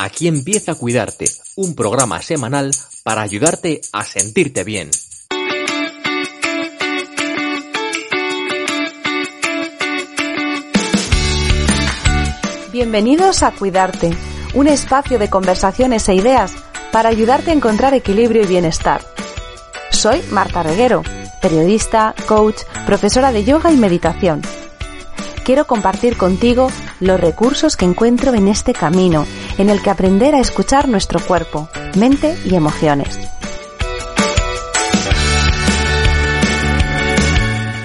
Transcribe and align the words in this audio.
Aquí 0.00 0.28
empieza 0.28 0.72
a 0.72 0.74
cuidarte, 0.76 1.24
un 1.56 1.74
programa 1.74 2.22
semanal 2.22 2.70
para 3.02 3.20
ayudarte 3.20 3.80
a 3.92 4.04
sentirte 4.04 4.62
bien. 4.62 4.90
Bienvenidos 12.70 13.42
a 13.42 13.50
Cuidarte, 13.50 14.16
un 14.54 14.68
espacio 14.68 15.18
de 15.18 15.28
conversaciones 15.28 16.08
e 16.08 16.14
ideas 16.14 16.52
para 16.92 17.08
ayudarte 17.08 17.50
a 17.50 17.54
encontrar 17.54 17.92
equilibrio 17.92 18.44
y 18.44 18.46
bienestar. 18.46 19.00
Soy 19.90 20.22
Marta 20.30 20.62
Reguero, 20.62 21.02
periodista, 21.42 22.14
coach, 22.28 22.62
profesora 22.86 23.32
de 23.32 23.42
yoga 23.42 23.72
y 23.72 23.76
meditación. 23.76 24.42
Quiero 25.48 25.66
compartir 25.66 26.18
contigo 26.18 26.70
los 27.00 27.18
recursos 27.18 27.78
que 27.78 27.86
encuentro 27.86 28.34
en 28.34 28.48
este 28.48 28.74
camino, 28.74 29.24
en 29.56 29.70
el 29.70 29.80
que 29.80 29.88
aprender 29.88 30.34
a 30.34 30.40
escuchar 30.40 30.88
nuestro 30.88 31.20
cuerpo, 31.20 31.70
mente 31.96 32.36
y 32.44 32.54
emociones. 32.54 33.18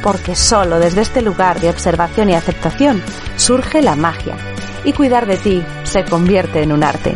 Porque 0.04 0.36
solo 0.36 0.78
desde 0.78 1.04
este 1.04 1.22
lugar 1.22 1.62
de 1.62 1.70
observación 1.70 2.32
y 2.32 2.34
aceptación 2.34 3.02
surge 3.38 3.82
la 3.82 3.96
magia, 3.96 4.36
y 4.84 4.92
cuidar 4.92 5.26
de 5.26 5.38
ti 5.38 5.64
se 5.86 6.04
convierte 6.04 6.64
en 6.64 6.74
un 6.74 6.84
arte. 6.84 7.16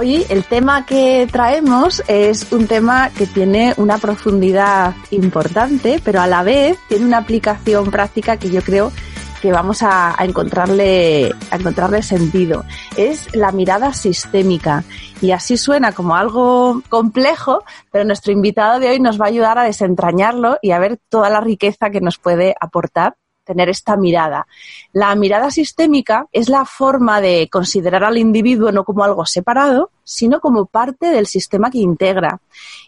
Hoy 0.00 0.24
el 0.30 0.44
tema 0.44 0.86
que 0.86 1.28
traemos 1.30 2.02
es 2.08 2.50
un 2.52 2.66
tema 2.66 3.10
que 3.10 3.26
tiene 3.26 3.74
una 3.76 3.98
profundidad 3.98 4.94
importante, 5.10 6.00
pero 6.02 6.22
a 6.22 6.26
la 6.26 6.42
vez 6.42 6.78
tiene 6.88 7.04
una 7.04 7.18
aplicación 7.18 7.90
práctica 7.90 8.38
que 8.38 8.48
yo 8.48 8.62
creo 8.62 8.92
que 9.42 9.52
vamos 9.52 9.82
a, 9.82 10.16
encontrarle, 10.20 11.30
a 11.50 11.56
encontrarle 11.56 12.02
sentido. 12.02 12.64
Es 12.96 13.36
la 13.36 13.52
mirada 13.52 13.92
sistémica. 13.92 14.84
Y 15.20 15.32
así 15.32 15.58
suena 15.58 15.92
como 15.92 16.16
algo 16.16 16.80
complejo, 16.88 17.62
pero 17.92 18.06
nuestro 18.06 18.32
invitado 18.32 18.80
de 18.80 18.88
hoy 18.88 19.00
nos 19.00 19.20
va 19.20 19.26
a 19.26 19.28
ayudar 19.28 19.58
a 19.58 19.64
desentrañarlo 19.64 20.56
y 20.62 20.70
a 20.70 20.78
ver 20.78 20.98
toda 21.10 21.28
la 21.28 21.42
riqueza 21.42 21.90
que 21.90 22.00
nos 22.00 22.16
puede 22.16 22.54
aportar 22.58 23.16
tener 23.50 23.68
esta 23.68 23.96
mirada. 23.96 24.46
La 24.92 25.12
mirada 25.16 25.50
sistémica 25.50 26.28
es 26.30 26.48
la 26.48 26.64
forma 26.64 27.20
de 27.20 27.48
considerar 27.50 28.04
al 28.04 28.16
individuo 28.16 28.70
no 28.70 28.84
como 28.84 29.02
algo 29.02 29.26
separado, 29.26 29.90
sino 30.04 30.40
como 30.40 30.66
parte 30.66 31.06
del 31.06 31.26
sistema 31.26 31.68
que 31.68 31.78
integra. 31.78 32.38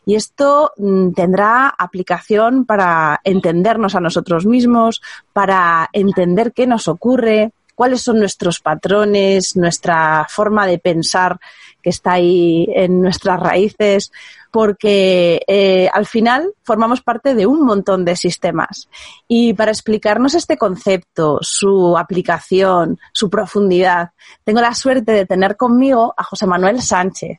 Y 0.07 0.15
esto 0.15 0.71
mm, 0.77 1.15
tendrá 1.15 1.69
aplicación 1.77 2.65
para 2.65 3.21
entendernos 3.25 3.97
a 3.97 4.01
nosotros 4.01 4.47
mismos, 4.47 5.03
para 5.33 5.91
entender 5.93 6.53
qué 6.53 6.69
nos 6.69 6.87
ocurre, 6.87 7.51
cuáles 7.75 8.03
son 8.03 8.21
nuestros 8.21 8.61
patrones, 8.61 9.57
nuestra 9.57 10.27
forma 10.29 10.65
de 10.69 10.79
pensar 10.79 11.41
que 11.83 11.91
está 11.91 12.13
ahí 12.13 12.67
en 12.75 13.01
nuestras 13.01 13.41
raíces, 13.41 14.13
porque 14.51 15.43
eh, 15.47 15.89
al 15.93 16.07
final 16.07 16.53
formamos 16.63 17.01
parte 17.01 17.35
de 17.35 17.47
un 17.47 17.65
montón 17.65 18.05
de 18.05 18.17
sistemas. 18.17 18.89
Y 19.27 19.55
para 19.55 19.71
explicarnos 19.71 20.35
este 20.35 20.57
concepto, 20.57 21.39
su 21.41 21.97
aplicación, 21.97 22.99
su 23.13 23.29
profundidad, 23.29 24.11
tengo 24.45 24.61
la 24.61 24.75
suerte 24.75 25.13
de 25.13 25.27
tener 25.27 25.57
conmigo 25.57 26.15
a 26.17 26.23
José 26.23 26.47
Manuel 26.47 26.81
Sánchez. 26.83 27.39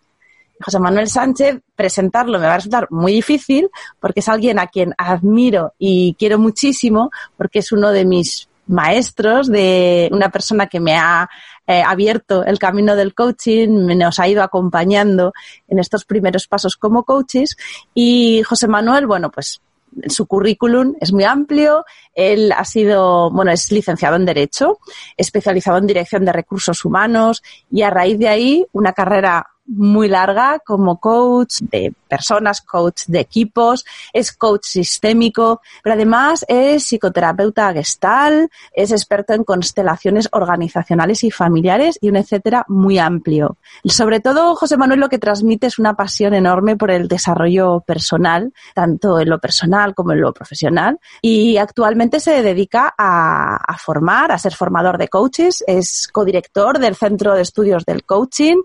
José 0.63 0.79
Manuel 0.79 1.07
Sánchez, 1.07 1.59
presentarlo 1.75 2.39
me 2.39 2.47
va 2.47 2.53
a 2.53 2.57
resultar 2.57 2.87
muy 2.89 3.13
difícil 3.13 3.69
porque 3.99 4.21
es 4.21 4.29
alguien 4.29 4.59
a 4.59 4.67
quien 4.67 4.93
admiro 4.97 5.73
y 5.77 6.15
quiero 6.17 6.39
muchísimo 6.39 7.11
porque 7.37 7.59
es 7.59 7.71
uno 7.71 7.91
de 7.91 8.05
mis 8.05 8.47
maestros, 8.67 9.49
de 9.49 10.09
una 10.11 10.29
persona 10.29 10.67
que 10.67 10.79
me 10.79 10.97
ha 10.97 11.29
eh, 11.67 11.81
abierto 11.81 12.43
el 12.45 12.59
camino 12.59 12.95
del 12.95 13.13
coaching, 13.13 13.97
nos 13.97 14.19
ha 14.19 14.27
ido 14.27 14.43
acompañando 14.43 15.33
en 15.67 15.79
estos 15.79 16.05
primeros 16.05 16.47
pasos 16.47 16.75
como 16.75 17.03
coaches. 17.03 17.55
Y 17.93 18.43
José 18.43 18.67
Manuel, 18.67 19.07
bueno, 19.07 19.31
pues 19.31 19.61
su 20.07 20.25
currículum 20.25 20.95
es 20.99 21.13
muy 21.13 21.23
amplio. 21.23 21.85
Él 22.13 22.51
ha 22.51 22.65
sido, 22.65 23.31
bueno, 23.31 23.51
es 23.51 23.71
licenciado 23.71 24.15
en 24.15 24.25
Derecho, 24.25 24.79
especializado 25.17 25.77
en 25.77 25.87
Dirección 25.87 26.25
de 26.25 26.33
Recursos 26.33 26.83
Humanos 26.83 27.43
y 27.71 27.81
a 27.83 27.89
raíz 27.89 28.19
de 28.19 28.27
ahí 28.27 28.65
una 28.71 28.93
carrera 28.93 29.47
muy 29.65 30.09
larga 30.09 30.59
como 30.59 30.99
coach 30.99 31.59
de 31.61 31.93
personas, 32.13 32.61
coach 32.61 33.05
de 33.07 33.19
equipos, 33.21 33.85
es 34.13 34.31
coach 34.33 34.65
sistémico, 34.65 35.61
pero 35.81 35.95
además 35.95 36.45
es 36.47 36.83
psicoterapeuta 36.83 37.73
gestal, 37.73 38.51
es 38.71 38.91
experto 38.91 39.33
en 39.33 39.43
constelaciones 39.43 40.29
organizacionales 40.31 41.23
y 41.23 41.31
familiares 41.31 41.97
y 42.01 42.09
un 42.09 42.17
etcétera 42.17 42.65
muy 42.67 42.99
amplio. 42.99 43.57
Sobre 43.85 44.19
todo, 44.19 44.55
José 44.55 44.77
Manuel 44.77 44.99
lo 44.99 45.09
que 45.09 45.17
transmite 45.17 45.65
es 45.65 45.79
una 45.79 45.95
pasión 45.95 46.35
enorme 46.35 46.75
por 46.75 46.91
el 46.91 47.07
desarrollo 47.07 47.79
personal, 47.79 48.53
tanto 48.75 49.19
en 49.19 49.29
lo 49.31 49.39
personal 49.39 49.95
como 49.95 50.11
en 50.11 50.21
lo 50.21 50.33
profesional, 50.33 50.99
y 51.19 51.57
actualmente 51.57 52.19
se 52.19 52.43
dedica 52.43 52.93
a, 52.95 53.55
a 53.55 53.77
formar, 53.79 54.31
a 54.31 54.37
ser 54.37 54.53
formador 54.53 54.99
de 54.99 55.07
coaches, 55.07 55.63
es 55.65 56.07
codirector 56.11 56.77
del 56.77 56.95
Centro 56.95 57.33
de 57.33 57.41
Estudios 57.41 57.85
del 57.85 58.03
Coaching 58.03 58.57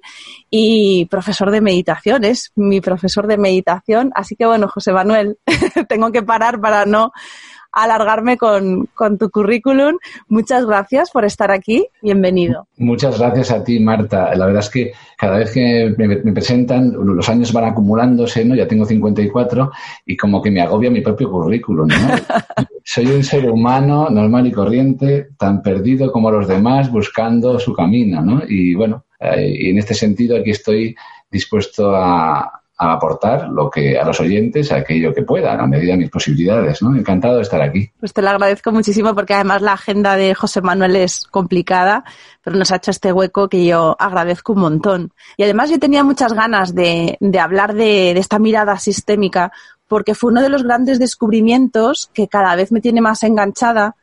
y 0.50 1.06
profesor 1.06 1.50
de 1.50 1.62
meditación, 1.62 2.24
es 2.24 2.52
mi 2.54 2.82
profesor 2.82 3.26
de 3.26 3.37
meditación. 3.38 4.12
Así 4.14 4.36
que 4.36 4.46
bueno, 4.46 4.68
José 4.68 4.92
Manuel, 4.92 5.38
tengo 5.88 6.12
que 6.12 6.22
parar 6.22 6.60
para 6.60 6.86
no 6.86 7.12
alargarme 7.72 8.36
con, 8.36 8.86
con, 8.94 9.18
tu 9.18 9.30
currículum. 9.30 9.98
Muchas 10.28 10.66
gracias 10.66 11.10
por 11.10 11.24
estar 11.24 11.50
aquí. 11.50 11.86
Bienvenido. 12.02 12.66
Muchas 12.76 13.18
gracias 13.18 13.50
a 13.50 13.62
ti, 13.62 13.78
Marta. 13.78 14.34
La 14.34 14.46
verdad 14.46 14.62
es 14.62 14.70
que 14.70 14.92
cada 15.16 15.38
vez 15.38 15.52
que 15.52 15.94
me, 15.96 16.32
presentan, 16.32 16.92
los 16.92 17.28
años 17.28 17.52
van 17.52 17.64
acumulándose, 17.64 18.44
¿no? 18.44 18.54
Ya 18.54 18.66
tengo 18.66 18.84
54 18.84 19.70
y 20.06 20.16
como 20.16 20.42
que 20.42 20.50
me 20.50 20.60
agobia 20.60 20.90
mi 20.90 21.00
propio 21.00 21.30
currículum, 21.30 21.88
¿no? 21.88 21.94
Soy 22.84 23.06
un 23.06 23.22
ser 23.22 23.50
humano 23.50 24.08
normal 24.08 24.46
y 24.46 24.52
corriente, 24.52 25.28
tan 25.36 25.62
perdido 25.62 26.10
como 26.10 26.30
los 26.30 26.48
demás, 26.48 26.90
buscando 26.90 27.58
su 27.60 27.74
camino, 27.74 28.22
¿no? 28.22 28.42
Y 28.48 28.74
bueno, 28.74 29.04
eh, 29.20 29.54
y 29.58 29.70
en 29.70 29.78
este 29.78 29.94
sentido 29.94 30.38
aquí 30.38 30.50
estoy 30.50 30.96
dispuesto 31.30 31.94
a, 31.94 32.57
aportar 32.78 33.48
lo 33.48 33.68
que 33.68 33.98
a 33.98 34.04
los 34.04 34.20
oyentes, 34.20 34.70
aquello 34.70 35.12
que 35.12 35.22
pueda, 35.22 35.54
a 35.54 35.66
medida 35.66 35.92
de 35.92 35.98
mis 35.98 36.10
posibilidades, 36.10 36.80
¿no? 36.80 36.96
Encantado 36.96 37.36
de 37.36 37.42
estar 37.42 37.60
aquí. 37.60 37.90
Pues 37.98 38.12
te 38.12 38.22
lo 38.22 38.30
agradezco 38.30 38.70
muchísimo 38.70 39.14
porque 39.14 39.34
además 39.34 39.62
la 39.62 39.72
agenda 39.72 40.16
de 40.16 40.34
José 40.34 40.60
Manuel 40.60 40.94
es 40.96 41.24
complicada, 41.24 42.04
pero 42.42 42.56
nos 42.56 42.70
ha 42.70 42.76
hecho 42.76 42.92
este 42.92 43.12
hueco 43.12 43.48
que 43.48 43.64
yo 43.64 43.96
agradezco 43.98 44.52
un 44.52 44.60
montón. 44.60 45.12
Y 45.36 45.42
además 45.42 45.70
yo 45.70 45.78
tenía 45.80 46.04
muchas 46.04 46.32
ganas 46.32 46.74
de, 46.74 47.16
de 47.18 47.40
hablar 47.40 47.74
de 47.74 48.12
esta 48.12 48.38
mirada 48.38 48.78
sistémica 48.78 49.52
porque 49.88 50.14
fue 50.14 50.30
uno 50.30 50.42
de 50.42 50.50
los 50.50 50.62
grandes 50.62 51.00
descubrimientos 51.00 52.10
que 52.14 52.28
cada 52.28 52.54
vez 52.54 52.70
me 52.70 52.80
tiene 52.80 53.00
más 53.00 53.24
enganchada 53.24 53.96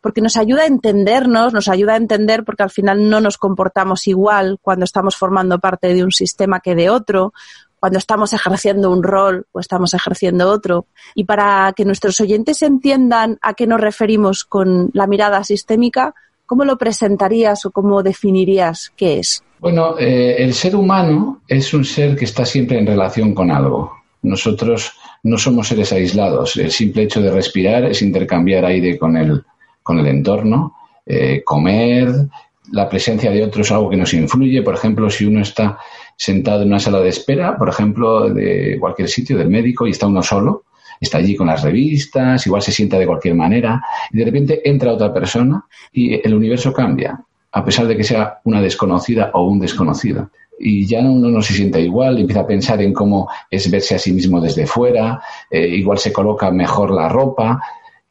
porque 0.00 0.20
nos 0.20 0.36
ayuda 0.36 0.62
a 0.62 0.66
entendernos, 0.66 1.52
nos 1.52 1.68
ayuda 1.68 1.94
a 1.94 1.96
entender 1.96 2.44
porque 2.44 2.64
al 2.64 2.70
final 2.70 3.08
no 3.08 3.20
nos 3.20 3.38
comportamos 3.38 4.08
igual 4.08 4.58
cuando 4.60 4.84
estamos 4.84 5.16
formando 5.16 5.60
parte 5.60 5.94
de 5.94 6.02
un 6.02 6.10
sistema 6.10 6.60
que 6.60 6.74
de 6.74 6.90
otro, 6.90 7.32
cuando 7.82 7.98
estamos 7.98 8.32
ejerciendo 8.32 8.92
un 8.92 9.02
rol 9.02 9.48
o 9.50 9.58
estamos 9.58 9.92
ejerciendo 9.92 10.48
otro. 10.48 10.86
Y 11.16 11.24
para 11.24 11.72
que 11.76 11.84
nuestros 11.84 12.20
oyentes 12.20 12.62
entiendan 12.62 13.38
a 13.42 13.54
qué 13.54 13.66
nos 13.66 13.80
referimos 13.80 14.44
con 14.44 14.90
la 14.92 15.08
mirada 15.08 15.42
sistémica, 15.42 16.14
¿cómo 16.46 16.64
lo 16.64 16.78
presentarías 16.78 17.66
o 17.66 17.72
cómo 17.72 18.04
definirías 18.04 18.92
qué 18.96 19.18
es? 19.18 19.42
Bueno, 19.58 19.98
eh, 19.98 20.36
el 20.38 20.54
ser 20.54 20.76
humano 20.76 21.42
es 21.48 21.74
un 21.74 21.84
ser 21.84 22.14
que 22.14 22.26
está 22.26 22.44
siempre 22.44 22.78
en 22.78 22.86
relación 22.86 23.34
con 23.34 23.50
algo. 23.50 23.90
Nosotros 24.22 24.92
no 25.24 25.36
somos 25.36 25.66
seres 25.66 25.92
aislados. 25.92 26.56
El 26.58 26.70
simple 26.70 27.02
hecho 27.02 27.20
de 27.20 27.32
respirar 27.32 27.86
es 27.86 28.00
intercambiar 28.00 28.64
aire 28.64 28.96
con 28.96 29.16
el, 29.16 29.42
con 29.82 29.98
el 29.98 30.06
entorno, 30.06 30.76
eh, 31.04 31.42
comer, 31.44 32.12
la 32.70 32.88
presencia 32.88 33.32
de 33.32 33.42
otros 33.42 33.72
algo 33.72 33.90
que 33.90 33.96
nos 33.96 34.14
influye. 34.14 34.62
Por 34.62 34.74
ejemplo, 34.74 35.10
si 35.10 35.24
uno 35.24 35.40
está 35.40 35.78
sentado 36.22 36.62
en 36.62 36.68
una 36.68 36.78
sala 36.78 37.00
de 37.00 37.08
espera, 37.08 37.56
por 37.58 37.68
ejemplo, 37.68 38.30
de 38.30 38.76
cualquier 38.78 39.08
sitio 39.08 39.36
del 39.36 39.48
médico 39.48 39.88
y 39.88 39.90
está 39.90 40.06
uno 40.06 40.22
solo, 40.22 40.62
está 41.00 41.18
allí 41.18 41.34
con 41.34 41.48
las 41.48 41.64
revistas, 41.64 42.46
igual 42.46 42.62
se 42.62 42.70
sienta 42.70 42.96
de 42.96 43.08
cualquier 43.08 43.34
manera, 43.34 43.82
y 44.12 44.18
de 44.18 44.24
repente 44.24 44.70
entra 44.70 44.92
otra 44.92 45.12
persona 45.12 45.66
y 45.92 46.24
el 46.24 46.32
universo 46.32 46.72
cambia, 46.72 47.20
a 47.50 47.64
pesar 47.64 47.88
de 47.88 47.96
que 47.96 48.04
sea 48.04 48.38
una 48.44 48.62
desconocida 48.62 49.32
o 49.34 49.42
un 49.48 49.58
desconocido. 49.58 50.30
Y 50.60 50.86
ya 50.86 51.00
uno 51.00 51.28
no 51.28 51.42
se 51.42 51.54
sienta 51.54 51.80
igual, 51.80 52.20
empieza 52.20 52.42
a 52.42 52.46
pensar 52.46 52.80
en 52.82 52.92
cómo 52.92 53.28
es 53.50 53.68
verse 53.68 53.96
a 53.96 53.98
sí 53.98 54.12
mismo 54.12 54.40
desde 54.40 54.64
fuera, 54.64 55.20
eh, 55.50 55.66
igual 55.66 55.98
se 55.98 56.12
coloca 56.12 56.52
mejor 56.52 56.92
la 56.92 57.08
ropa, 57.08 57.60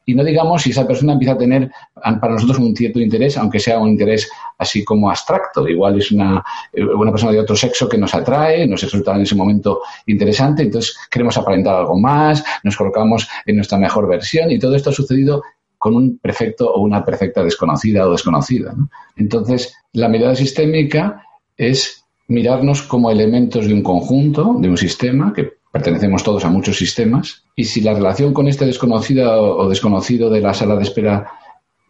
y 0.04 0.14
no 0.14 0.24
digamos 0.24 0.62
si 0.62 0.70
esa 0.70 0.86
persona 0.86 1.12
empieza 1.12 1.34
a 1.34 1.38
tener 1.38 1.70
para 1.94 2.34
nosotros 2.34 2.58
un 2.58 2.74
cierto 2.74 3.00
interés, 3.00 3.36
aunque 3.36 3.60
sea 3.60 3.78
un 3.78 3.90
interés 3.90 4.28
así 4.58 4.84
como 4.84 5.10
abstracto. 5.10 5.68
Igual 5.68 5.98
es 5.98 6.10
una, 6.10 6.44
eh, 6.72 6.84
una 6.84 7.10
persona 7.10 7.32
de 7.32 7.40
otro 7.40 7.56
sexo 7.56 7.88
que 7.88 7.98
nos 7.98 8.14
atrae, 8.14 8.66
nos 8.66 8.82
resulta 8.82 9.14
en 9.14 9.22
ese 9.22 9.34
momento 9.34 9.80
interesante, 10.06 10.62
entonces 10.62 10.96
queremos 11.10 11.36
aparentar 11.36 11.76
algo 11.76 11.98
más, 11.98 12.44
nos 12.64 12.76
colocamos 12.76 13.28
en 13.46 13.56
nuestra 13.56 13.78
mejor 13.78 14.08
versión 14.08 14.50
y 14.50 14.58
todo 14.58 14.74
esto 14.74 14.90
ha 14.90 14.92
sucedido 14.92 15.42
con 15.78 15.96
un 15.96 16.18
perfecto 16.18 16.72
o 16.72 16.80
una 16.80 17.04
perfecta 17.04 17.42
desconocida 17.42 18.06
o 18.06 18.12
desconocida. 18.12 18.74
Entonces, 19.16 19.74
la 19.92 20.08
mirada 20.08 20.36
sistémica 20.36 21.24
es 21.56 22.04
mirarnos 22.28 22.82
como 22.82 23.10
elementos 23.10 23.66
de 23.66 23.74
un 23.74 23.82
conjunto, 23.82 24.56
de 24.58 24.68
un 24.68 24.76
sistema, 24.76 25.32
que 25.32 25.54
pertenecemos 25.72 26.22
todos 26.22 26.44
a 26.44 26.50
muchos 26.50 26.76
sistemas, 26.76 27.44
y 27.56 27.64
si 27.64 27.80
la 27.80 27.94
relación 27.94 28.34
con 28.34 28.46
este 28.46 28.66
desconocido 28.66 29.56
o 29.56 29.68
desconocido 29.68 30.30
de 30.30 30.42
la 30.42 30.54
sala 30.54 30.76
de 30.76 30.82
espera 30.82 31.32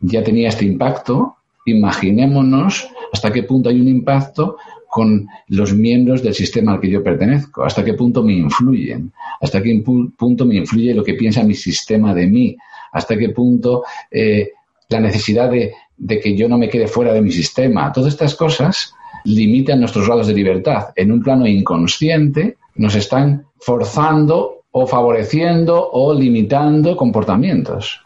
ya 0.01 0.23
tenía 0.23 0.49
este 0.49 0.65
impacto, 0.65 1.37
imaginémonos 1.67 2.89
hasta 3.13 3.33
qué 3.33 3.43
punto 3.43 3.69
hay 3.69 3.81
un 3.81 3.89
impacto 3.89 4.57
con 4.89 5.27
los 5.49 5.75
miembros 5.75 6.23
del 6.23 6.35
sistema 6.35 6.73
al 6.73 6.81
que 6.81 6.91
yo 6.91 7.03
pertenezco, 7.03 7.65
hasta 7.65 7.85
qué 7.85 7.95
punto 7.95 8.23
me 8.23 8.35
influyen, 8.35 9.13
hasta 9.41 9.63
qué 9.63 9.83
punto 9.85 10.45
me 10.45 10.57
influye 10.57 10.95
lo 10.95 11.03
que 11.03 11.15
piensa 11.15 11.43
mi 11.43 11.55
sistema 11.55 12.15
de 12.15 12.27
mí, 12.27 12.57
hasta 12.93 13.17
qué 13.17 13.31
punto 13.31 13.85
eh, 14.11 14.51
la 14.91 15.01
necesidad 15.01 15.51
de, 15.51 15.73
de 15.97 16.21
que 16.21 16.37
yo 16.37 16.49
no 16.49 16.59
me 16.59 16.69
quede 16.69 16.87
fuera 16.87 17.13
de 17.13 17.23
mi 17.23 17.33
sistema. 17.33 17.91
Todas 17.93 18.13
estas 18.13 18.35
cosas 18.35 18.95
limitan 19.25 19.81
nuestros 19.81 20.07
grados 20.07 20.27
de 20.27 20.35
libertad. 20.35 20.89
En 20.95 21.11
un 21.11 21.23
plano 21.23 21.47
inconsciente 21.47 22.59
nos 22.77 22.95
están 22.95 23.47
forzando 23.61 24.63
o 24.73 24.87
favoreciendo 24.87 25.91
o 25.93 26.15
limitando 26.15 26.97
comportamientos. 26.97 28.01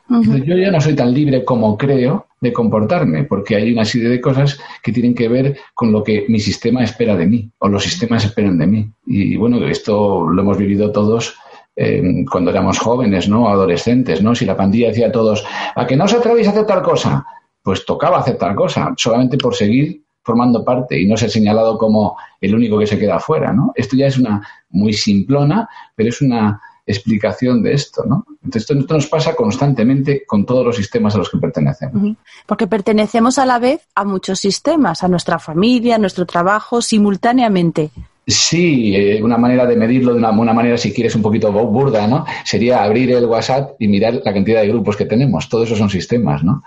Yo 0.45 0.57
ya 0.57 0.71
no 0.71 0.81
soy 0.81 0.97
tan 0.97 1.15
libre 1.15 1.45
como 1.45 1.79
creo 1.79 2.27
de 2.41 2.53
comportarme, 2.53 3.25
porque 3.25 3.57
hay 3.57 3.73
una 3.73 3.85
serie 3.85 4.09
de 4.09 4.21
cosas 4.21 4.59
que 4.83 4.93
tienen 4.93 5.15
que 5.15 5.29
ver 5.29 5.57
con 5.75 5.93
lo 5.93 6.03
que 6.03 6.27
mi 6.29 6.41
sistema 6.41 6.83
espera 6.83 7.17
de 7.17 7.27
mí, 7.27 7.51
o 7.59 7.69
los 7.69 7.85
sistemas 7.85 8.25
esperan 8.25 8.59
de 8.59 8.67
mí. 8.67 8.91
Y 9.07 9.37
bueno, 9.37 9.65
esto 9.67 10.29
lo 10.29 10.43
hemos 10.43 10.59
vivido 10.59 10.91
todos 10.91 11.37
eh, 11.77 12.25
cuando 12.31 12.51
éramos 12.51 12.79
jóvenes, 12.79 13.29
¿no? 13.29 13.49
Adolescentes, 13.49 14.23
¿no? 14.23 14.35
Si 14.35 14.45
la 14.45 14.57
pandilla 14.57 14.89
decía 14.89 15.09
a 15.09 15.13
todos, 15.13 15.45
a 15.75 15.87
que 15.87 15.97
no 15.97 16.05
os 16.05 16.15
atrevéis 16.15 16.49
a 16.49 16.51
hacer 16.51 16.67
tal 16.67 16.83
cosa, 16.83 17.25
pues 17.63 17.87
tocaba 17.87 18.19
hacer 18.19 18.39
tal 18.39 18.55
cosa, 18.55 18.93
solamente 18.97 19.39
por 19.39 19.55
seguir 19.55 20.03
formando 20.27 20.65
parte 20.65 21.01
y 21.01 21.07
no 21.07 21.17
ser 21.17 21.31
señalado 21.31 21.79
como 21.79 22.17
el 22.41 22.53
único 22.53 22.79
que 22.81 22.87
se 22.89 22.99
queda 22.99 23.17
afuera, 23.17 23.53
¿no? 23.53 23.73
Esto 23.77 23.97
ya 23.97 24.09
es 24.09 24.19
una 24.19 24.47
muy 24.71 24.93
simplona, 24.93 25.69
pero 25.95 26.09
es 26.09 26.21
una 26.21 26.61
explicación 26.85 27.63
de 27.63 27.75
esto, 27.75 28.05
¿no? 28.05 28.27
Entonces, 28.45 28.69
esto, 28.69 28.95
nos 28.95 29.07
pasa 29.07 29.37
constantemente 29.37 30.25
con 30.27 30.45
todos 30.45 30.65
los 30.67 30.77
sistemas 30.77 31.15
a 31.15 31.19
los 31.19 31.31
que 31.31 31.39
pertenecemos. 31.39 32.17
Porque 32.45 32.67
pertenecemos 32.67 33.39
a 33.39 33.47
la 33.47 33.61
vez 33.61 33.87
a 33.95 34.05
muchos 34.05 34.41
sistemas, 34.41 35.05
a 35.05 35.09
nuestra 35.09 35.39
familia, 35.39 35.95
a 35.95 35.99
nuestro 35.99 36.27
trabajo, 36.27 36.83
simultáneamente. 36.83 37.91
Sí, 38.29 38.95
eh, 38.97 39.23
una 39.23 39.39
manera 39.39 39.67
de 39.67 39.77
medirlo 39.77 40.13
de 40.13 40.19
una, 40.19 40.33
manera, 40.33 40.77
si 40.77 40.93
quieres, 40.93 41.15
un 41.15 41.23
poquito 41.23 41.53
burda, 41.53 42.09
¿no? 42.09 42.25
Sería 42.45 42.83
abrir 42.83 43.13
el 43.13 43.27
WhatsApp 43.27 43.77
y 43.79 43.87
mirar 43.87 44.21
la 44.25 44.35
cantidad 44.35 44.63
de 44.63 44.69
grupos 44.69 44.97
que 44.97 45.05
tenemos. 45.05 45.49
Todos 45.49 45.67
esos 45.67 45.79
son 45.79 45.91
sistemas, 45.91 46.43
¿no? 46.43 46.65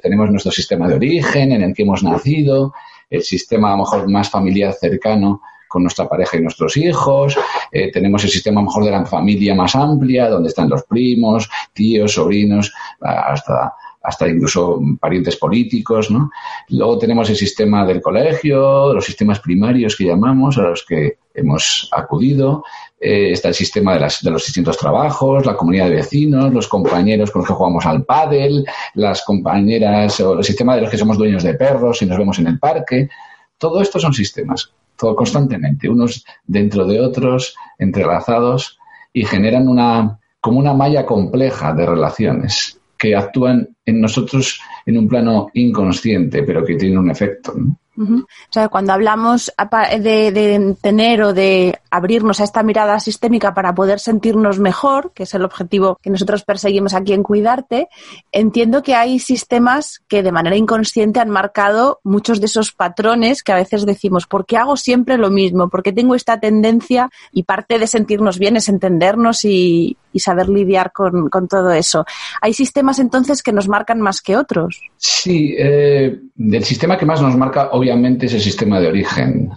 Tenemos 0.00 0.30
nuestro 0.30 0.52
sistema 0.52 0.86
de 0.86 0.94
origen 0.94 1.50
en 1.50 1.62
el 1.62 1.74
que 1.74 1.82
hemos 1.82 2.04
nacido, 2.04 2.74
el 3.10 3.22
sistema 3.22 3.68
a 3.68 3.72
lo 3.72 3.78
mejor 3.78 4.08
más 4.08 4.30
familiar 4.30 4.72
cercano 4.72 5.42
con 5.68 5.82
nuestra 5.82 6.08
pareja 6.08 6.36
y 6.36 6.40
nuestros 6.40 6.76
hijos, 6.76 7.36
eh, 7.70 7.92
tenemos 7.92 8.24
el 8.24 8.30
sistema 8.30 8.60
a 8.60 8.64
lo 8.64 8.68
mejor 8.68 8.84
de 8.84 8.90
la 8.90 9.06
familia 9.06 9.54
más 9.54 9.76
amplia, 9.76 10.28
donde 10.28 10.48
están 10.48 10.68
los 10.68 10.82
primos, 10.82 11.48
tíos, 11.72 12.14
sobrinos, 12.14 12.72
hasta, 13.00 13.72
hasta 14.02 14.28
incluso 14.28 14.80
parientes 14.98 15.36
políticos, 15.36 16.10
¿no? 16.10 16.30
Luego 16.70 16.98
tenemos 16.98 17.30
el 17.30 17.36
sistema 17.36 17.86
del 17.86 18.00
colegio, 18.00 18.92
los 18.92 19.04
sistemas 19.04 19.38
primarios 19.38 19.94
que 19.94 20.06
llamamos, 20.06 20.58
a 20.58 20.62
los 20.62 20.84
que 20.84 21.18
hemos 21.34 21.88
acudido, 21.92 22.64
eh, 23.00 23.32
está 23.32 23.48
el 23.48 23.54
sistema 23.54 23.94
de, 23.94 24.00
las, 24.00 24.22
de, 24.22 24.30
los 24.30 24.44
distintos 24.44 24.76
trabajos, 24.76 25.46
la 25.46 25.56
comunidad 25.56 25.86
de 25.86 25.96
vecinos, 25.96 26.52
los 26.52 26.68
compañeros 26.68 27.30
con 27.30 27.40
los 27.40 27.48
que 27.48 27.54
jugamos 27.54 27.86
al 27.86 28.04
pádel, 28.04 28.66
las 28.94 29.22
compañeras 29.22 30.20
o 30.20 30.38
el 30.38 30.44
sistema 30.44 30.74
de 30.74 30.82
los 30.82 30.90
que 30.90 30.98
somos 30.98 31.16
dueños 31.16 31.42
de 31.42 31.54
perros 31.54 32.02
y 32.02 32.06
nos 32.06 32.18
vemos 32.18 32.38
en 32.38 32.48
el 32.48 32.58
parque. 32.58 33.08
Todo 33.56 33.80
esto 33.80 33.98
son 33.98 34.12
sistemas, 34.12 34.70
todo 34.96 35.16
constantemente, 35.16 35.88
unos 35.88 36.26
dentro 36.46 36.86
de 36.86 37.00
otros, 37.00 37.54
entrelazados 37.78 38.78
y 39.14 39.24
generan 39.24 39.66
una 39.66 40.18
como 40.42 40.58
una 40.58 40.74
malla 40.74 41.06
compleja 41.06 41.72
de 41.72 41.86
relaciones 41.86 42.78
que 42.98 43.16
actúan 43.16 43.68
en 43.86 44.00
nosotros 44.00 44.60
en 44.84 44.98
un 44.98 45.08
plano 45.08 45.48
inconsciente, 45.54 46.42
pero 46.42 46.64
que 46.64 46.76
tienen 46.76 46.98
un 46.98 47.10
efecto. 47.10 47.54
¿no? 47.56 47.76
O 48.00 48.52
sea, 48.52 48.68
cuando 48.68 48.94
hablamos 48.94 49.52
de, 49.98 50.76
tener 50.80 51.22
o 51.22 51.34
de 51.34 51.78
abrirnos 51.90 52.40
a 52.40 52.44
esta 52.44 52.62
mirada 52.62 52.98
sistémica 52.98 53.52
para 53.52 53.74
poder 53.74 54.00
sentirnos 54.00 54.58
mejor, 54.58 55.12
que 55.14 55.24
es 55.24 55.34
el 55.34 55.44
objetivo 55.44 55.98
que 56.00 56.08
nosotros 56.08 56.42
perseguimos 56.44 56.94
aquí 56.94 57.12
en 57.12 57.22
Cuidarte, 57.22 57.88
entiendo 58.32 58.82
que 58.82 58.94
hay 58.94 59.18
sistemas 59.18 60.02
que 60.08 60.22
de 60.22 60.32
manera 60.32 60.56
inconsciente 60.56 61.20
han 61.20 61.28
marcado 61.30 62.00
muchos 62.02 62.40
de 62.40 62.46
esos 62.46 62.72
patrones 62.72 63.42
que 63.42 63.52
a 63.52 63.56
veces 63.56 63.84
decimos, 63.84 64.26
¿por 64.26 64.46
qué 64.46 64.56
hago 64.56 64.76
siempre 64.76 65.18
lo 65.18 65.30
mismo? 65.30 65.68
¿Por 65.68 65.82
qué 65.82 65.92
tengo 65.92 66.14
esta 66.14 66.40
tendencia? 66.40 67.10
Y 67.32 67.42
parte 67.42 67.78
de 67.78 67.86
sentirnos 67.86 68.38
bien 68.38 68.56
es 68.56 68.68
entendernos 68.68 69.44
y, 69.44 69.98
saber 70.18 70.48
lidiar 70.48 70.92
con, 70.92 71.30
todo 71.48 71.72
eso. 71.72 72.04
¿Hay 72.40 72.52
sistemas 72.52 72.98
entonces 72.98 73.42
que 73.42 73.52
nos 73.52 73.68
marcan 73.68 74.00
más 74.00 74.20
que 74.20 74.36
otros? 74.36 74.80
Sí, 74.96 75.54
eh, 75.58 76.18
del 76.34 76.64
sistema 76.64 76.98
que 76.98 77.06
más 77.06 77.22
nos 77.22 77.36
marca, 77.36 77.70
obviamente, 77.72 78.26
es 78.26 78.34
el 78.34 78.40
sistema 78.40 78.80
de 78.80 78.88
origen, 78.88 79.50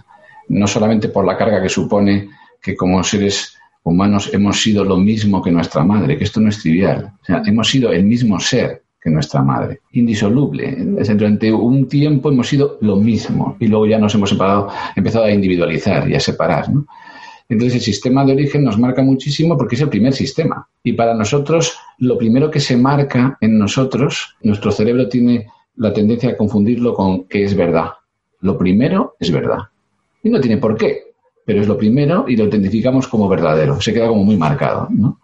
no 0.48 0.66
solamente 0.66 1.08
por 1.08 1.24
la 1.24 1.36
carga 1.36 1.62
que 1.62 1.68
supone 1.68 2.28
que 2.62 2.76
como 2.76 3.02
seres 3.02 3.58
humanos 3.82 4.30
hemos 4.32 4.62
sido 4.62 4.84
lo 4.84 4.96
mismo 4.96 5.42
que 5.42 5.50
nuestra 5.50 5.84
madre, 5.84 6.16
que 6.16 6.24
esto 6.24 6.40
no 6.40 6.48
es 6.48 6.60
trivial. 6.60 7.12
O 7.22 7.24
sea, 7.24 7.42
hemos 7.44 7.68
sido 7.68 7.92
el 7.92 8.04
mismo 8.04 8.40
ser 8.40 8.84
que 9.04 9.10
nuestra 9.10 9.42
madre, 9.42 9.80
indisoluble. 9.92 10.74
Durante 11.14 11.52
un 11.52 11.86
tiempo 11.86 12.30
hemos 12.30 12.48
sido 12.48 12.78
lo 12.80 12.96
mismo 12.96 13.56
y 13.60 13.66
luego 13.66 13.86
ya 13.86 13.98
nos 13.98 14.14
hemos 14.14 14.32
empezado 14.96 15.24
a 15.24 15.30
individualizar 15.30 16.08
y 16.08 16.14
a 16.14 16.20
separar. 16.20 16.66
Entonces 17.48 17.76
el 17.76 17.82
sistema 17.82 18.24
de 18.24 18.32
origen 18.32 18.64
nos 18.64 18.78
marca 18.78 19.02
muchísimo 19.02 19.56
porque 19.56 19.74
es 19.74 19.82
el 19.82 19.90
primer 19.90 20.12
sistema. 20.12 20.66
Y 20.82 20.94
para 20.94 21.14
nosotros, 21.14 21.76
lo 21.98 22.16
primero 22.16 22.50
que 22.50 22.60
se 22.60 22.76
marca 22.76 23.36
en 23.40 23.58
nosotros, 23.58 24.36
nuestro 24.42 24.70
cerebro 24.70 25.08
tiene 25.08 25.46
la 25.76 25.92
tendencia 25.92 26.30
a 26.30 26.36
confundirlo 26.36 26.94
con 26.94 27.24
que 27.24 27.44
es 27.44 27.54
verdad. 27.54 27.90
Lo 28.40 28.56
primero 28.56 29.16
es 29.20 29.30
verdad. 29.30 29.58
Y 30.22 30.30
no 30.30 30.40
tiene 30.40 30.56
por 30.56 30.76
qué, 30.76 31.14
pero 31.44 31.60
es 31.60 31.68
lo 31.68 31.76
primero 31.76 32.24
y 32.26 32.36
lo 32.36 32.44
identificamos 32.44 33.06
como 33.08 33.28
verdadero. 33.28 33.78
Se 33.80 33.92
queda 33.92 34.08
como 34.08 34.24
muy 34.24 34.36
marcado. 34.36 34.88
¿no? 34.90 35.20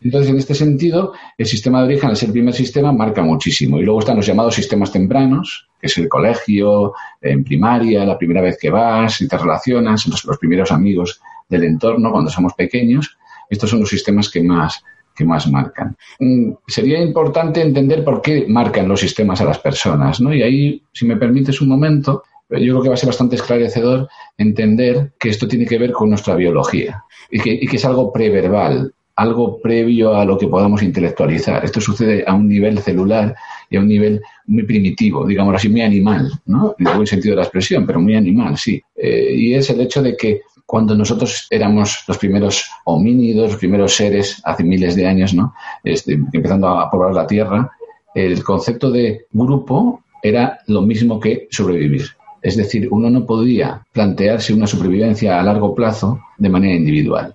Entonces, 0.00 0.30
en 0.30 0.38
este 0.38 0.54
sentido, 0.54 1.14
el 1.36 1.46
sistema 1.46 1.80
de 1.80 1.86
origen, 1.86 2.10
al 2.10 2.16
ser 2.16 2.28
el 2.28 2.34
primer 2.34 2.54
sistema, 2.54 2.92
marca 2.92 3.22
muchísimo. 3.22 3.80
Y 3.80 3.84
luego 3.84 4.00
están 4.00 4.16
los 4.16 4.26
llamados 4.26 4.54
sistemas 4.54 4.92
tempranos, 4.92 5.68
que 5.80 5.88
es 5.88 5.98
el 5.98 6.08
colegio, 6.08 6.94
en 7.20 7.42
primaria, 7.42 8.04
la 8.04 8.16
primera 8.16 8.40
vez 8.40 8.56
que 8.60 8.70
vas 8.70 9.20
y 9.20 9.26
te 9.26 9.36
relacionas, 9.36 10.06
los, 10.06 10.24
los 10.24 10.38
primeros 10.38 10.70
amigos 10.70 11.20
del 11.48 11.64
entorno 11.64 12.10
cuando 12.10 12.30
somos 12.30 12.54
pequeños. 12.54 13.16
Estos 13.48 13.70
son 13.70 13.80
los 13.80 13.88
sistemas 13.88 14.28
que 14.30 14.42
más, 14.42 14.82
que 15.14 15.24
más 15.24 15.50
marcan. 15.50 15.96
Mm, 16.20 16.52
sería 16.66 17.00
importante 17.00 17.62
entender 17.62 18.04
por 18.04 18.20
qué 18.20 18.46
marcan 18.48 18.88
los 18.88 19.00
sistemas 19.00 19.40
a 19.40 19.44
las 19.44 19.58
personas, 19.58 20.20
¿no? 20.20 20.34
Y 20.34 20.42
ahí, 20.42 20.82
si 20.92 21.06
me 21.06 21.16
permites 21.16 21.60
un 21.60 21.68
momento, 21.68 22.22
yo 22.50 22.58
creo 22.58 22.82
que 22.82 22.88
va 22.88 22.94
a 22.94 22.98
ser 22.98 23.08
bastante 23.08 23.36
esclarecedor 23.36 24.08
entender 24.38 25.12
que 25.18 25.30
esto 25.30 25.48
tiene 25.48 25.66
que 25.66 25.78
ver 25.78 25.92
con 25.92 26.10
nuestra 26.10 26.34
biología 26.36 27.04
y 27.30 27.40
que, 27.40 27.52
y 27.52 27.66
que 27.66 27.76
es 27.76 27.84
algo 27.84 28.12
preverbal, 28.12 28.92
algo 29.16 29.60
previo 29.60 30.14
a 30.14 30.24
lo 30.24 30.36
que 30.38 30.46
podamos 30.46 30.82
intelectualizar. 30.82 31.64
Esto 31.64 31.80
sucede 31.80 32.22
a 32.26 32.34
un 32.34 32.48
nivel 32.48 32.78
celular 32.80 33.34
y 33.70 33.76
a 33.76 33.80
un 33.80 33.88
nivel 33.88 34.20
muy 34.46 34.64
primitivo, 34.64 35.26
digamos 35.26 35.54
así, 35.56 35.68
muy 35.68 35.80
animal, 35.80 36.30
¿no? 36.44 36.74
En 36.78 36.86
el 36.86 36.94
buen 36.94 37.06
sentido 37.06 37.32
de 37.32 37.36
la 37.36 37.44
expresión, 37.44 37.86
pero 37.86 38.00
muy 38.00 38.14
animal, 38.14 38.56
sí. 38.58 38.80
Eh, 38.94 39.32
y 39.34 39.54
es 39.54 39.70
el 39.70 39.80
hecho 39.80 40.02
de 40.02 40.16
que 40.16 40.42
cuando 40.66 40.96
nosotros 40.96 41.46
éramos 41.48 42.02
los 42.08 42.18
primeros 42.18 42.68
homínidos, 42.84 43.52
los 43.52 43.60
primeros 43.60 43.94
seres 43.94 44.42
hace 44.44 44.64
miles 44.64 44.96
de 44.96 45.06
años, 45.06 45.32
¿no? 45.32 45.54
Este, 45.84 46.12
empezando 46.12 46.68
a 46.68 46.90
poblar 46.90 47.14
la 47.14 47.26
Tierra, 47.26 47.70
el 48.14 48.42
concepto 48.42 48.90
de 48.90 49.26
grupo 49.32 50.02
era 50.22 50.58
lo 50.66 50.82
mismo 50.82 51.20
que 51.20 51.46
sobrevivir 51.50 52.06
Es 52.42 52.56
decir, 52.56 52.88
uno 52.90 53.10
no 53.10 53.26
podía 53.26 53.86
plantearse 53.92 54.52
una 54.52 54.66
supervivencia 54.66 55.38
a 55.38 55.42
largo 55.42 55.74
plazo 55.74 56.20
de 56.38 56.48
manera 56.48 56.74
individual. 56.74 57.34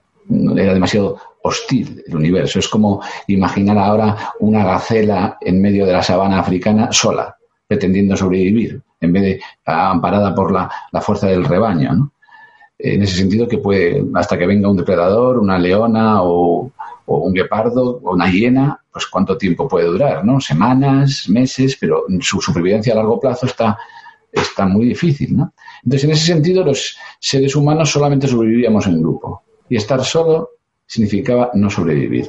Era 0.57 0.73
demasiado 0.73 1.17
hostil 1.43 2.03
el 2.07 2.15
universo. 2.15 2.59
Es 2.59 2.67
como 2.67 3.01
imaginar 3.27 3.77
ahora 3.77 4.33
una 4.39 4.63
gacela 4.63 5.37
en 5.41 5.61
medio 5.61 5.85
de 5.85 5.93
la 5.93 6.03
sabana 6.03 6.39
africana 6.39 6.91
sola, 6.91 7.35
pretendiendo 7.67 8.15
sobrevivir, 8.15 8.81
en 8.99 9.13
vez 9.13 9.23
de 9.23 9.41
amparada 9.65 10.33
por 10.35 10.51
la, 10.51 10.69
fuerza 11.01 11.27
del 11.27 11.45
rebaño. 11.45 12.11
En 12.83 13.03
ese 13.03 13.17
sentido 13.17 13.47
que 13.47 13.57
puede, 13.57 14.03
hasta 14.15 14.37
que 14.37 14.47
venga 14.47 14.69
un 14.69 14.77
depredador, 14.77 15.37
una 15.37 15.57
leona 15.59 16.23
o, 16.23 16.71
un 17.05 17.33
guepardo 17.33 17.99
o 18.03 18.13
una 18.13 18.31
hiena, 18.31 18.79
pues 18.91 19.05
cuánto 19.07 19.37
tiempo 19.37 19.67
puede 19.67 19.87
durar, 19.87 20.23
¿no? 20.23 20.39
Semanas, 20.39 21.27
meses, 21.27 21.77
pero 21.79 22.05
su 22.21 22.39
supervivencia 22.39 22.93
a 22.93 22.97
largo 22.97 23.19
plazo 23.19 23.45
está, 23.45 23.77
está 24.31 24.65
muy 24.65 24.85
difícil, 24.85 25.35
¿no? 25.35 25.53
Entonces, 25.83 26.05
en 26.05 26.11
ese 26.11 26.25
sentido, 26.25 26.63
los 26.63 26.97
seres 27.19 27.55
humanos 27.55 27.91
solamente 27.91 28.27
sobrevivíamos 28.27 28.87
en 28.87 29.01
grupo. 29.01 29.43
Y 29.67 29.75
estar 29.75 30.03
solo 30.03 30.51
significaba 30.85 31.51
no 31.53 31.69
sobrevivir. 31.69 32.27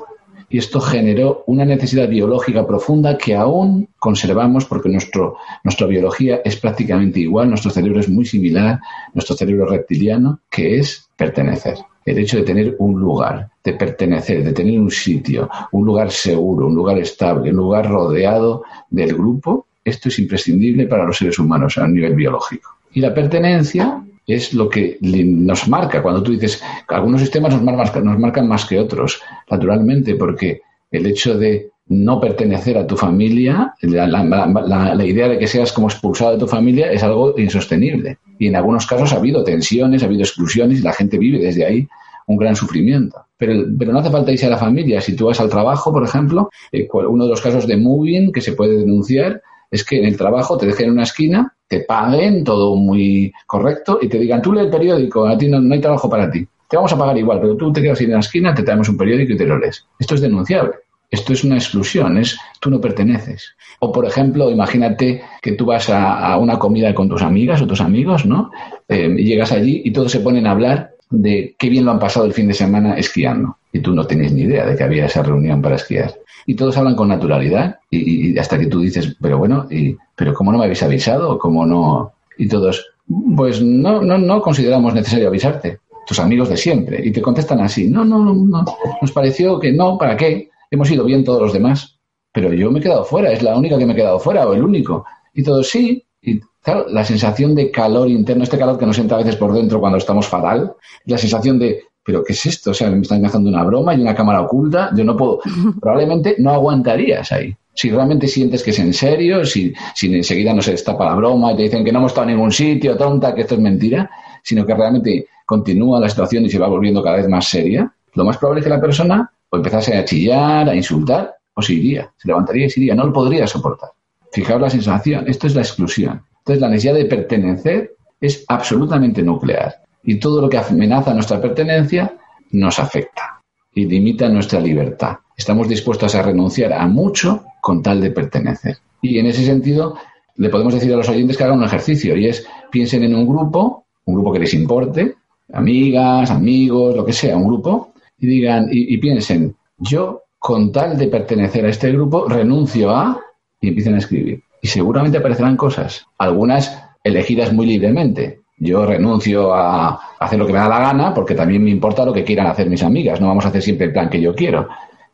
Y 0.53 0.59
esto 0.59 0.83
generó 0.83 1.45
una 1.47 1.65
necesidad 1.65 2.07
biológica 2.11 2.67
profunda 2.67 3.17
que 3.17 3.35
aún 3.35 3.89
conservamos 3.99 4.67
porque 4.67 4.91
nuestro, 4.91 5.39
nuestra 5.65 5.87
biología 5.87 6.43
es 6.45 6.57
prácticamente 6.57 7.21
igual, 7.21 7.49
nuestro 7.49 7.71
cerebro 7.71 8.01
es 8.01 8.11
muy 8.11 8.27
similar, 8.27 8.79
nuestro 9.15 9.35
cerebro 9.35 9.65
reptiliano, 9.65 10.41
que 10.51 10.79
es 10.79 11.09
pertenecer. 11.17 11.79
El 12.05 12.19
hecho 12.19 12.37
de 12.37 12.43
tener 12.43 12.77
un 12.81 13.01
lugar, 13.01 13.49
de 13.65 13.73
pertenecer, 13.73 14.45
de 14.45 14.53
tener 14.53 14.79
un 14.79 14.91
sitio, 14.91 15.49
un 15.71 15.87
lugar 15.87 16.11
seguro, 16.11 16.67
un 16.67 16.75
lugar 16.75 16.99
estable, 16.99 17.49
un 17.49 17.57
lugar 17.57 17.89
rodeado 17.89 18.63
del 18.91 19.15
grupo, 19.15 19.67
esto 19.83 20.11
es 20.11 20.19
imprescindible 20.19 20.87
para 20.87 21.07
los 21.07 21.17
seres 21.17 21.39
humanos 21.39 21.79
a 21.79 21.89
nivel 21.89 22.15
biológico. 22.15 22.77
Y 22.93 23.01
la 23.01 23.15
pertenencia 23.15 24.05
es 24.27 24.55
lo 24.55 24.69
que 24.69 24.99
nos 25.01 25.69
marca. 25.69 26.03
Cuando 26.03 26.23
tú 26.23 26.33
dices, 26.33 26.63
algunos 26.89 27.21
sistemas 27.21 27.55
nos 27.55 27.63
marcan, 27.63 28.05
nos 28.05 28.19
marcan 28.19 28.49
más 28.49 28.65
que 28.65 28.79
otros, 28.79 29.21
naturalmente, 29.51 30.15
porque 30.15 30.63
el 30.91 31.07
hecho 31.07 31.37
de 31.37 31.71
no 31.89 32.21
pertenecer 32.21 32.79
a 32.79 32.87
tu 32.87 32.97
familia, 32.97 33.75
la, 33.83 35.05
idea 35.05 35.29
de 35.29 35.39
que 35.39 35.47
seas 35.47 35.73
como 35.73 35.89
expulsado 35.89 36.33
de 36.33 36.39
tu 36.39 36.47
familia 36.47 36.91
es 36.91 37.03
algo 37.03 37.35
insostenible. 37.39 38.19
Y 38.39 38.47
en 38.47 38.57
algunos 38.57 38.87
casos 38.87 39.13
ha 39.13 39.17
habido 39.17 39.45
tensiones, 39.45 40.03
ha 40.03 40.07
habido 40.07 40.23
exclusiones 40.23 40.79
y 40.79 40.83
la 40.83 40.93
gente 40.93 41.19
vive 41.19 41.39
desde 41.39 41.67
ahí 41.67 41.89
un 42.27 42.37
gran 42.37 42.57
sufrimiento. 42.57 43.27
Pero, 43.37 43.65
pero 43.79 43.93
no 43.93 43.99
hace 43.99 44.11
falta 44.11 44.33
irse 44.33 44.47
a 44.47 44.51
la 44.51 44.59
familia. 44.59 45.01
Si 45.01 45.17
tú 45.17 45.27
vas 45.27 45.41
al 45.41 45.51
trabajo, 45.51 45.93
por 45.93 46.05
ejemplo, 46.05 46.51
eh, 46.71 46.89
uno 46.93 47.25
de 47.25 47.31
los 47.31 47.41
casos 47.41 47.67
de 47.67 47.77
moving 47.77 48.33
que 48.33 48.41
se 48.41 48.53
puede 48.53 48.77
denunciar 48.77 49.43
es 49.71 49.85
que 49.85 49.99
en 49.99 50.05
el 50.05 50.17
trabajo 50.17 50.57
te 50.57 50.67
dejen 50.67 50.87
en 50.87 50.93
una 50.93 51.03
esquina 51.03 51.55
te 51.73 51.81
paguen, 51.81 52.45
todo 52.45 52.77
muy 52.77 53.33
correcto, 53.47 53.99
y 54.03 54.07
te 54.07 54.19
digan, 54.19 54.43
tú 54.43 54.53
lee 54.53 54.61
el 54.61 54.69
periódico, 54.69 55.27
a 55.27 55.39
ti 55.39 55.49
no, 55.49 55.57
hay 55.73 55.81
trabajo 55.81 56.11
para 56.11 56.31
ti. 56.31 56.47
Te 56.69 56.77
vamos 56.77 56.93
a 56.93 56.99
pagar 56.99 57.17
igual, 57.17 57.41
pero 57.41 57.57
tú 57.57 57.73
te 57.73 57.81
quedas 57.81 57.99
en 58.03 58.11
la 58.11 58.19
esquina, 58.19 58.55
te 58.55 58.63
traemos 58.63 58.91
un 58.91 58.99
periódico 58.99 59.33
y 59.33 59.37
te 59.39 59.47
lo 59.47 59.59
lees. 59.59 59.87
Esto 59.99 60.15
es 60.15 60.21
denunciable. 60.21 60.73
Esto 61.11 61.33
es 61.33 61.45
una 61.45 61.55
exclusión, 61.55 62.19
es 62.19 62.39
tú 62.61 62.69
no 62.69 62.79
perteneces. 62.79 63.55
O, 63.81 63.91
por 63.91 64.05
ejemplo, 64.05 64.51
imagínate 64.51 65.23
que 65.41 65.53
tú 65.53 65.65
vas 65.65 65.89
a, 65.89 66.37
una 66.37 66.59
comida 66.59 66.95
con 66.95 67.09
tus 67.09 67.23
amigas 67.23 67.63
o 67.63 67.67
tus 67.67 67.81
amigos, 67.81 68.27
¿no? 68.27 68.51
Eh, 68.87 69.15
y 69.17 69.25
llegas 69.25 69.53
allí 69.53 69.81
y 69.83 69.93
todos 69.93 70.13
se 70.13 70.21
ponen 70.21 70.47
a 70.47 70.51
hablar 70.51 70.91
de 71.09 71.55
qué 71.59 71.71
bien 71.71 71.87
lo 71.87 71.93
han 71.93 71.99
pasado 71.99 72.27
el 72.27 72.35
fin 72.35 72.49
de 72.49 72.55
semana 72.55 72.99
esquiando. 72.99 73.57
Y 73.73 73.81
tú 73.81 73.95
no 73.95 74.07
tenías 74.07 74.33
ni 74.33 74.43
idea 74.43 74.67
de 74.67 74.77
que 74.77 74.85
había 74.85 75.07
esa 75.07 75.23
reunión 75.23 75.63
para 75.63 75.77
esquiar 75.77 76.15
y 76.47 76.55
todos 76.55 76.77
hablan 76.77 76.97
con 76.97 77.09
naturalidad 77.09 77.79
y, 77.91 78.37
hasta 78.39 78.59
que 78.59 78.67
tú 78.67 78.81
dices, 78.81 79.17
pero 79.21 79.39
bueno, 79.39 79.67
y, 79.71 79.97
pero 80.17 80.35
¿cómo 80.35 80.53
no 80.53 80.59
me 80.59 80.65
habéis 80.65 80.83
avisado? 80.83 81.39
¿Cómo 81.39 81.67
no? 81.67 82.13
Y 82.39 82.49
todos, 82.49 82.95
pues 83.37 83.63
no, 83.63 84.03
no, 84.03 84.19
no 84.19 84.43
consideramos 84.43 84.95
necesario 84.95 85.29
avisarte, 85.29 85.81
tus 86.07 86.19
amigos 86.19 86.49
de 86.49 86.57
siempre. 86.57 87.01
Y 87.05 87.13
te 87.13 87.23
contestan 87.23 87.61
así, 87.61 87.89
no, 87.89 88.05
no, 88.05 88.19
no, 88.19 88.35
no, 88.35 88.65
nos 89.01 89.13
pareció 89.13 89.59
que 89.61 89.73
no, 89.73 89.99
¿para 89.99 90.17
qué? 90.17 90.51
Hemos 90.71 90.91
ido 90.91 91.05
bien 91.05 91.25
todos 91.25 91.43
los 91.43 91.53
demás, 91.53 91.99
pero 92.33 92.53
yo 92.53 92.71
me 92.71 92.81
he 92.81 92.83
quedado 92.83 93.05
fuera, 93.05 93.31
es 93.31 93.43
la 93.43 93.57
única 93.57 93.79
que 93.79 93.87
me 93.87 93.93
he 93.93 93.97
quedado 93.97 94.19
fuera 94.19 94.47
o 94.47 94.55
el 94.55 94.65
único. 94.65 95.05
Y 95.35 95.43
todos 95.43 95.69
sí, 95.69 96.05
y 96.21 96.41
claro, 96.63 96.87
la 96.89 97.05
sensación 97.05 97.55
de 97.55 97.71
calor 97.71 98.09
interno, 98.09 98.45
este 98.45 98.59
calor 98.59 98.79
que 98.79 98.87
nos 98.87 98.99
entra 98.99 99.19
a 99.19 99.21
veces 99.21 99.37
por 99.37 99.53
dentro 99.53 99.81
cuando 99.81 99.99
estamos 99.99 100.27
fatal, 100.27 100.75
la 101.05 101.19
sensación 101.19 101.59
de 101.59 101.85
¿pero 102.05 102.25
qué 102.25 102.33
es 102.33 102.47
esto? 102.47 102.71
O 102.71 102.75
sea, 102.75 102.91
me 102.91 103.01
están 103.01 103.25
haciendo 103.25 103.49
una 103.49 103.65
broma 103.65 103.95
y 103.95 104.01
una 104.01 104.15
cámara 104.15 104.43
oculta, 104.43 104.91
yo 104.95 105.05
no 105.05 105.17
puedo, 105.17 105.41
probablemente 105.81 106.37
no 106.39 106.51
aguantarías 106.51 107.33
ahí. 107.33 107.55
Si 107.75 107.91
realmente 107.91 108.29
sientes 108.29 108.63
que 108.63 108.71
es 108.71 108.79
en 108.79 108.93
serio, 108.93 109.45
si, 109.45 109.73
si 109.95 110.15
enseguida 110.15 110.53
no 110.53 110.61
se 110.61 110.73
destapa 110.73 111.07
la 111.07 111.15
broma 111.15 111.53
y 111.53 111.57
te 111.57 111.63
dicen 111.63 111.85
que 111.85 111.91
no 111.93 112.01
hemos 112.01 112.13
estado 112.13 112.29
en 112.29 112.37
ningún 112.37 112.53
sitio, 112.53 112.97
tonta, 112.97 113.35
que 113.35 113.43
esto 113.43 113.55
es 113.55 113.61
mentira, 113.61 114.11
sino 114.43 114.67
que 114.67 114.75
realmente 114.75 115.27
continúa 115.47 115.99
la 115.99 116.09
situación 116.09 116.45
y 116.45 116.51
se 116.51 116.59
va 116.59 116.69
volviendo 116.69 117.03
cada 117.03 117.17
vez 117.17 117.29
más 117.29 117.49
seria, 117.49 117.91
lo 118.15 118.25
más 118.25 118.37
probable 118.37 118.61
es 118.61 118.65
que 118.65 118.71
la 118.71 118.81
persona 118.81 119.31
o 119.49 119.57
empezase 119.57 119.97
a 119.97 120.05
chillar, 120.05 120.69
a 120.69 120.75
insultar, 120.75 121.35
o 121.55 121.63
se 121.63 121.75
iría, 121.75 122.11
se 122.17 122.29
levantaría 122.29 122.67
y 122.67 122.71
se 122.71 122.81
iría, 122.81 122.95
no 122.95 123.07
lo 123.07 123.13
podría 123.13 123.47
soportar. 123.47 123.91
Fijaos 124.33 124.61
la 124.61 124.71
sensación, 124.71 125.25
esto 125.29 125.47
es 125.47 125.55
la 125.55 125.63
exclusión. 125.63 126.23
Entonces 126.39 126.61
la 126.61 126.69
necesidad 126.69 126.95
de 126.95 127.05
pertenecer 127.05 127.95
es 128.21 128.45
absolutamente 128.49 129.23
nuclear 129.23 129.83
y 130.05 130.19
todo 130.19 130.41
lo 130.41 130.49
que 130.49 130.59
amenaza 130.59 131.15
nuestra 131.15 131.41
pertenencia 131.41 132.15
nos 132.53 132.79
afecta 132.79 133.41
y 133.75 133.87
limita 133.87 134.29
nuestra 134.29 134.61
libertad. 134.61 135.17
Estamos 135.37 135.69
dispuestos 135.69 136.15
a 136.15 136.23
renunciar 136.23 136.73
a 136.73 136.87
mucho 136.87 137.45
con 137.61 137.83
tal 137.83 138.01
de 138.01 138.11
pertenecer. 138.11 138.77
Y 139.01 139.19
en 139.19 139.27
ese 139.27 139.45
sentido, 139.45 139.97
le 140.37 140.49
podemos 140.49 140.75
decir 140.75 140.93
a 140.93 140.97
los 140.97 141.09
oyentes 141.09 141.37
que 141.37 141.45
hagan 141.45 141.59
un 141.59 141.65
ejercicio 141.65 142.17
y 142.17 142.27
es 142.27 142.47
piensen 142.71 143.05
en 143.05 143.15
un 143.15 143.27
grupo, 143.27 143.85
un 144.05 144.15
grupo 144.15 144.33
que 144.33 144.41
les 144.41 144.55
importe, 144.55 145.17
amigas, 145.53 146.31
amigos, 146.31 146.97
lo 146.97 147.05
que 147.05 147.13
sea, 147.13 147.37
un 147.37 147.47
grupo, 147.47 147.93
y 148.19 148.27
digan, 148.27 148.69
y, 148.71 148.97
piensen, 148.99 149.57
yo 149.79 150.23
con 150.39 150.73
tal 150.73 150.97
de 150.97 151.09
pertenecer 151.09 151.67
a 151.67 151.71
este 151.71 151.91
grupo 151.93 152.29
renuncio 152.29 152.91
a, 152.91 153.21
y 153.61 153.69
empiecen 153.69 153.95
a 153.95 153.99
escribir. 153.99 154.43
Y 154.61 154.69
seguramente 154.69 155.19
aparecerán 155.19 155.57
cosas, 155.57 156.07
algunas 156.19 156.81
elegidas 157.03 157.53
muy 157.53 157.67
libremente, 157.67 158.42
yo 158.63 158.87
renuncio 158.87 159.53
a 159.53 159.99
hacer 160.21 160.39
lo 160.39 160.47
que 160.47 160.53
me 160.53 160.61
da 160.61 160.69
la 160.69 160.79
gana 160.79 161.13
porque 161.13 161.35
también 161.35 161.65
me 161.65 161.71
importa 161.71 162.05
lo 162.05 162.13
que 162.13 162.23
quieran 162.23 162.47
hacer 162.47 162.71
mis 162.71 162.85
amigas. 162.85 163.21
No 163.21 163.27
vamos 163.27 163.45
a 163.45 163.49
hacer 163.49 163.61
siempre 163.61 163.87
el 163.87 163.93
plan 163.93 164.09
que 164.09 164.21
yo 164.21 164.37
quiero. 164.37 164.69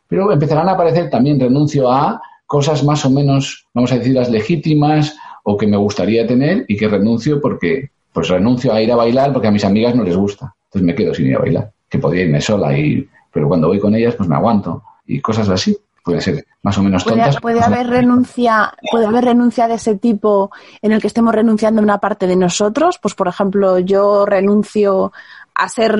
Pero 0.07 0.31
empezarán 0.31 0.69
a 0.69 0.73
aparecer 0.73 1.09
también 1.09 1.39
renuncio 1.39 1.91
a 1.91 2.21
cosas 2.45 2.83
más 2.83 3.03
o 3.05 3.09
menos, 3.09 3.65
vamos 3.73 3.91
a 3.91 3.97
decir, 3.97 4.13
las 4.13 4.29
legítimas 4.29 5.17
o 5.43 5.57
que 5.57 5.65
me 5.65 5.77
gustaría 5.77 6.27
tener 6.27 6.65
y 6.67 6.77
que 6.77 6.87
renuncio 6.87 7.41
porque, 7.41 7.89
pues 8.13 8.27
renuncio 8.27 8.71
a 8.71 8.83
ir 8.83 8.91
a 8.91 8.95
bailar 8.95 9.33
porque 9.33 9.47
a 9.47 9.51
mis 9.51 9.65
amigas 9.65 9.95
no 9.95 10.03
les 10.03 10.15
gusta. 10.15 10.53
Entonces 10.65 10.85
me 10.85 10.93
quedo 10.93 11.15
sin 11.15 11.27
ir 11.27 11.35
a 11.35 11.39
bailar. 11.39 11.71
Que 11.89 11.97
podría 11.97 12.25
irme 12.25 12.41
sola 12.41 12.77
y, 12.77 13.07
pero 13.33 13.47
cuando 13.47 13.67
voy 13.67 13.79
con 13.79 13.95
ellas 13.95 14.13
pues 14.13 14.29
me 14.29 14.35
aguanto 14.35 14.83
y 15.07 15.21
cosas 15.21 15.49
así 15.49 15.75
puede 16.09 16.21
ser 16.21 16.45
más 16.61 16.77
o 16.77 16.83
menos 16.83 17.03
tontas. 17.03 17.39
¿Puede, 17.39 17.61
haber 17.61 17.87
renuncia, 17.87 18.73
puede 18.91 19.05
haber 19.05 19.25
renuncia 19.25 19.67
de 19.67 19.75
ese 19.75 19.95
tipo 19.95 20.51
en 20.81 20.91
el 20.91 21.01
que 21.01 21.07
estemos 21.07 21.33
renunciando 21.33 21.81
a 21.81 21.83
una 21.83 21.99
parte 21.99 22.27
de 22.27 22.35
nosotros. 22.35 22.99
Pues, 23.01 23.15
por 23.15 23.27
ejemplo, 23.27 23.79
yo 23.79 24.25
renuncio 24.25 25.11
a 25.55 25.69
ser 25.69 25.99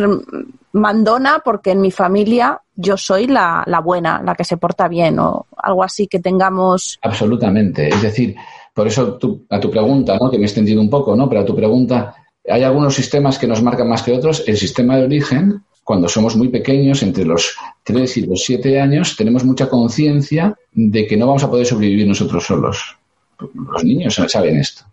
mandona 0.72 1.42
porque 1.44 1.72
en 1.72 1.82
mi 1.82 1.92
familia 1.92 2.62
yo 2.76 2.96
soy 2.96 3.28
la, 3.28 3.64
la 3.66 3.80
buena, 3.82 4.22
la 4.24 4.36
que 4.36 4.46
se 4.46 4.58
porta 4.58 4.88
bien 4.88 5.20
o 5.20 5.48
algo 5.58 5.84
así 5.84 6.08
que 6.08 6.20
tengamos. 6.20 6.98
Absolutamente. 7.02 7.90
Es 7.90 8.02
decir, 8.02 8.36
por 8.74 8.88
eso 8.88 9.20
a 9.50 9.60
tu 9.60 9.72
pregunta, 9.72 10.18
¿no? 10.20 10.32
que 10.32 10.38
me 10.38 10.44
he 10.44 10.48
extendido 10.48 10.82
un 10.82 10.90
poco, 10.90 11.16
¿no? 11.16 11.28
pero 11.28 11.42
a 11.42 11.46
tu 11.46 11.56
pregunta, 11.56 12.16
hay 12.48 12.64
algunos 12.64 12.96
sistemas 12.96 13.38
que 13.38 13.48
nos 13.48 13.62
marcan 13.62 13.90
más 13.90 14.04
que 14.04 14.14
otros. 14.14 14.44
El 14.48 14.58
sistema 14.58 14.98
de 14.98 15.04
origen 15.04 15.64
cuando 15.90 16.08
somos 16.08 16.36
muy 16.36 16.50
pequeños, 16.50 17.02
entre 17.02 17.26
los 17.26 17.58
3 17.82 18.18
y 18.18 18.22
los 18.28 18.44
7 18.44 18.80
años, 18.80 19.16
tenemos 19.16 19.44
mucha 19.44 19.68
conciencia 19.68 20.56
de 20.72 21.08
que 21.08 21.18
no 21.18 21.26
vamos 21.26 21.44
a 21.44 21.50
poder 21.50 21.66
sobrevivir 21.66 22.08
nosotros 22.08 22.46
solos. 22.46 22.96
Los 23.40 23.84
niños 23.84 24.14
saben 24.28 24.58
esto. 24.58 24.84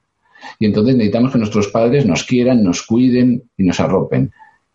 Y 0.59 0.65
entonces 0.65 0.97
necesitamos 0.97 1.33
que 1.33 1.39
nuestros 1.39 1.69
padres 1.69 2.07
nos 2.07 2.25
quieran, 2.25 2.65
nos 2.65 2.81
cuiden 2.81 3.43
y 3.59 3.65
nos 3.65 3.79
arropen. 3.79 4.33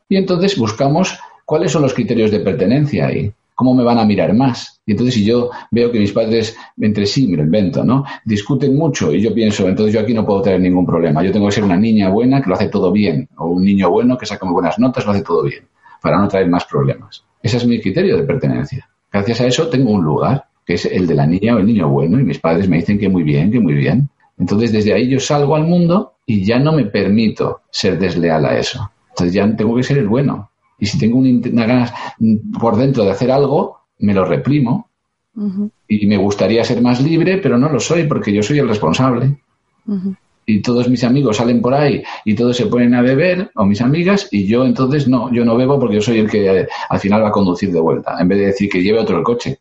Y 0.10 0.16
entonces 0.16 0.60
buscamos 0.60 1.18
cuáles 1.44 1.72
son 1.72 1.82
los 1.82 1.96
criterios 1.96 2.30
de 2.30 2.42
pertenencia 2.42 3.08
ahí. 3.08 3.32
¿Cómo 3.56 3.74
me 3.74 3.84
van 3.84 3.98
a 3.98 4.06
mirar 4.06 4.32
más? 4.36 4.80
Y 4.86 4.92
entonces 4.92 5.16
si 5.16 5.26
yo 5.26 5.50
veo 5.72 5.92
que 5.92 5.98
mis 5.98 6.12
padres 6.12 6.56
entre 6.80 7.08
sí, 7.08 7.28
me 7.30 7.38
lo 7.38 7.44
invento, 7.46 7.84
¿no? 7.84 8.06
Discuten 8.26 8.76
mucho 8.76 9.12
y 9.12 9.22
yo 9.22 9.34
pienso, 9.34 9.68
entonces 9.68 9.96
yo 9.96 10.00
aquí 10.00 10.14
no 10.14 10.24
puedo 10.24 10.44
tener 10.44 10.62
ningún 10.62 10.86
problema. 10.86 11.24
Yo 11.24 11.32
tengo 11.32 11.48
que 11.48 11.54
ser 11.54 11.64
una 11.64 11.78
niña 11.78 12.10
buena 12.10 12.44
que 12.44 12.50
lo 12.50 12.54
hace 12.54 12.70
todo 12.70 12.92
bien. 12.92 13.28
O 13.38 13.48
un 13.48 13.66
niño 13.66 13.90
bueno 13.90 14.20
que 14.20 14.28
saca 14.28 14.46
muy 14.46 14.54
buenas 14.54 14.78
notas, 14.78 15.04
lo 15.04 15.14
hace 15.14 15.24
todo 15.24 15.42
bien 15.42 15.64
para 16.02 16.18
no 16.18 16.28
traer 16.28 16.50
más 16.50 16.66
problemas. 16.66 17.24
Ese 17.42 17.58
es 17.58 17.66
mi 17.66 17.80
criterio 17.80 18.18
de 18.18 18.24
pertenencia. 18.24 18.90
Gracias 19.12 19.42
a 19.42 19.48
eso 19.48 19.68
tengo 19.68 19.92
un 19.92 20.04
lugar, 20.04 20.46
que 20.66 20.76
es 20.76 20.86
el 20.86 21.08
de 21.08 21.16
la 21.16 21.28
niña 21.28 21.56
o 21.56 21.60
el 21.60 21.66
niño 21.66 21.90
bueno, 21.90 22.20
y 22.20 22.24
mis 22.24 22.40
padres 22.40 22.68
me 22.68 22.78
dicen 22.78 23.00
que 23.00 23.10
muy 23.10 23.24
bien, 23.24 23.52
que 23.52 23.60
muy 23.60 23.74
bien. 23.74 24.10
Entonces 24.38 24.72
desde 24.72 24.94
ahí 24.94 25.10
yo 25.10 25.20
salgo 25.20 25.56
al 25.56 25.66
mundo 25.66 26.14
y 26.26 26.44
ya 26.44 26.60
no 26.60 26.72
me 26.72 26.86
permito 26.86 27.62
ser 27.70 28.00
desleal 28.00 28.46
a 28.46 28.58
eso. 28.58 28.92
Entonces 29.10 29.34
ya 29.34 29.56
tengo 29.56 29.76
que 29.76 29.84
ser 29.84 29.98
el 29.98 30.08
bueno. 30.08 30.50
Y 30.80 30.88
si 30.88 30.98
tengo 30.98 31.20
una 31.20 31.66
ganas 31.68 31.94
por 32.60 32.76
dentro 32.76 33.04
de 33.04 33.12
hacer 33.12 33.32
algo, 33.32 33.82
me 34.00 34.14
lo 34.14 34.26
reprimo. 34.26 34.90
Y 35.88 36.08
me 36.08 36.18
gustaría 36.18 36.64
ser 36.64 36.82
más 36.82 37.02
libre, 37.02 37.38
pero 37.38 37.58
no 37.58 37.70
lo 37.70 37.80
soy 37.80 38.06
porque 38.06 38.34
yo 38.34 38.42
soy 38.42 38.60
el 38.60 38.68
responsable. 38.68 39.38
Y 40.52 40.62
todos 40.62 40.90
mis 40.90 41.04
amigos 41.04 41.38
salen 41.38 41.62
por 41.62 41.74
ahí 41.74 42.04
y 42.26 42.36
todos 42.36 42.58
se 42.58 42.66
ponen 42.66 42.94
a 42.94 43.02
beber, 43.02 43.52
o 43.56 43.66
mis 43.66 43.82
amigas, 43.82 44.28
y 44.32 44.46
yo 44.46 44.66
entonces 44.66 45.08
no, 45.08 45.32
yo 45.32 45.46
no 45.46 45.56
bebo 45.56 45.80
porque 45.80 45.96
yo 45.96 46.02
soy 46.02 46.20
el 46.20 46.30
que 46.30 46.62
eh, 46.62 46.68
al 46.90 47.00
final 47.00 47.24
va 47.24 47.30
a 47.30 47.32
conducir 47.32 47.72
de 47.72 47.80
vuelta, 47.80 48.18
en 48.20 48.28
vez 48.28 48.40
de 48.40 48.46
decir 48.48 48.70
que 48.70 48.84
lleve 48.84 49.00
otro 49.00 49.18
el 49.18 49.24
coche. 49.24 49.60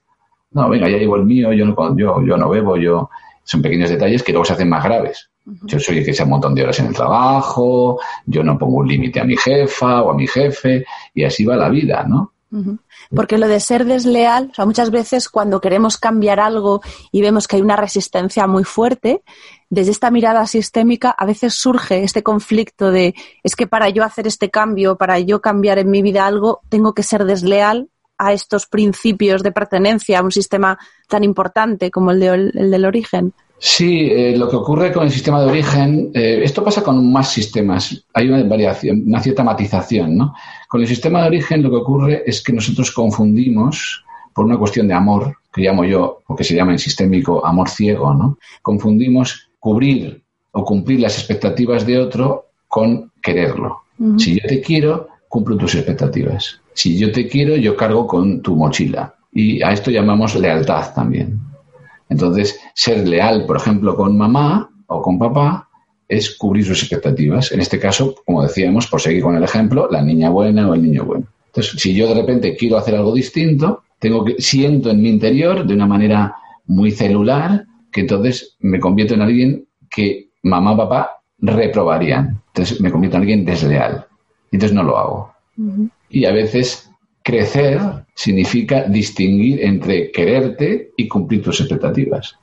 No, 0.52 0.68
venga, 0.68 0.88
ya 0.88 0.98
llevo 0.98 1.14
el 1.14 1.24
mío, 1.24 1.52
yo 1.52 1.64
no, 1.64 1.96
yo, 1.96 2.22
yo 2.24 2.36
no 2.36 2.48
bebo, 2.48 2.76
yo... 2.76 3.08
Son 3.42 3.62
pequeños 3.62 3.90
detalles 3.90 4.22
que 4.22 4.32
luego 4.32 4.44
se 4.44 4.52
hacen 4.52 4.68
más 4.68 4.84
graves. 4.84 5.30
Yo 5.64 5.80
soy 5.80 5.98
el 5.98 6.04
que 6.04 6.12
sea 6.12 6.24
un 6.24 6.32
montón 6.32 6.54
de 6.54 6.62
horas 6.62 6.78
en 6.78 6.86
el 6.86 6.94
trabajo, 6.94 7.98
yo 8.26 8.44
no 8.44 8.58
pongo 8.58 8.76
un 8.76 8.88
límite 8.88 9.18
a 9.18 9.24
mi 9.24 9.36
jefa 9.36 10.02
o 10.02 10.10
a 10.10 10.14
mi 10.14 10.26
jefe, 10.26 10.84
y 11.14 11.24
así 11.24 11.44
va 11.44 11.56
la 11.56 11.68
vida, 11.68 12.04
¿no? 12.06 12.32
Porque 13.14 13.38
lo 13.38 13.46
de 13.46 13.60
ser 13.60 13.84
desleal, 13.84 14.48
o 14.50 14.54
sea, 14.54 14.66
muchas 14.66 14.90
veces 14.90 15.28
cuando 15.28 15.60
queremos 15.60 15.98
cambiar 15.98 16.40
algo 16.40 16.80
y 17.12 17.22
vemos 17.22 17.46
que 17.46 17.56
hay 17.56 17.62
una 17.62 17.76
resistencia 17.76 18.46
muy 18.46 18.64
fuerte, 18.64 19.22
desde 19.68 19.92
esta 19.92 20.10
mirada 20.10 20.46
sistémica 20.46 21.10
a 21.10 21.26
veces 21.26 21.54
surge 21.54 22.02
este 22.02 22.24
conflicto 22.24 22.90
de 22.90 23.14
es 23.44 23.54
que 23.54 23.68
para 23.68 23.88
yo 23.88 24.02
hacer 24.02 24.26
este 24.26 24.50
cambio, 24.50 24.96
para 24.96 25.20
yo 25.20 25.40
cambiar 25.40 25.78
en 25.78 25.90
mi 25.90 26.02
vida 26.02 26.26
algo, 26.26 26.60
tengo 26.68 26.92
que 26.92 27.04
ser 27.04 27.24
desleal 27.24 27.88
a 28.18 28.32
estos 28.32 28.66
principios 28.66 29.42
de 29.42 29.52
pertenencia 29.52 30.18
a 30.18 30.22
un 30.22 30.32
sistema 30.32 30.78
tan 31.08 31.24
importante 31.24 31.90
como 31.90 32.10
el, 32.10 32.22
el 32.22 32.70
del 32.70 32.84
origen. 32.84 33.32
Sí, 33.62 34.08
eh, 34.10 34.34
lo 34.38 34.48
que 34.48 34.56
ocurre 34.56 34.90
con 34.90 35.04
el 35.04 35.10
sistema 35.10 35.38
de 35.38 35.50
origen, 35.50 36.10
eh, 36.14 36.40
esto 36.42 36.64
pasa 36.64 36.82
con 36.82 37.12
más 37.12 37.30
sistemas, 37.30 38.06
hay 38.14 38.30
una 38.30 38.42
variación, 38.44 39.02
una 39.06 39.20
cierta 39.20 39.44
matización, 39.44 40.16
¿no? 40.16 40.34
Con 40.66 40.80
el 40.80 40.86
sistema 40.86 41.20
de 41.20 41.26
origen 41.26 41.62
lo 41.62 41.68
que 41.68 41.76
ocurre 41.76 42.22
es 42.24 42.42
que 42.42 42.54
nosotros 42.54 42.90
confundimos, 42.90 44.02
por 44.32 44.46
una 44.46 44.56
cuestión 44.56 44.88
de 44.88 44.94
amor, 44.94 45.36
que 45.52 45.60
llamo 45.60 45.84
yo, 45.84 46.20
o 46.26 46.34
que 46.34 46.42
se 46.42 46.54
llama 46.54 46.72
en 46.72 46.78
sistémico 46.78 47.44
amor 47.44 47.68
ciego, 47.68 48.14
¿no? 48.14 48.38
Confundimos 48.62 49.50
cubrir 49.58 50.22
o 50.52 50.64
cumplir 50.64 51.00
las 51.00 51.18
expectativas 51.18 51.84
de 51.84 51.98
otro 51.98 52.46
con 52.66 53.12
quererlo. 53.20 53.82
Si 54.16 54.40
yo 54.40 54.48
te 54.48 54.62
quiero, 54.62 55.08
cumplo 55.28 55.58
tus 55.58 55.74
expectativas. 55.74 56.62
Si 56.72 56.96
yo 56.96 57.12
te 57.12 57.28
quiero, 57.28 57.56
yo 57.56 57.76
cargo 57.76 58.06
con 58.06 58.40
tu 58.40 58.56
mochila. 58.56 59.14
Y 59.32 59.62
a 59.62 59.72
esto 59.72 59.90
llamamos 59.90 60.34
lealtad 60.34 60.94
también. 60.94 61.49
Entonces, 62.10 62.60
ser 62.74 63.08
leal, 63.08 63.46
por 63.46 63.56
ejemplo, 63.56 63.96
con 63.96 64.18
mamá 64.18 64.70
o 64.86 65.00
con 65.00 65.18
papá 65.18 65.68
es 66.08 66.36
cubrir 66.36 66.64
sus 66.66 66.82
expectativas. 66.82 67.52
En 67.52 67.60
este 67.60 67.78
caso, 67.78 68.16
como 68.26 68.42
decíamos, 68.42 68.88
por 68.88 69.00
seguir 69.00 69.22
con 69.22 69.36
el 69.36 69.44
ejemplo, 69.44 69.88
la 69.90 70.02
niña 70.02 70.28
buena 70.28 70.68
o 70.68 70.74
el 70.74 70.82
niño 70.82 71.04
bueno. 71.04 71.26
Entonces, 71.46 71.80
si 71.80 71.94
yo 71.94 72.08
de 72.08 72.20
repente 72.20 72.56
quiero 72.56 72.76
hacer 72.76 72.96
algo 72.96 73.14
distinto, 73.14 73.84
tengo 74.00 74.24
que 74.24 74.34
siento 74.38 74.90
en 74.90 75.00
mi 75.00 75.08
interior 75.08 75.64
de 75.64 75.74
una 75.74 75.86
manera 75.86 76.34
muy 76.66 76.90
celular 76.90 77.64
que 77.92 78.02
entonces 78.02 78.56
me 78.58 78.80
convierto 78.80 79.14
en 79.14 79.22
alguien 79.22 79.68
que 79.88 80.30
mamá 80.42 80.72
o 80.72 80.76
papá 80.76 81.22
reprobarían. 81.38 82.42
Entonces 82.48 82.80
me 82.80 82.90
convierto 82.90 83.16
en 83.16 83.22
alguien 83.22 83.44
desleal. 83.44 84.06
Entonces 84.50 84.74
no 84.74 84.82
lo 84.82 84.98
hago. 84.98 85.32
Y 86.08 86.24
a 86.24 86.32
veces 86.32 86.89
crecer 87.22 87.80
significa 88.14 88.84
distinguir 88.84 89.64
entre 89.64 90.10
quererte 90.10 90.90
y 90.96 91.08
cumplir 91.08 91.42
tus 91.42 91.60
expectativas. 91.60 92.36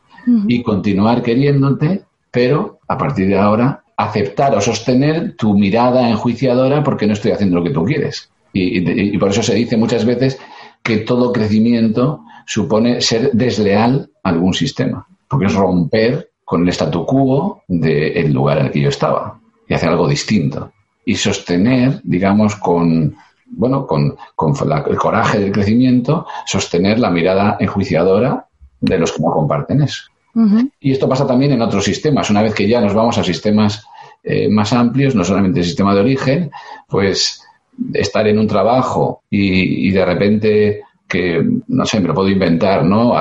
Y 0.47 0.61
continuar 0.61 1.23
queriéndote, 1.23 2.01
pero 2.31 2.79
a 2.89 2.97
partir 2.97 3.29
de 3.29 3.37
ahora 3.37 3.85
aceptar 3.95 4.53
o 4.55 4.61
sostener 4.61 5.37
tu 5.37 5.57
mirada 5.57 6.09
enjuiciadora 6.09 6.83
porque 6.83 7.07
no 7.07 7.13
estoy 7.13 7.31
haciendo 7.31 7.57
lo 7.57 7.63
que 7.63 7.71
tú 7.71 7.85
quieres. 7.85 8.29
Y, 8.51 9.17
por 9.17 9.29
eso 9.29 9.43
se 9.43 9.55
dice 9.55 9.77
muchas 9.77 10.03
veces 10.05 10.39
que 10.83 10.97
todo 10.97 11.31
crecimiento 11.31 12.21
supone 12.45 13.01
ser 13.01 13.31
desleal 13.31 14.09
a 14.23 14.29
algún 14.29 14.53
sistema, 14.53 15.07
porque 15.27 15.47
es 15.47 15.53
romper 15.53 16.31
con 16.43 16.63
el 16.63 16.69
statu 16.69 17.05
quo 17.05 17.63
del 17.67 18.33
lugar 18.33 18.59
en 18.59 18.65
el 18.67 18.71
que 18.71 18.81
yo 18.81 18.89
estaba 18.89 19.39
y 19.67 19.73
hacer 19.73 19.89
algo 19.89 20.07
distinto. 20.07 20.71
Y 21.05 21.15
sostener, 21.15 22.01
digamos, 22.03 22.55
con 22.55 23.15
bueno, 23.49 23.85
con, 23.85 24.15
el 24.89 24.97
coraje 24.97 25.39
del 25.39 25.51
crecimiento, 25.51 26.27
sostener 26.45 26.99
la 26.99 27.09
mirada 27.09 27.57
enjuiciadora 27.59 28.47
de 28.79 28.97
los 28.97 29.11
que 29.11 29.23
no 29.23 29.31
comparten 29.31 29.81
eso. 29.81 30.03
Y 30.79 30.91
esto 30.91 31.09
pasa 31.09 31.25
también 31.25 31.53
en 31.53 31.63
otros 31.63 31.83
sistemas. 31.83 32.29
Una 32.29 32.43
vez 32.43 32.53
que 32.53 32.67
ya 32.67 32.79
nos 32.79 32.93
vamos 32.93 33.17
a 33.17 33.23
sistemas 33.23 33.87
eh, 34.23 34.49
más 34.49 34.71
amplios, 34.71 35.15
no 35.15 35.23
solamente 35.23 35.61
el 35.61 35.65
sistema 35.65 35.95
de 35.95 36.01
origen, 36.01 36.51
pues 36.87 37.41
estar 37.93 38.27
en 38.27 38.37
un 38.37 38.47
trabajo 38.47 39.23
y, 39.29 39.89
de 39.91 40.05
repente 40.05 40.81
que, 41.07 41.43
no 41.67 41.85
sé, 41.85 41.99
me 41.99 42.09
lo 42.09 42.13
puedo 42.13 42.29
inventar, 42.29 42.83
¿no? 42.83 43.15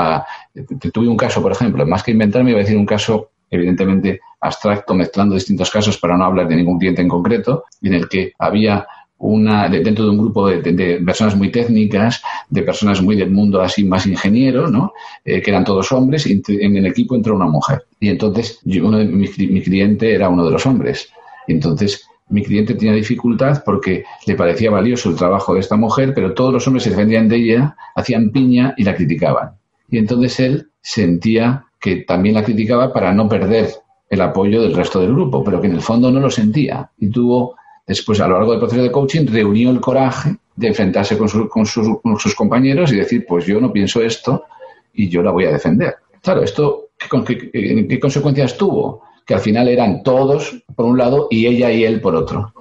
tuve 0.92 1.09
un 1.09 1.16
caso, 1.16 1.40
por 1.40 1.53
ejemplo, 1.53 1.87
más 1.87 2.03
que 2.03 2.11
inventarme, 2.11 2.50
iba 2.50 2.61
a 2.61 2.62
decir 2.62 2.77
un 2.77 2.87
caso 2.87 3.31
evidentemente 3.50 4.20
abstracto, 4.40 4.94
mezclando 4.94 5.35
distintos 5.35 5.70
casos 5.70 5.98
para 5.98 6.16
no 6.16 6.24
hablar 6.24 6.48
de 6.48 6.57
ningún 6.57 6.79
cliente 6.79 7.03
en 7.03 7.09
concreto, 7.09 7.64
en 7.83 7.94
el 7.94 8.09
que 8.09 8.33
había 8.38 8.87
una, 9.18 9.68
dentro 9.68 10.05
de 10.05 10.11
un 10.11 10.18
grupo 10.18 10.48
de, 10.48 11.02
personas 11.05 11.37
muy 11.37 11.50
técnicas, 11.50 12.22
de 12.50 12.62
personas 12.62 13.00
muy 13.00 13.16
del 13.16 13.31
mundo 13.31 13.62
así 13.62 13.85
más 13.85 14.07
ingeniero, 14.07 14.68
¿no? 14.68 14.92
Eh, 15.24 15.40
que 15.40 15.50
eran 15.50 15.64
todos 15.64 15.90
hombres, 15.92 16.26
y 16.26 16.42
en 16.48 16.76
el 16.76 16.87
equipo 16.87 17.14
entró 17.14 17.35
una 17.35 17.46
mujer. 17.46 17.85
Y 17.98 18.09
entonces 18.09 18.61
uno 18.64 18.98
de, 18.98 19.07
mi, 19.07 19.29
cliente 19.29 20.14
era 20.14 20.29
uno 20.29 20.44
de 20.44 20.50
los 20.50 20.66
hombres. 20.66 21.09
Y 21.46 21.52
entonces 21.52 22.07
mi 22.29 22.42
cliente 22.42 22.74
tenía 22.74 22.94
dificultad 22.94 23.62
porque 23.64 24.05
le 24.26 24.35
parecía 24.35 24.70
valioso 24.70 25.09
el 25.09 25.16
trabajo 25.16 25.55
de 25.55 25.61
esta 25.61 25.76
mujer, 25.76 26.12
pero 26.14 26.35
todos 26.35 26.52
los 26.52 26.66
hombres 26.66 26.85
se 26.85 26.90
defendían 26.90 27.29
de 27.29 27.37
ella, 27.37 27.76
hacían 27.94 28.31
piña 28.31 28.74
y 28.76 28.85
la 28.85 28.94
criticaban. 28.94 29.52
Y 29.88 29.98
entonces 29.98 30.40
él 30.40 30.70
sentía 30.83 31.64
que 31.81 31.96
también 31.96 32.35
la 32.35 32.44
criticaba 32.44 32.92
para 32.92 33.14
no 33.14 33.29
perder 33.29 33.70
el 34.11 34.20
apoyo 34.20 34.62
del 34.62 34.74
resto 34.74 35.00
del 35.00 35.12
grupo, 35.12 35.42
pero 35.42 35.61
que 35.61 35.68
en 35.68 35.74
el 35.74 35.81
fondo 35.81 36.11
no 36.11 36.20
lo 36.20 36.31
sentía. 36.31 36.90
Y 36.98 37.11
tuvo 37.11 37.57
Después, 37.87 38.20
a 38.20 38.27
lo 38.27 38.35
largo 38.35 38.51
del 38.51 38.61
proceso 38.61 38.83
de 38.83 38.90
coaching, 38.90 39.27
reunió 39.27 39.70
el 39.70 39.81
coraje 39.81 40.37
de 40.57 40.68
enfrentarse 40.68 41.16
con, 41.16 41.29
sus, 41.29 42.35
compañeros 42.35 42.92
y 42.92 42.96
decir, 42.96 43.25
pues 43.29 43.46
yo 43.46 43.61
no 43.61 43.72
pienso 43.72 44.03
esto 44.03 44.44
y 44.92 45.09
yo 45.09 45.22
la 45.22 45.31
voy 45.31 45.44
a 45.44 45.53
defender. 45.53 45.96
Claro, 46.22 46.42
¿esto 46.42 46.88
qué, 46.99 48.01
consecuencias 48.01 48.57
tuvo? 48.57 49.03
Que 49.25 49.35
al 49.35 49.40
final 49.40 49.68
eran 49.68 50.03
todos 50.03 50.64
por 50.75 50.87
un 50.87 50.99
lado 50.99 51.29
y 51.31 51.46
ella 51.46 51.70
y 51.70 51.85
él 51.85 52.01
por 52.01 52.16
otro. 52.16 52.53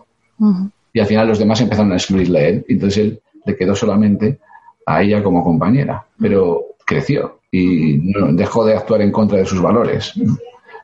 Y 0.94 1.00
al 1.00 1.08
final 1.08 1.28
los 1.28 1.40
demás 1.40 1.62
empezaron 1.62 1.92
a 1.92 1.96
excluirle 1.96 2.40
a 2.40 2.48
él. 2.48 2.66
Entonces 2.68 3.04
él 3.04 3.22
le 3.46 3.56
quedó 3.56 3.76
solamente 3.76 4.40
a 4.86 5.02
ella 5.02 5.24
como 5.24 5.44
compañera. 5.44 6.06
Pero 6.20 6.76
creció 6.86 7.40
y 7.50 8.14
dejó 8.34 8.66
de 8.66 8.76
actuar 8.76 9.02
en 9.02 9.12
contra 9.12 9.40
de 9.40 9.46
sus 9.46 9.62
valores. 9.62 10.14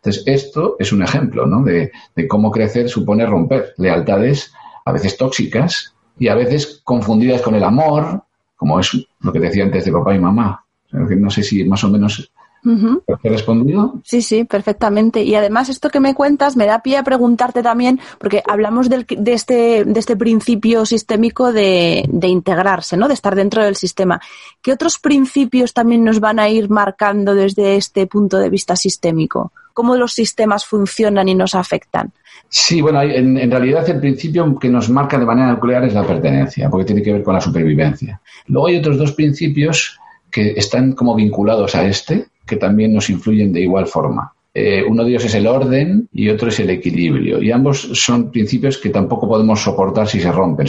Entonces, 0.03 0.23
esto 0.25 0.77
es 0.79 0.91
un 0.91 1.03
ejemplo 1.03 1.45
¿no? 1.45 1.63
de, 1.63 1.91
cómo 2.27 2.49
crecer 2.49 2.89
supone 2.89 3.25
romper 3.25 3.73
lealtades 3.77 4.51
a 4.83 4.91
veces 4.91 5.15
tóxicas 5.15 5.93
y 6.17 6.27
a 6.27 6.35
veces 6.35 6.81
confundidas 6.83 7.41
con 7.41 7.53
el 7.53 7.63
amor, 7.63 8.23
como 8.55 8.79
es 8.79 8.91
lo 9.19 9.31
que 9.31 9.39
decía 9.39 9.63
antes 9.63 9.85
de 9.85 9.91
papá 9.91 10.15
y 10.15 10.19
mamá. 10.19 10.65
no 10.91 11.29
sé 11.29 11.43
si 11.43 11.63
más 11.65 11.83
o 11.83 11.89
menos 11.89 12.31
¿Te 12.63 13.27
he 13.27 13.29
respondido? 13.29 14.01
Sí, 14.03 14.21
sí, 14.21 14.43
perfectamente. 14.43 15.23
Y 15.23 15.33
además 15.33 15.69
esto 15.69 15.89
que 15.89 15.99
me 15.99 16.13
cuentas 16.13 16.55
me 16.55 16.67
da 16.67 16.83
pie 16.83 16.97
a 16.97 17.03
preguntarte 17.03 17.63
también, 17.63 17.99
porque 18.19 18.43
hablamos 18.47 18.87
de, 18.87 19.05
este, 19.25 19.83
de 19.83 19.99
este 19.99 20.15
principio 20.15 20.85
sistémico 20.85 21.51
de, 21.51 22.05
de, 22.07 22.27
integrarse, 22.27 22.97
¿no? 22.97 23.07
de 23.07 23.15
estar 23.15 23.35
dentro 23.35 23.63
del 23.63 23.75
sistema. 23.75 24.21
¿Qué 24.61 24.71
otros 24.71 24.99
principios 24.99 25.73
también 25.73 26.03
nos 26.03 26.19
van 26.19 26.39
a 26.39 26.49
ir 26.49 26.69
marcando 26.69 27.33
desde 27.33 27.77
este 27.77 28.05
punto 28.05 28.37
de 28.37 28.49
vista 28.49 28.75
sistémico? 28.75 29.51
¿Cómo 29.73 29.95
los 29.95 30.13
sistemas 30.13 30.65
funcionan 30.65 31.27
y 31.29 31.36
nos 31.36 31.55
afectan? 31.55 32.12
Sí, 32.49 32.81
bueno, 32.81 33.01
en, 33.01 33.38
en, 33.38 33.49
realidad 33.49 33.89
el 33.89 33.99
principio 33.99 34.57
que 34.60 34.69
nos 34.69 34.89
marca 34.89 35.17
de 35.17 35.25
manera 35.25 35.53
nuclear 35.53 35.86
es 35.86 35.93
la 35.93 36.03
pertenencia, 36.03 36.69
porque 36.69 36.86
tiene 36.86 37.01
que 37.01 37.13
ver 37.13 37.23
con 37.23 37.34
la 37.34 37.41
supervivencia. 37.41 38.21
Luego 38.47 38.67
hay 38.67 38.77
otros 38.77 38.97
dos 38.97 39.13
principios 39.13 39.97
que 40.29 40.51
están 40.51 40.93
como 40.93 41.15
vinculados 41.15 41.75
a 41.75 41.86
este, 41.88 42.27
que 42.45 42.57
también 42.57 42.93
nos 42.93 43.10
influyen 43.10 43.53
de 43.53 43.62
igual 43.62 43.88
forma. 43.88 44.34
Eh, 44.53 44.84
uno 44.86 45.03
de 45.03 45.12
ellos 45.12 45.25
es 45.25 45.36
el 45.36 45.47
orden 45.47 46.10
y 46.12 46.27
otro 46.29 46.49
es 46.49 46.60
el 46.60 46.69
equilibrio. 46.69 47.41
Y 47.41 47.51
ambos 47.51 47.89
son 47.93 48.31
principios 48.31 48.77
que 48.77 48.89
tampoco 48.89 49.27
podemos 49.27 49.62
soportar 49.62 50.07
si 50.07 50.19
se 50.19 50.31
rompen. 50.31 50.67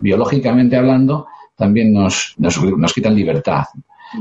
biológicamente 0.00 0.76
hablando, 0.76 1.26
también 1.56 1.92
nos, 1.92 2.34
nos, 2.38 2.92
quitan 2.92 3.14
libertad. 3.14 3.64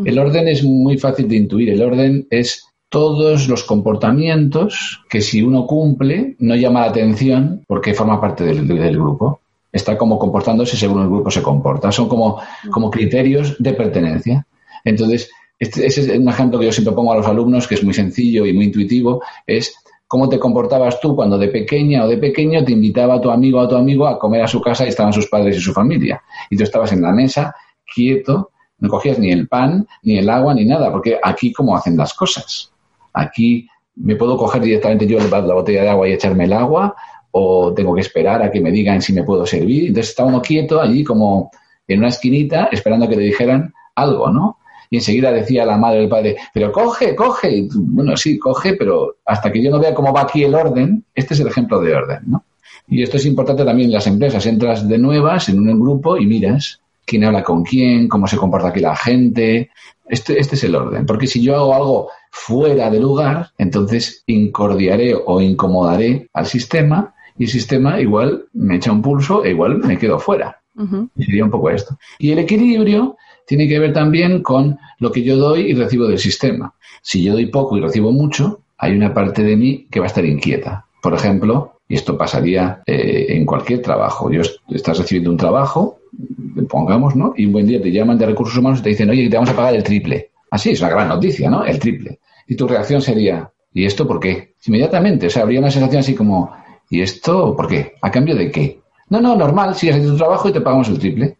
El 0.05 0.19
orden 0.19 0.47
es 0.47 0.63
muy 0.63 0.97
fácil 0.97 1.27
de 1.27 1.37
intuir. 1.37 1.69
El 1.69 1.81
orden 1.81 2.27
es 2.29 2.67
todos 2.89 3.47
los 3.47 3.63
comportamientos 3.63 5.03
que 5.09 5.21
si 5.21 5.41
uno 5.41 5.67
cumple 5.67 6.35
no 6.39 6.55
llama 6.55 6.81
la 6.81 6.87
atención 6.87 7.63
porque 7.67 7.93
forma 7.93 8.19
parte 8.19 8.43
del, 8.43 8.97
grupo. 8.97 9.41
Está 9.71 9.97
como 9.97 10.17
comportándose 10.17 10.75
según 10.75 11.03
el 11.03 11.09
grupo 11.09 11.29
se 11.29 11.43
comporta. 11.43 11.91
Son 11.91 12.09
como, 12.09 12.41
como 12.71 12.89
criterios 12.89 13.55
de 13.59 13.73
pertenencia. 13.73 14.47
Entonces, 14.83 15.29
este, 15.59 15.85
ese 15.85 16.01
es 16.01 16.19
un 16.19 16.27
ejemplo 16.27 16.57
que 16.57 16.65
yo 16.65 16.71
siempre 16.71 16.95
pongo 16.95 17.13
a 17.13 17.17
los 17.17 17.27
alumnos, 17.27 17.67
que 17.67 17.75
es 17.75 17.83
muy 17.83 17.93
sencillo 17.93 18.47
y 18.47 18.53
muy 18.53 18.65
intuitivo, 18.65 19.21
es 19.45 19.75
cómo 20.07 20.27
te 20.27 20.39
comportabas 20.39 20.99
tú 20.99 21.15
cuando 21.15 21.37
de 21.37 21.49
pequeña 21.49 22.05
o 22.05 22.07
de 22.07 22.17
pequeño 22.17 22.65
te 22.65 22.71
invitaba 22.71 23.15
a 23.15 23.21
tu 23.21 23.29
amigo 23.29 23.59
o 23.59 23.61
a 23.61 23.67
tu 23.67 23.75
amigo 23.75 24.07
a 24.07 24.17
comer 24.17 24.41
a 24.41 24.47
su 24.47 24.59
casa 24.59 24.85
y 24.85 24.89
estaban 24.89 25.13
sus 25.13 25.27
padres 25.27 25.55
y 25.57 25.59
su 25.59 25.71
familia. 25.71 26.23
Y 26.49 26.57
tú 26.57 26.63
estabas 26.63 26.91
en 26.93 27.03
la 27.03 27.11
mesa, 27.11 27.53
quieto, 27.93 28.49
no 28.79 28.89
cogías 28.89 29.19
ni 29.19 29.31
el 29.31 29.47
pan, 29.47 29.85
ni 30.01 30.17
el 30.17 30.29
agua, 30.29 30.55
ni 30.55 30.65
nada, 30.65 30.91
porque 30.91 31.19
aquí 31.21 31.53
cómo 31.53 31.77
hacen 31.77 31.95
las 31.95 32.15
cosas. 32.15 32.71
Aquí 33.19 33.67
me 33.95 34.15
puedo 34.15 34.37
coger 34.37 34.61
directamente 34.61 35.05
yo 35.05 35.19
la 35.19 35.39
botella 35.39 35.83
de 35.83 35.89
agua 35.89 36.07
y 36.07 36.13
echarme 36.13 36.45
el 36.45 36.53
agua, 36.53 36.95
o 37.31 37.73
tengo 37.73 37.93
que 37.93 38.01
esperar 38.01 38.41
a 38.41 38.51
que 38.51 38.61
me 38.61 38.71
digan 38.71 39.01
si 39.01 39.13
me 39.13 39.23
puedo 39.23 39.45
servir. 39.45 39.87
Entonces 39.87 40.09
estaba 40.09 40.29
uno 40.29 40.41
quieto 40.41 40.81
allí 40.81 41.03
como 41.03 41.51
en 41.87 41.99
una 41.99 42.07
esquinita 42.07 42.69
esperando 42.71 43.05
a 43.05 43.09
que 43.09 43.15
le 43.15 43.23
dijeran 43.23 43.73
algo, 43.95 44.31
¿no? 44.31 44.57
Y 44.89 44.97
enseguida 44.97 45.31
decía 45.31 45.65
la 45.65 45.77
madre 45.77 45.99
del 45.99 46.09
padre, 46.09 46.37
pero 46.53 46.71
coge, 46.71 47.15
coge. 47.15 47.67
bueno, 47.73 48.17
sí, 48.17 48.39
coge, 48.39 48.73
pero 48.73 49.17
hasta 49.25 49.51
que 49.51 49.61
yo 49.61 49.69
no 49.69 49.79
vea 49.79 49.93
cómo 49.93 50.11
va 50.11 50.21
aquí 50.21 50.43
el 50.43 50.55
orden, 50.55 51.05
este 51.13 51.35
es 51.35 51.39
el 51.41 51.47
ejemplo 51.47 51.79
de 51.79 51.93
orden, 51.93 52.19
¿no? 52.25 52.43
Y 52.87 53.03
esto 53.03 53.17
es 53.17 53.25
importante 53.27 53.63
también 53.63 53.89
en 53.89 53.93
las 53.93 54.07
empresas. 54.07 54.43
Entras 54.47 54.87
de 54.87 54.97
nuevas 54.97 55.47
en 55.49 55.59
un 55.59 55.79
grupo 55.79 56.17
y 56.17 56.25
miras 56.25 56.81
quién 57.05 57.23
habla 57.23 57.43
con 57.43 57.63
quién, 57.63 58.07
cómo 58.07 58.25
se 58.25 58.37
comporta 58.37 58.69
aquí 58.69 58.79
la 58.79 58.95
gente. 58.95 59.69
Este, 60.07 60.39
este 60.39 60.55
es 60.55 60.63
el 60.63 60.75
orden. 60.75 61.05
Porque 61.05 61.27
si 61.27 61.39
yo 61.39 61.55
hago 61.55 61.75
algo 61.75 62.09
fuera 62.31 62.89
de 62.89 62.99
lugar, 62.99 63.51
entonces 63.57 64.23
incordiaré 64.27 65.15
o 65.15 65.41
incomodaré 65.41 66.29
al 66.33 66.45
sistema 66.45 67.13
y 67.37 67.43
el 67.45 67.49
sistema 67.49 67.99
igual 67.99 68.45
me 68.53 68.75
echa 68.75 68.91
un 68.91 69.01
pulso 69.01 69.43
e 69.43 69.51
igual 69.51 69.79
me 69.79 69.97
quedo 69.97 70.19
fuera. 70.19 70.61
Sería 71.17 71.43
un 71.43 71.51
poco 71.51 71.69
esto. 71.69 71.97
Y 72.19 72.31
el 72.31 72.39
equilibrio 72.39 73.17
tiene 73.45 73.67
que 73.67 73.79
ver 73.79 73.91
también 73.91 74.41
con 74.41 74.77
lo 74.99 75.11
que 75.11 75.23
yo 75.23 75.35
doy 75.35 75.71
y 75.71 75.73
recibo 75.73 76.07
del 76.07 76.19
sistema. 76.19 76.73
Si 77.01 77.23
yo 77.23 77.33
doy 77.33 77.47
poco 77.47 77.77
y 77.77 77.81
recibo 77.81 78.11
mucho, 78.11 78.61
hay 78.77 78.93
una 78.93 79.13
parte 79.13 79.43
de 79.43 79.57
mí 79.57 79.87
que 79.91 79.99
va 79.99 80.05
a 80.05 80.07
estar 80.07 80.23
inquieta. 80.23 80.85
Por 81.01 81.13
ejemplo, 81.13 81.79
y 81.87 81.95
esto 81.95 82.17
pasaría 82.17 82.81
eh, 82.85 83.25
en 83.29 83.45
cualquier 83.45 83.81
trabajo. 83.81 84.31
Yo 84.31 84.41
estás 84.69 84.99
recibiendo 84.99 85.31
un 85.31 85.37
trabajo, 85.37 85.99
pongamos, 86.69 87.15
¿no? 87.15 87.33
Y 87.35 87.45
un 87.45 87.53
buen 87.53 87.67
día 87.67 87.81
te 87.81 87.91
llaman 87.91 88.17
de 88.17 88.27
recursos 88.27 88.57
humanos 88.57 88.79
y 88.79 88.83
te 88.83 88.89
dicen, 88.89 89.09
oye, 89.09 89.29
te 89.29 89.35
vamos 89.35 89.49
a 89.49 89.55
pagar 89.55 89.75
el 89.75 89.83
triple. 89.83 90.29
Así, 90.51 90.71
es 90.71 90.81
una 90.81 90.89
gran 90.89 91.07
noticia, 91.07 91.49
¿no? 91.49 91.63
El 91.63 91.79
triple. 91.79 92.19
Y 92.47 92.55
tu 92.55 92.67
reacción 92.67 93.01
sería, 93.01 93.51
¿y 93.73 93.85
esto 93.85 94.07
por 94.07 94.19
qué? 94.19 94.55
Inmediatamente, 94.65 95.27
o 95.27 95.29
sea, 95.29 95.43
habría 95.43 95.59
una 95.59 95.71
sensación 95.71 95.99
así 95.99 96.15
como, 96.15 96.51
¿y 96.89 97.01
esto 97.01 97.55
por 97.55 97.67
qué? 97.67 97.93
¿A 98.01 98.11
cambio 98.11 98.35
de 98.35 98.51
qué? 98.51 98.81
No, 99.09 99.21
no, 99.21 99.35
normal, 99.35 99.75
sigues 99.75 99.95
haciendo 99.95 100.13
tu 100.13 100.17
trabajo 100.17 100.49
y 100.49 100.53
te 100.53 100.61
pagamos 100.61 100.89
el 100.89 100.99
triple. 100.99 101.37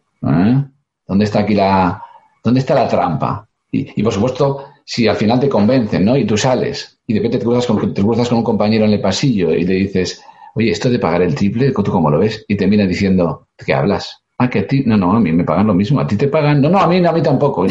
¿Dónde 1.06 1.24
está 1.24 1.40
aquí 1.40 1.54
la, 1.54 2.02
dónde 2.42 2.60
está 2.60 2.74
la 2.74 2.88
trampa? 2.88 3.48
Y, 3.72 4.02
por 4.02 4.12
supuesto, 4.12 4.64
si 4.84 5.06
al 5.06 5.16
final 5.16 5.38
te 5.38 5.48
convencen, 5.48 6.04
¿no? 6.04 6.16
Y 6.16 6.24
tú 6.24 6.36
sales 6.36 7.00
y 7.06 7.12
de 7.14 7.20
repente 7.20 7.38
te 7.38 7.44
cruzas 7.44 7.66
con, 7.66 7.94
te 7.94 8.02
cruzas 8.02 8.28
con 8.28 8.38
un 8.38 8.44
compañero 8.44 8.84
en 8.84 8.92
el 8.92 9.00
pasillo 9.00 9.52
y 9.52 9.64
le 9.64 9.74
dices, 9.74 10.22
oye, 10.54 10.70
esto 10.70 10.90
de 10.90 10.98
pagar 10.98 11.22
el 11.22 11.34
triple, 11.34 11.72
¿tú 11.72 11.84
cómo 11.84 12.10
lo 12.10 12.18
ves? 12.18 12.44
Y 12.48 12.56
te 12.56 12.66
mira 12.66 12.86
diciendo, 12.86 13.48
¿de 13.58 13.64
qué 13.64 13.74
hablas? 13.74 14.19
Ah, 14.42 14.48
que 14.48 14.60
a 14.60 14.66
ti, 14.66 14.82
no, 14.86 14.96
no, 14.96 15.12
a 15.12 15.20
mí 15.20 15.32
me 15.32 15.44
pagan 15.44 15.66
lo 15.66 15.74
mismo, 15.74 16.00
a 16.00 16.06
ti 16.06 16.16
te 16.16 16.26
pagan, 16.26 16.62
no, 16.62 16.70
no, 16.70 16.78
a 16.78 16.86
mí, 16.86 17.04
a 17.04 17.12
mí 17.12 17.22
tampoco. 17.22 17.66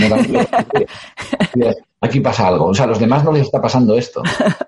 aquí 2.01 2.19
pasa 2.19 2.47
algo, 2.47 2.67
o 2.67 2.75
sea, 2.75 2.85
a 2.85 2.89
los 2.89 2.99
demás 2.99 3.23
no 3.23 3.31
les 3.31 3.41
está 3.41 3.59
pasando 3.59 3.97
esto. 3.97 4.21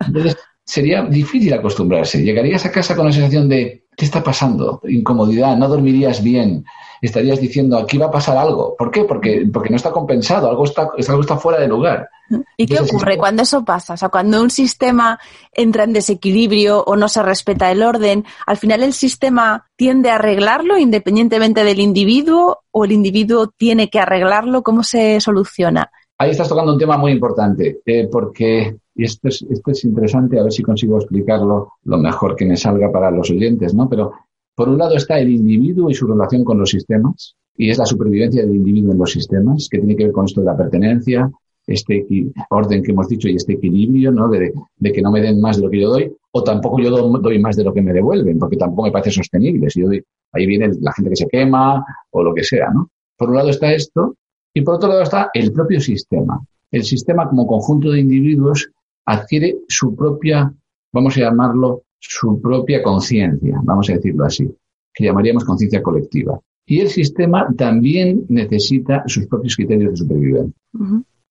Entonces, 0.07 0.35
sería 0.65 1.03
difícil 1.03 1.53
acostumbrarse. 1.53 2.23
Llegarías 2.23 2.65
a 2.65 2.71
casa 2.71 2.95
con 2.95 3.05
la 3.05 3.11
sensación 3.11 3.47
de, 3.47 3.85
¿qué 3.95 4.05
está 4.05 4.23
pasando? 4.23 4.81
Incomodidad, 4.87 5.55
no 5.57 5.67
dormirías 5.67 6.23
bien, 6.23 6.65
estarías 7.03 7.39
diciendo, 7.39 7.77
aquí 7.77 7.99
va 7.99 8.07
a 8.07 8.11
pasar 8.11 8.35
algo. 8.35 8.75
¿Por 8.75 8.89
qué? 8.89 9.03
Porque, 9.03 9.47
porque 9.53 9.69
no 9.69 9.75
está 9.75 9.91
compensado, 9.91 10.49
algo 10.49 10.63
está, 10.63 10.89
algo 11.07 11.21
está 11.21 11.37
fuera 11.37 11.59
de 11.59 11.67
lugar. 11.67 12.09
¿Y 12.57 12.65
qué 12.65 12.79
ocurre 12.79 13.17
cuando 13.17 13.43
eso 13.43 13.63
pasa? 13.63 13.93
O 13.93 13.97
sea, 13.97 14.09
cuando 14.09 14.41
un 14.41 14.49
sistema 14.49 15.19
entra 15.51 15.83
en 15.83 15.93
desequilibrio 15.93 16.83
o 16.83 16.95
no 16.95 17.07
se 17.07 17.23
respeta 17.23 17.71
el 17.71 17.83
orden, 17.83 18.25
al 18.45 18.57
final 18.57 18.83
el 18.83 18.93
sistema 18.93 19.67
tiende 19.75 20.09
a 20.09 20.15
arreglarlo 20.15 20.77
independientemente 20.77 21.63
del 21.63 21.79
individuo 21.79 22.59
o 22.71 22.85
el 22.85 22.91
individuo 22.91 23.47
tiene 23.55 23.89
que 23.89 23.99
arreglarlo. 23.99 24.63
¿Cómo 24.63 24.83
se 24.83 25.19
soluciona? 25.19 25.91
Ahí 26.17 26.31
estás 26.31 26.49
tocando 26.49 26.73
un 26.73 26.79
tema 26.79 26.97
muy 26.97 27.11
importante, 27.11 27.81
eh, 27.85 28.07
porque 28.11 28.75
y 28.95 29.05
esto 29.05 29.27
es, 29.27 29.41
esto 29.49 29.71
es 29.71 29.83
interesante, 29.85 30.39
a 30.39 30.43
ver 30.43 30.51
si 30.51 30.63
consigo 30.63 30.97
explicarlo 30.97 31.73
lo 31.83 31.97
mejor 31.97 32.35
que 32.35 32.45
me 32.45 32.57
salga 32.57 32.91
para 32.91 33.09
los 33.09 33.29
oyentes, 33.31 33.73
¿no? 33.73 33.89
Pero 33.89 34.11
por 34.55 34.69
un 34.69 34.77
lado 34.77 34.95
está 34.95 35.17
el 35.19 35.29
individuo 35.29 35.89
y 35.89 35.93
su 35.93 36.07
relación 36.07 36.43
con 36.43 36.59
los 36.59 36.69
sistemas, 36.69 37.35
y 37.55 37.69
es 37.69 37.77
la 37.77 37.85
supervivencia 37.85 38.41
del 38.41 38.55
individuo 38.55 38.91
en 38.91 38.99
los 38.99 39.11
sistemas, 39.11 39.67
que 39.69 39.79
tiene 39.79 39.95
que 39.95 40.05
ver 40.05 40.13
con 40.13 40.25
esto 40.25 40.41
de 40.41 40.47
la 40.47 40.57
pertenencia, 40.57 41.31
este 41.67 42.05
orden 42.49 42.83
que 42.83 42.91
hemos 42.91 43.07
dicho 43.07 43.27
y 43.27 43.35
este 43.35 43.53
equilibrio, 43.53 44.11
¿no? 44.11 44.27
De, 44.29 44.51
que 44.91 45.01
no 45.01 45.11
me 45.11 45.21
den 45.21 45.39
más 45.39 45.57
de 45.57 45.63
lo 45.63 45.69
que 45.69 45.81
yo 45.81 45.89
doy, 45.89 46.11
o 46.31 46.43
tampoco 46.43 46.79
yo 46.79 46.89
doy 46.89 47.39
más 47.39 47.55
de 47.55 47.63
lo 47.63 47.73
que 47.73 47.81
me 47.81 47.93
devuelven, 47.93 48.39
porque 48.39 48.57
tampoco 48.57 48.83
me 48.83 48.91
parece 48.91 49.11
sostenible. 49.11 49.69
Si 49.69 49.81
yo 49.81 49.87
doy, 49.87 50.03
ahí 50.33 50.45
viene 50.45 50.69
la 50.79 50.93
gente 50.93 51.11
que 51.11 51.15
se 51.15 51.27
quema 51.27 51.83
o 52.11 52.23
lo 52.23 52.33
que 52.33 52.43
sea, 52.43 52.69
¿no? 52.71 52.89
Por 53.17 53.29
un 53.29 53.35
lado 53.35 53.49
está 53.49 53.71
esto, 53.73 54.15
y 54.53 54.61
por 54.61 54.75
otro 54.75 54.89
lado 54.89 55.03
está 55.03 55.29
el 55.33 55.51
propio 55.51 55.79
sistema. 55.79 56.41
El 56.71 56.83
sistema 56.83 57.27
como 57.29 57.45
conjunto 57.47 57.91
de 57.91 57.99
individuos 57.99 58.69
adquiere 59.05 59.59
su 59.67 59.95
propia, 59.95 60.53
vamos 60.91 61.17
a 61.17 61.21
llamarlo, 61.21 61.83
su 61.99 62.41
propia 62.41 62.81
conciencia, 62.81 63.59
vamos 63.63 63.89
a 63.89 63.93
decirlo 63.93 64.25
así, 64.25 64.49
que 64.93 65.05
llamaríamos 65.05 65.45
conciencia 65.45 65.81
colectiva. 65.81 66.39
Y 66.65 66.79
el 66.79 66.89
sistema 66.89 67.47
también 67.57 68.25
necesita 68.29 69.03
sus 69.07 69.27
propios 69.27 69.55
criterios 69.55 69.91
de 69.91 69.97
supervivencia. 69.97 70.61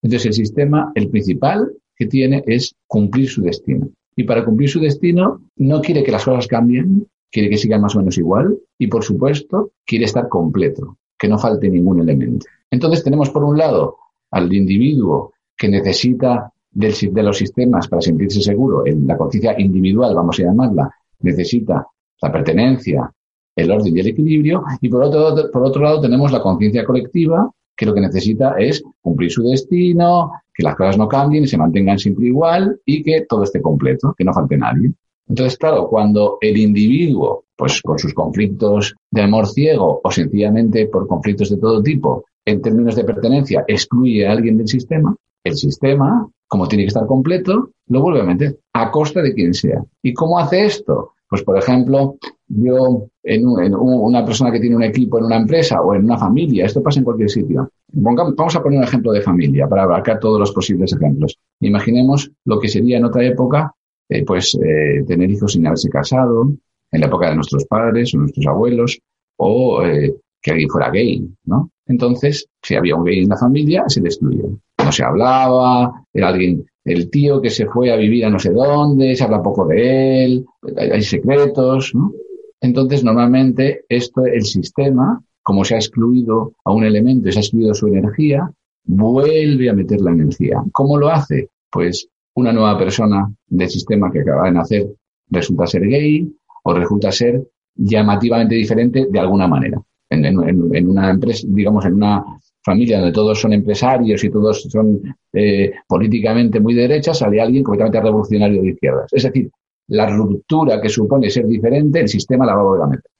Entonces, 0.02 0.26
el 0.26 0.34
sistema, 0.34 0.92
el 0.94 1.08
principal 1.08 1.72
que 1.96 2.06
tiene 2.06 2.42
es 2.46 2.74
cumplir 2.86 3.28
su 3.28 3.42
destino. 3.42 3.90
Y 4.16 4.24
para 4.24 4.44
cumplir 4.44 4.68
su 4.68 4.80
destino, 4.80 5.42
no 5.56 5.80
quiere 5.80 6.02
que 6.02 6.12
las 6.12 6.24
cosas 6.24 6.46
cambien, 6.46 7.06
quiere 7.30 7.48
que 7.48 7.58
sigan 7.58 7.80
más 7.80 7.94
o 7.94 7.98
menos 7.98 8.18
igual 8.18 8.58
y, 8.78 8.86
por 8.86 9.04
supuesto, 9.04 9.72
quiere 9.84 10.06
estar 10.06 10.28
completo, 10.28 10.96
que 11.18 11.28
no 11.28 11.38
falte 11.38 11.68
ningún 11.68 12.00
elemento. 12.00 12.46
Entonces, 12.70 13.04
tenemos 13.04 13.30
por 13.30 13.44
un 13.44 13.58
lado 13.58 13.96
al 14.30 14.52
individuo 14.52 15.32
que 15.56 15.68
necesita 15.68 16.52
de 16.72 17.22
los 17.22 17.36
sistemas 17.36 17.88
para 17.88 18.00
sentirse 18.00 18.40
seguro, 18.40 18.86
en 18.86 19.06
la 19.06 19.16
conciencia 19.16 19.58
individual, 19.60 20.14
vamos 20.14 20.38
a 20.38 20.44
llamarla, 20.44 20.90
necesita 21.20 21.86
la 22.22 22.32
pertenencia, 22.32 23.12
el 23.56 23.70
orden 23.70 23.96
y 23.96 24.00
el 24.00 24.06
equilibrio, 24.06 24.62
y 24.80 24.88
por 24.88 25.02
otro, 25.02 25.50
por 25.50 25.64
otro 25.64 25.82
lado 25.82 26.00
tenemos 26.00 26.30
la 26.30 26.40
conciencia 26.40 26.84
colectiva, 26.84 27.50
que 27.80 27.86
lo 27.86 27.94
que 27.94 28.02
necesita 28.02 28.56
es 28.58 28.82
cumplir 29.00 29.32
su 29.32 29.42
destino, 29.42 30.32
que 30.52 30.62
las 30.62 30.76
cosas 30.76 30.98
no 30.98 31.08
cambien 31.08 31.44
y 31.44 31.46
se 31.46 31.56
mantengan 31.56 31.98
siempre 31.98 32.26
igual 32.26 32.78
y 32.84 33.02
que 33.02 33.24
todo 33.26 33.44
esté 33.44 33.62
completo, 33.62 34.14
que 34.18 34.22
no 34.22 34.34
falte 34.34 34.58
nadie. 34.58 34.92
Entonces, 35.26 35.56
claro, 35.56 35.88
cuando 35.88 36.36
el 36.42 36.58
individuo, 36.58 37.44
pues 37.56 37.80
por 37.80 37.98
sus 37.98 38.12
conflictos 38.12 38.94
de 39.10 39.22
amor 39.22 39.46
ciego 39.46 39.98
o 40.04 40.10
sencillamente 40.10 40.88
por 40.88 41.08
conflictos 41.08 41.48
de 41.48 41.56
todo 41.56 41.82
tipo, 41.82 42.26
en 42.44 42.60
términos 42.60 42.96
de 42.96 43.04
pertenencia, 43.04 43.64
excluye 43.66 44.26
a 44.26 44.32
alguien 44.32 44.58
del 44.58 44.68
sistema, 44.68 45.16
el 45.42 45.56
sistema, 45.56 46.28
como 46.48 46.68
tiene 46.68 46.84
que 46.84 46.88
estar 46.88 47.06
completo, 47.06 47.70
lo 47.88 48.02
vuelve 48.02 48.20
a 48.20 48.24
meter 48.24 48.58
a 48.74 48.90
costa 48.90 49.22
de 49.22 49.32
quien 49.32 49.54
sea. 49.54 49.82
¿Y 50.02 50.12
cómo 50.12 50.38
hace 50.38 50.66
esto? 50.66 51.14
Pues, 51.30 51.42
por 51.42 51.56
ejemplo, 51.56 52.16
yo, 52.52 53.08
en, 53.22 53.46
una 53.46 54.24
persona 54.24 54.50
que 54.50 54.60
tiene 54.60 54.76
un 54.76 54.82
equipo 54.82 55.18
en 55.18 55.24
una 55.24 55.36
empresa 55.36 55.80
o 55.80 55.94
en 55.94 56.04
una 56.04 56.18
familia, 56.18 56.66
esto 56.66 56.82
pasa 56.82 56.98
en 56.98 57.04
cualquier 57.04 57.30
sitio. 57.30 57.70
vamos 57.92 58.56
a 58.56 58.62
poner 58.62 58.78
un 58.78 58.84
ejemplo 58.84 59.12
de 59.12 59.22
familia 59.22 59.68
para 59.68 59.84
abarcar 59.84 60.18
todos 60.18 60.38
los 60.38 60.52
posibles 60.52 60.92
ejemplos. 60.92 61.38
Imaginemos 61.60 62.30
lo 62.44 62.58
que 62.58 62.68
sería 62.68 62.98
en 62.98 63.04
otra 63.04 63.24
época, 63.24 63.72
eh, 64.08 64.24
pues, 64.24 64.56
eh, 64.56 65.04
tener 65.06 65.30
hijos 65.30 65.52
sin 65.52 65.66
haberse 65.66 65.88
casado, 65.88 66.52
en 66.92 67.00
la 67.00 67.06
época 67.06 67.30
de 67.30 67.36
nuestros 67.36 67.64
padres 67.66 68.12
o 68.14 68.18
nuestros 68.18 68.46
abuelos, 68.46 68.98
o 69.36 69.84
eh, 69.84 70.14
que 70.42 70.50
alguien 70.50 70.68
fuera 70.68 70.90
gay, 70.90 71.24
¿no? 71.44 71.70
Entonces, 71.86 72.46
si 72.62 72.74
había 72.74 72.96
un 72.96 73.04
gay 73.04 73.20
en 73.20 73.28
la 73.28 73.36
familia, 73.36 73.84
se 73.86 74.00
destruyó 74.00 74.58
no 74.84 74.92
se 74.92 75.04
hablaba, 75.04 76.04
era 76.12 76.28
alguien, 76.28 76.66
el 76.84 77.10
tío 77.10 77.40
que 77.40 77.50
se 77.50 77.66
fue 77.66 77.92
a 77.92 77.96
vivir 77.96 78.24
a 78.24 78.30
no 78.30 78.38
sé 78.38 78.50
dónde, 78.50 79.14
se 79.14 79.24
habla 79.24 79.42
poco 79.42 79.66
de 79.66 80.24
él, 80.24 80.46
hay, 80.76 81.02
secretos, 81.02 81.94
¿no? 81.94 82.12
Entonces, 82.60 83.02
normalmente, 83.02 83.84
esto, 83.88 84.24
el 84.24 84.44
sistema, 84.44 85.22
como 85.42 85.64
se 85.64 85.74
ha 85.74 85.78
excluido 85.78 86.52
a 86.64 86.72
un 86.72 86.84
elemento 86.84 87.28
y 87.28 87.32
se 87.32 87.38
ha 87.38 87.42
excluido 87.42 87.74
su 87.74 87.88
energía, 87.88 88.50
vuelve 88.84 89.70
a 89.70 89.74
meter 89.74 90.00
la 90.00 90.10
energía. 90.10 90.62
¿Cómo 90.72 90.98
lo 90.98 91.08
hace? 91.08 91.48
Pues 91.70 92.08
una 92.34 92.52
nueva 92.52 92.78
persona 92.78 93.32
del 93.46 93.68
sistema 93.68 94.10
que 94.10 94.20
acaba 94.20 94.46
de 94.46 94.52
nacer 94.52 94.86
resulta 95.30 95.66
ser 95.66 95.86
gay 95.86 96.30
o 96.64 96.74
resulta 96.74 97.10
ser 97.12 97.42
llamativamente 97.74 98.54
diferente 98.54 99.06
de 99.10 99.18
alguna 99.18 99.48
manera. 99.48 99.80
en, 100.10 100.88
una 100.88 101.10
empresa, 101.10 101.46
digamos, 101.48 101.84
en 101.84 101.94
una 101.94 102.24
familia 102.62 102.98
donde 102.98 103.12
todos 103.12 103.40
son 103.40 103.52
empresarios 103.52 104.22
y 104.24 104.30
todos 104.30 104.62
son 104.62 105.00
eh, 105.32 105.72
políticamente 105.86 106.60
muy 106.60 106.74
derechas, 106.74 107.18
sale 107.18 107.40
alguien 107.40 107.62
completamente 107.62 108.00
revolucionario 108.00 108.62
de 108.62 108.70
izquierdas. 108.70 109.12
Es 109.12 109.22
decir, 109.22 109.50
la 109.90 110.08
ruptura 110.08 110.80
que 110.80 110.88
supone 110.88 111.30
ser 111.30 111.46
diferente, 111.46 112.00
el 112.00 112.08
sistema 112.08 112.46
la 112.46 112.54
va 112.54 112.60
a 112.60 112.64
volver 112.64 112.82
a 112.82 112.86
meter. 112.88 113.10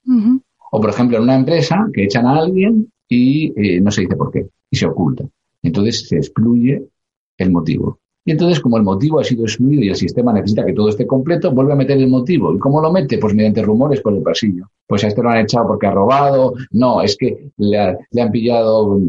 O, 0.73 0.81
por 0.81 0.91
ejemplo, 0.91 1.17
en 1.17 1.25
una 1.25 1.35
empresa 1.35 1.89
que 1.93 2.05
echan 2.05 2.27
a 2.27 2.39
alguien 2.39 2.91
y 3.09 3.53
eh, 3.57 3.81
no 3.81 3.91
se 3.91 4.03
dice 4.03 4.17
por 4.17 4.31
qué, 4.31 4.47
y 4.71 4.77
se 4.77 4.87
oculta. 4.87 5.25
Entonces 5.63 6.09
se 6.09 6.17
excluye 6.17 6.83
el 7.39 7.51
motivo. 7.51 7.99
Y 8.25 8.33
entonces, 8.33 8.61
como 8.61 8.77
el 8.77 8.83
motivo 8.83 9.19
ha 9.19 9.25
sido 9.25 9.45
excluido 9.45 9.83
y 9.83 9.89
el 9.89 9.97
sistema 9.97 10.33
necesita 10.33 10.65
que 10.65 10.75
todo 10.75 10.91
esté 10.91 11.07
completo, 11.07 11.53
vuelve 11.53 11.73
a 11.73 11.77
meter 11.77 11.99
el 11.99 12.09
motivo. 12.09 12.55
¿Y 12.55 12.59
cómo 12.59 12.81
lo 12.81 12.93
mete? 12.93 13.19
Pues 13.19 13.35
mediante 13.35 13.63
rumores 13.63 14.01
por 14.03 14.15
el 14.15 14.23
pasillo. 14.23 14.69
Pues 14.87 15.03
a 15.05 15.09
este 15.09 15.23
lo 15.23 15.31
han 15.31 15.39
echado 15.39 15.67
porque 15.67 15.87
ha 15.87 15.91
robado. 15.91 16.53
No, 16.71 17.01
es 17.01 17.17
que 17.17 17.51
le, 17.57 17.79
han 17.79 18.31
pillado 18.31 19.01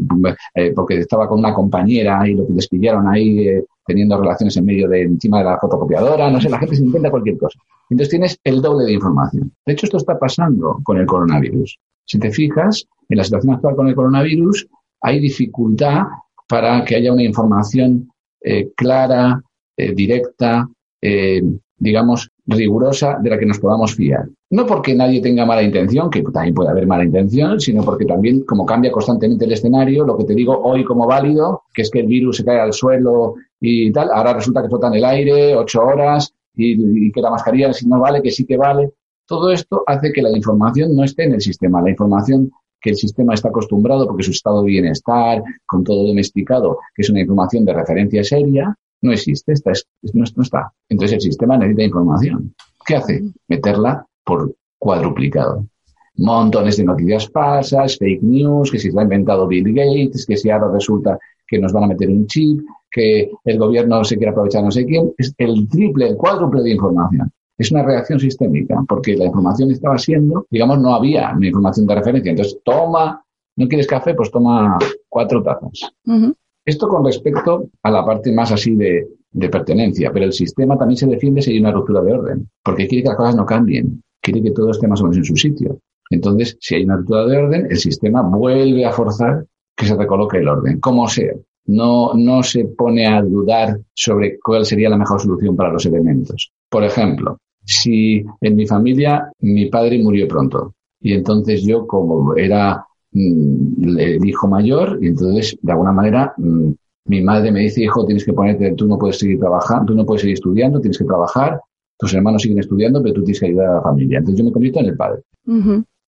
eh, 0.54 0.72
porque 0.74 0.98
estaba 0.98 1.28
con 1.28 1.38
una 1.38 1.52
compañera 1.52 2.26
y 2.28 2.34
lo 2.34 2.46
que 2.46 2.54
les 2.54 2.66
pillaron 2.68 3.06
ahí 3.06 3.48
eh, 3.48 3.64
teniendo 3.84 4.18
relaciones 4.18 4.56
en 4.56 4.66
medio 4.66 4.88
de 4.88 5.02
encima 5.02 5.38
de 5.38 5.44
la 5.44 5.58
fotocopiadora, 5.58 6.30
no 6.30 6.40
sé, 6.40 6.48
la 6.48 6.58
gente 6.58 6.76
se 6.76 6.84
intenta 6.84 7.10
cualquier 7.10 7.38
cosa. 7.38 7.58
Entonces 7.90 8.10
tienes 8.10 8.38
el 8.44 8.62
doble 8.62 8.86
de 8.86 8.92
información. 8.92 9.52
De 9.66 9.72
hecho, 9.72 9.86
esto 9.86 9.98
está 9.98 10.18
pasando 10.18 10.80
con 10.82 10.98
el 10.98 11.06
coronavirus. 11.06 11.78
Si 12.04 12.18
te 12.18 12.30
fijas, 12.30 12.86
en 13.08 13.18
la 13.18 13.24
situación 13.24 13.54
actual 13.54 13.76
con 13.76 13.88
el 13.88 13.94
coronavirus 13.94 14.66
hay 15.00 15.20
dificultad 15.20 16.04
para 16.48 16.84
que 16.84 16.96
haya 16.96 17.12
una 17.12 17.22
información 17.22 18.10
eh, 18.40 18.70
clara, 18.76 19.42
eh, 19.76 19.94
directa, 19.94 20.68
eh, 21.00 21.42
digamos, 21.76 22.30
rigurosa 22.46 23.18
de 23.20 23.30
la 23.30 23.38
que 23.38 23.46
nos 23.46 23.58
podamos 23.58 23.94
fiar. 23.94 24.28
No 24.52 24.66
porque 24.66 24.94
nadie 24.94 25.22
tenga 25.22 25.46
mala 25.46 25.62
intención, 25.62 26.10
que 26.10 26.20
también 26.22 26.54
puede 26.54 26.68
haber 26.68 26.86
mala 26.86 27.04
intención, 27.04 27.58
sino 27.58 27.82
porque 27.82 28.04
también, 28.04 28.44
como 28.44 28.66
cambia 28.66 28.92
constantemente 28.92 29.46
el 29.46 29.52
escenario, 29.52 30.04
lo 30.04 30.14
que 30.18 30.24
te 30.24 30.34
digo 30.34 30.60
hoy 30.62 30.84
como 30.84 31.06
válido, 31.06 31.62
que 31.72 31.80
es 31.80 31.90
que 31.90 32.00
el 32.00 32.06
virus 32.06 32.36
se 32.36 32.44
cae 32.44 32.60
al 32.60 32.74
suelo 32.74 33.36
y 33.58 33.90
tal, 33.92 34.10
ahora 34.12 34.34
resulta 34.34 34.60
que 34.60 34.68
flota 34.68 34.88
en 34.88 34.94
el 34.94 35.06
aire 35.06 35.56
ocho 35.56 35.80
horas 35.80 36.34
y, 36.54 37.10
que 37.12 37.22
la 37.22 37.30
mascarilla 37.30 37.72
si 37.72 37.88
no 37.88 37.98
vale, 37.98 38.20
que 38.20 38.30
sí 38.30 38.44
que 38.44 38.58
vale. 38.58 38.92
Todo 39.26 39.50
esto 39.50 39.84
hace 39.86 40.12
que 40.12 40.20
la 40.20 40.36
información 40.36 40.94
no 40.94 41.02
esté 41.02 41.24
en 41.24 41.32
el 41.32 41.40
sistema. 41.40 41.80
La 41.80 41.88
información 41.88 42.50
que 42.78 42.90
el 42.90 42.96
sistema 42.96 43.32
está 43.32 43.48
acostumbrado 43.48 44.06
porque 44.06 44.22
su 44.22 44.32
estado 44.32 44.60
de 44.60 44.68
bienestar, 44.68 45.42
con 45.64 45.82
todo 45.82 46.06
domesticado, 46.06 46.76
que 46.94 47.00
es 47.00 47.08
una 47.08 47.22
información 47.22 47.64
de 47.64 47.72
referencia 47.72 48.22
seria, 48.22 48.76
no 49.00 49.12
existe, 49.12 49.54
está, 49.54 49.72
no, 50.12 50.24
está. 50.24 50.70
Entonces 50.90 51.14
el 51.14 51.20
sistema 51.22 51.56
necesita 51.56 51.84
información. 51.84 52.54
¿Qué 52.84 52.96
hace? 52.96 53.22
Meterla 53.48 54.06
por 54.24 54.54
cuadruplicado. 54.78 55.66
Montones 56.16 56.76
de 56.76 56.84
noticias 56.84 57.28
falsas, 57.30 57.96
fake 57.96 58.22
news, 58.22 58.70
que 58.70 58.78
si 58.78 58.90
se 58.90 58.98
ha 58.98 59.02
inventado 59.02 59.46
Bill 59.46 59.72
Gates, 59.72 60.26
que 60.26 60.36
si 60.36 60.50
ahora 60.50 60.70
resulta 60.72 61.18
que 61.46 61.58
nos 61.58 61.72
van 61.72 61.84
a 61.84 61.88
meter 61.88 62.08
un 62.08 62.26
chip, 62.26 62.60
que 62.90 63.30
el 63.44 63.58
gobierno 63.58 64.04
se 64.04 64.16
quiere 64.16 64.30
aprovechar 64.30 64.62
no 64.62 64.70
sé 64.70 64.84
quién, 64.84 65.12
es 65.16 65.34
el 65.38 65.68
triple, 65.68 66.08
el 66.08 66.16
cuádruple 66.16 66.62
de 66.62 66.72
información. 66.72 67.30
Es 67.56 67.70
una 67.70 67.82
reacción 67.82 68.18
sistémica, 68.18 68.82
porque 68.88 69.16
la 69.16 69.26
información 69.26 69.70
estaba 69.70 69.98
siendo, 69.98 70.46
digamos, 70.50 70.80
no 70.80 70.94
había 70.94 71.32
una 71.34 71.46
información 71.46 71.86
de 71.86 71.94
referencia. 71.94 72.30
Entonces, 72.30 72.58
toma, 72.64 73.24
¿no 73.56 73.68
quieres 73.68 73.86
café? 73.86 74.14
Pues 74.14 74.30
toma 74.30 74.78
cuatro 75.08 75.42
tazas. 75.42 75.92
Esto 76.64 76.88
con 76.88 77.04
respecto 77.04 77.68
a 77.82 77.90
la 77.90 78.04
parte 78.04 78.32
más 78.32 78.52
así 78.52 78.74
de, 78.74 79.08
pertenencia, 79.50 80.10
pero 80.12 80.26
el 80.26 80.32
sistema 80.32 80.76
también 80.76 80.96
se 80.98 81.06
defiende 81.06 81.40
si 81.40 81.52
hay 81.52 81.60
una 81.60 81.72
ruptura 81.72 82.02
de 82.02 82.12
orden, 82.12 82.48
porque 82.62 82.86
quiere 82.86 83.02
que 83.02 83.08
las 83.08 83.16
cosas 83.16 83.34
no 83.34 83.46
cambien, 83.46 84.02
quiere 84.22 84.42
que 84.42 84.52
todo 84.52 84.70
esté 84.70 84.88
más 84.88 85.00
o 85.00 85.04
menos 85.04 85.18
en 85.18 85.24
su 85.24 85.36
sitio. 85.36 85.78
Entonces, 86.10 86.56
si 86.60 86.76
hay 86.76 86.84
una 86.84 86.96
ruptura 86.96 87.26
de 87.26 87.36
orden, 87.36 87.66
el 87.70 87.76
sistema 87.76 88.22
vuelve 88.22 88.84
a 88.84 88.92
forzar 88.92 89.44
que 89.76 89.86
se 89.86 89.96
recoloque 89.96 90.38
el 90.38 90.48
orden, 90.48 90.80
como 90.80 91.08
sea. 91.08 91.34
No, 91.66 92.12
no 92.14 92.42
se 92.42 92.64
pone 92.64 93.06
a 93.06 93.22
dudar 93.22 93.78
sobre 93.94 94.38
cuál 94.40 94.64
sería 94.64 94.88
la 94.88 94.96
mejor 94.96 95.20
solución 95.20 95.54
para 95.56 95.72
los 95.72 95.86
elementos. 95.86 96.50
Por 96.68 96.84
ejemplo, 96.84 97.38
si 97.64 98.24
en 98.40 98.56
mi 98.56 98.66
familia 98.66 99.30
mi 99.40 99.66
padre 99.66 100.02
murió 100.02 100.26
pronto 100.26 100.74
y 101.00 101.14
entonces 101.14 101.62
yo 101.62 101.86
como 101.86 102.34
era 102.36 102.84
Mm, 103.14 103.98
el 103.98 104.26
hijo 104.26 104.48
mayor 104.48 104.98
y 105.02 105.08
entonces, 105.08 105.58
de 105.60 105.72
alguna 105.72 105.92
manera, 105.92 106.32
mm, 106.38 106.70
mi 107.06 107.20
madre 107.20 107.52
me 107.52 107.60
dice, 107.60 107.82
hijo, 107.82 108.06
tienes 108.06 108.24
que 108.24 108.32
ponerte, 108.32 108.72
tú 108.72 108.86
no 108.86 108.98
puedes 108.98 109.18
seguir 109.18 109.38
trabajando, 109.38 109.86
tú 109.86 109.94
no 109.94 110.06
puedes 110.06 110.22
seguir 110.22 110.34
estudiando, 110.34 110.80
tienes 110.80 110.98
que 110.98 111.04
trabajar, 111.04 111.60
tus 112.02 112.14
hermanos 112.14 112.42
siguen 112.42 112.58
estudiando, 112.58 113.00
pero 113.00 113.14
tú 113.14 113.22
tienes 113.22 113.38
que 113.38 113.46
ayudar 113.46 113.68
a 113.68 113.74
la 113.74 113.82
familia. 113.82 114.18
Entonces 114.18 114.40
yo 114.40 114.44
me 114.44 114.50
convierto 114.50 114.80
en 114.80 114.86
el 114.86 114.96
padre. 114.96 115.22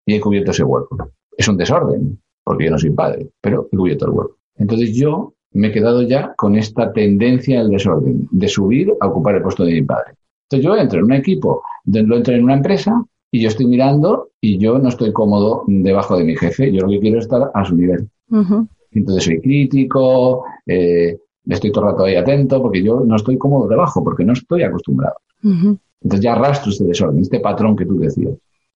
Y 0.06 0.14
he 0.16 0.20
cubierto 0.20 0.50
ese 0.50 0.64
hueco. 0.64 1.08
Es 1.36 1.46
un 1.46 1.56
desorden, 1.56 2.18
porque 2.42 2.64
yo 2.64 2.72
no 2.72 2.78
soy 2.78 2.90
padre, 2.90 3.28
pero 3.40 3.68
he 3.70 3.76
cubierto 3.76 4.06
el 4.06 4.10
hueco. 4.10 4.36
Entonces 4.56 4.92
yo 4.96 5.34
me 5.52 5.68
he 5.68 5.72
quedado 5.72 6.02
ya 6.02 6.34
con 6.34 6.56
esta 6.56 6.92
tendencia 6.92 7.60
al 7.60 7.70
desorden, 7.70 8.26
de 8.28 8.48
subir 8.48 8.92
a 9.00 9.06
ocupar 9.06 9.36
el 9.36 9.42
puesto 9.42 9.64
de 9.64 9.74
mi 9.74 9.82
padre. 9.82 10.14
Entonces 10.50 10.64
yo 10.64 10.76
entro 10.76 10.98
en 10.98 11.04
un 11.04 11.12
equipo, 11.12 11.62
lo 11.84 12.16
entro 12.16 12.34
en 12.34 12.42
una 12.42 12.54
empresa 12.54 13.04
y 13.30 13.40
yo 13.40 13.46
estoy 13.46 13.66
mirando 13.66 14.30
y 14.40 14.58
yo 14.58 14.80
no 14.80 14.88
estoy 14.88 15.12
cómodo 15.12 15.62
debajo 15.68 16.16
de 16.16 16.24
mi 16.24 16.34
jefe, 16.34 16.72
yo 16.72 16.80
lo 16.80 16.88
que 16.88 16.98
quiero 16.98 17.18
es 17.18 17.26
estar 17.26 17.52
a 17.54 17.64
su 17.64 17.76
nivel. 17.76 18.08
Entonces 18.90 19.22
soy 19.22 19.40
crítico, 19.40 20.44
eh, 20.66 21.18
estoy 21.46 21.70
todo 21.70 21.84
el 21.84 21.90
rato 21.92 22.04
ahí 22.04 22.16
atento, 22.16 22.60
porque 22.60 22.82
yo 22.82 23.04
no 23.06 23.14
estoy 23.14 23.38
cómodo 23.38 23.68
debajo, 23.68 24.02
porque 24.02 24.24
no 24.24 24.32
estoy 24.32 24.64
acostumbrado. 24.64 25.18
Entonces 26.04 26.22
ya 26.22 26.34
arrastro 26.34 26.70
este 26.70 26.84
desorden, 26.84 27.20
este 27.20 27.40
patrón 27.40 27.74
que 27.74 27.86
tú 27.86 27.98
decías. 27.98 28.34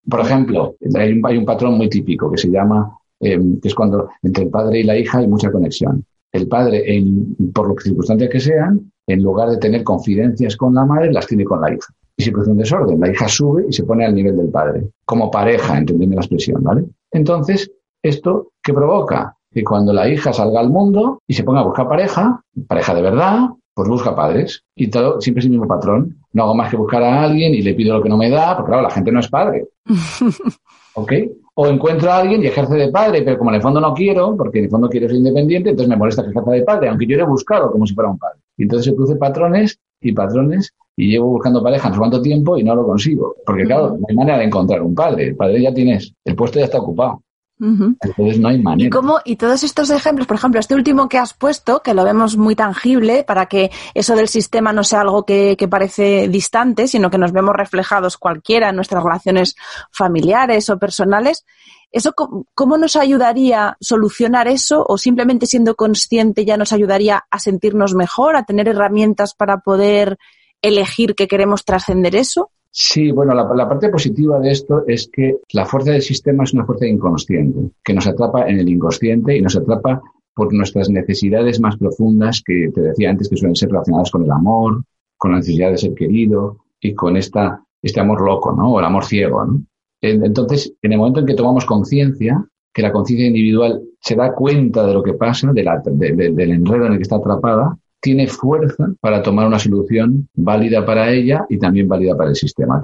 Por 0.09 0.21
ejemplo, 0.21 0.75
hay 0.95 1.37
un, 1.37 1.45
patrón 1.45 1.75
muy 1.75 1.89
típico 1.89 2.31
que 2.31 2.39
se 2.39 2.51
llama, 2.51 2.99
eh, 3.21 3.39
que 3.61 3.69
es 3.69 3.75
cuando 3.75 4.09
entre 4.23 4.45
el 4.45 4.51
padre 4.51 4.81
y 4.81 4.83
la 4.85 4.97
hija 4.97 5.19
hay 5.19 5.29
mucha 5.29 5.53
conexión. 5.53 6.05
El 6.33 6.49
padre, 6.49 6.97
en, 6.97 7.37
por 7.53 7.75
las 7.75 7.85
circunstancias 7.85 8.31
que 8.31 8.41
sean, 8.41 8.91
en 9.07 9.23
lugar 9.23 9.51
de 9.51 9.59
tener 9.59 9.85
confidencias 9.85 10.57
con 10.57 10.75
la 10.75 10.85
madre, 10.85 11.13
las 11.13 11.27
tiene 11.27 11.45
con 11.45 11.61
la 11.61 11.73
hija 11.73 11.89
y 12.19 12.25
se 12.25 12.33
produce 12.33 12.51
un 12.51 12.59
desorden. 12.59 13.01
La 13.01 13.11
hija 13.11 13.29
sube 13.29 13.67
y 13.69 13.73
se 13.73 13.85
pone 13.85 14.05
al 14.05 14.15
nivel 14.15 14.37
del 14.37 14.49
padre, 14.49 14.91
como 15.05 15.31
pareja, 15.31 15.79
entendiendo 15.79 16.17
la 16.17 16.23
expresión, 16.23 16.63
¿vale? 16.63 16.85
Entonces, 17.13 17.71
¿esto 18.03 18.53
qué 18.63 18.75
provoca? 18.75 19.37
Que 19.51 19.65
cuando 19.65 19.93
la 19.93 20.09
hija 20.09 20.33
salga 20.33 20.61
al 20.61 20.69
mundo 20.69 21.23
y 21.27 21.35
se 21.35 21.45
ponga 21.45 21.61
a 21.61 21.65
buscar 21.65 21.89
pareja, 21.89 22.43
pareja 22.67 22.95
de 22.95 23.03
verdad, 23.03 23.49
pues 23.79 23.89
busca 23.89 24.13
padres. 24.13 24.65
Y 24.75 24.91
todo, 24.91 25.21
siempre 25.21 25.39
es 25.39 25.45
el 25.45 25.53
mismo 25.53 25.69
patrón. 25.69 26.17
No 26.33 26.43
hago 26.43 26.55
más 26.57 26.69
que 26.69 26.77
buscar 26.77 27.01
a 27.01 27.23
alguien 27.23 27.55
y 27.55 27.63
le 27.63 27.75
pido 27.75 27.97
lo 27.97 28.03
que 28.03 28.09
no 28.09 28.17
me 28.17 28.29
da, 28.29 28.57
porque 28.57 28.71
claro, 28.71 28.83
la 28.83 28.91
gente 28.91 29.13
no 29.13 29.21
es 29.21 29.29
padre. 29.29 29.69
¿Ok? 30.95 31.13
O 31.55 31.69
encuentro 31.69 32.11
a 32.11 32.19
alguien 32.19 32.43
y 32.43 32.49
ejerce 32.49 32.75
de 32.75 32.89
padre, 32.89 33.23
pero 33.23 33.39
como 33.39 33.51
en 33.51 33.57
el 33.57 33.63
fondo 33.63 33.81
no 33.81 33.95
quiero, 33.95 34.37
porque 34.37 34.59
en 34.59 34.65
el 34.65 34.71
fondo 34.71 34.89
quiero 34.89 35.07
ser 35.07 35.19
independiente, 35.19 35.71
entonces 35.71 35.89
me 35.89 35.97
molesta 35.97 36.25
que 36.25 36.31
ejerza 36.31 36.51
de 36.51 36.63
padre, 36.63 36.89
aunque 36.89 37.07
yo 37.07 37.17
le 37.17 37.23
he 37.23 37.27
buscado 37.27 37.71
como 37.71 37.87
si 37.87 37.95
fuera 37.95 38.11
un 38.11 38.19
padre. 38.19 38.41
Y 38.57 38.65
entonces 38.65 38.87
se 38.87 38.93
producen 38.95 39.19
patrones 39.21 39.79
y 40.01 40.11
patrones 40.11 40.75
y 40.97 41.11
llevo 41.11 41.29
buscando 41.29 41.63
pareja 41.63 41.89
no 41.89 41.95
sé 41.95 41.99
cuánto 42.01 42.21
tiempo 42.21 42.59
y 42.59 42.65
no 42.65 42.75
lo 42.75 42.85
consigo. 42.85 43.37
Porque 43.47 43.63
claro, 43.63 43.97
no 43.97 44.07
hay 44.09 44.17
manera 44.17 44.39
de 44.39 44.45
encontrar 44.47 44.83
un 44.83 44.97
padre. 44.97 45.29
El 45.29 45.37
padre 45.37 45.63
ya 45.63 45.73
tienes, 45.73 46.13
el 46.25 46.35
puesto 46.35 46.59
ya 46.59 46.65
está 46.65 46.79
ocupado. 46.79 47.23
Entonces 47.61 48.39
no 48.39 48.49
hay 48.49 48.63
manera. 48.63 48.87
¿Y, 48.87 48.91
cómo, 48.91 49.19
y 49.25 49.37
todos 49.37 49.65
estos 49.65 49.91
ejemplos, 49.91 50.27
por 50.27 50.37
ejemplo, 50.37 50.61
este 50.61 50.75
último 50.75 51.09
que 51.09 51.19
has 51.19 51.35
puesto, 51.35 51.83
que 51.83 51.95
lo 51.95 52.05
vemos 52.05 52.37
muy 52.37 52.55
tangible, 52.55 53.25
para 53.25 53.47
que 53.47 53.71
eso 53.95 54.15
del 54.15 54.29
sistema 54.29 54.73
no 54.73 54.85
sea 54.85 55.01
algo 55.01 55.25
que, 55.25 55.57
que 55.59 55.69
parece 55.69 56.29
distante, 56.29 56.87
sino 56.87 57.11
que 57.11 57.19
nos 57.19 57.33
vemos 57.33 57.55
reflejados 57.55 58.17
cualquiera 58.17 58.71
en 58.71 58.77
nuestras 58.77 59.03
relaciones 59.03 59.57
familiares 59.91 60.71
o 60.71 60.79
personales, 60.79 61.45
¿Eso 61.91 62.13
cómo 62.55 62.77
nos 62.77 62.97
ayudaría 62.97 63.69
a 63.69 63.77
solucionar 63.81 64.47
eso 64.47 64.85
o 64.87 64.99
simplemente 64.99 65.47
siendo 65.47 65.75
consciente 65.75 66.45
ya 66.45 66.59
nos 66.59 66.75
ayudaría 66.75 67.25
a 67.31 67.39
sentirnos 67.39 67.95
mejor, 67.95 68.37
a 68.37 68.45
tener 68.45 68.69
herramientas 68.69 69.35
para 69.35 69.61
poder 69.61 70.19
elegir 70.61 71.15
que 71.15 71.29
queremos 71.29 71.65
trascender 71.65 72.15
eso? 72.15 72.51
Sí, 72.71 73.11
bueno, 73.11 73.35
la, 73.35 73.69
parte 73.69 73.89
positiva 73.89 74.39
de 74.39 74.51
esto 74.51 74.85
es 74.87 75.09
que 75.13 75.39
la 75.53 75.65
fuerza 75.65 75.93
del 75.93 76.03
sistema 76.03 76.45
es 76.45 76.53
una 76.53 76.67
fuerza 76.67 76.87
inconsciente, 76.87 77.71
que 77.83 77.95
nos 77.95 78.07
atrapa 78.07 78.49
en 78.49 78.61
el 78.61 78.69
inconsciente 78.69 79.37
y 79.37 79.41
nos 79.41 79.57
atrapa 79.57 80.01
por 80.35 80.53
nuestras 80.53 80.89
necesidades 80.89 81.61
más 81.61 81.77
profundas 81.77 82.43
que 82.45 82.71
te 82.73 82.81
decía 82.81 83.11
antes 83.11 83.29
que 83.29 83.37
suelen 83.37 83.57
ser 83.57 83.71
relacionadas 83.71 84.11
con 84.11 84.23
el 84.25 84.31
amor, 84.31 84.85
con 85.17 85.33
la 85.33 85.39
necesidad 85.39 85.71
de 85.71 85.79
ser 85.79 85.95
querido 85.95 86.59
y 86.81 86.95
con 86.95 87.17
esta, 87.17 87.65
este 87.83 88.01
amor 88.01 88.23
loco, 88.23 88.53
¿no? 88.53 88.73
O 88.73 88.79
el 88.79 88.85
amor 88.85 89.05
ciego, 89.05 89.45
¿no? 89.45 89.63
Entonces, 90.01 90.73
en 90.81 90.93
el 90.93 90.99
momento 90.99 91.21
en 91.21 91.27
que 91.27 91.35
tomamos 91.35 91.65
conciencia, 91.65 92.47
que 92.73 92.83
la 92.83 92.93
conciencia 92.93 93.27
individual 93.27 93.83
se 94.01 94.15
da 94.15 94.33
cuenta 94.33 94.87
de 94.87 94.95
lo 94.95 95.03
que 95.03 95.15
pasa, 95.15 95.51
de 95.53 95.65
del 95.65 96.51
enredo 96.53 96.87
en 96.87 96.93
el 96.93 96.99
que 96.99 97.03
está 97.03 97.17
atrapada, 97.17 97.77
tiene 98.01 98.29
fuerza 98.29 98.93
para 99.01 99.23
tomar 99.23 99.47
una 99.47 99.59
solución 99.59 100.29
válida 100.35 100.85
para 100.85 101.11
ella 101.11 101.45
y 101.49 101.59
también 101.59 101.89
válida 101.89 102.17
para 102.17 102.31
el 102.31 102.37
sistema. 102.37 102.81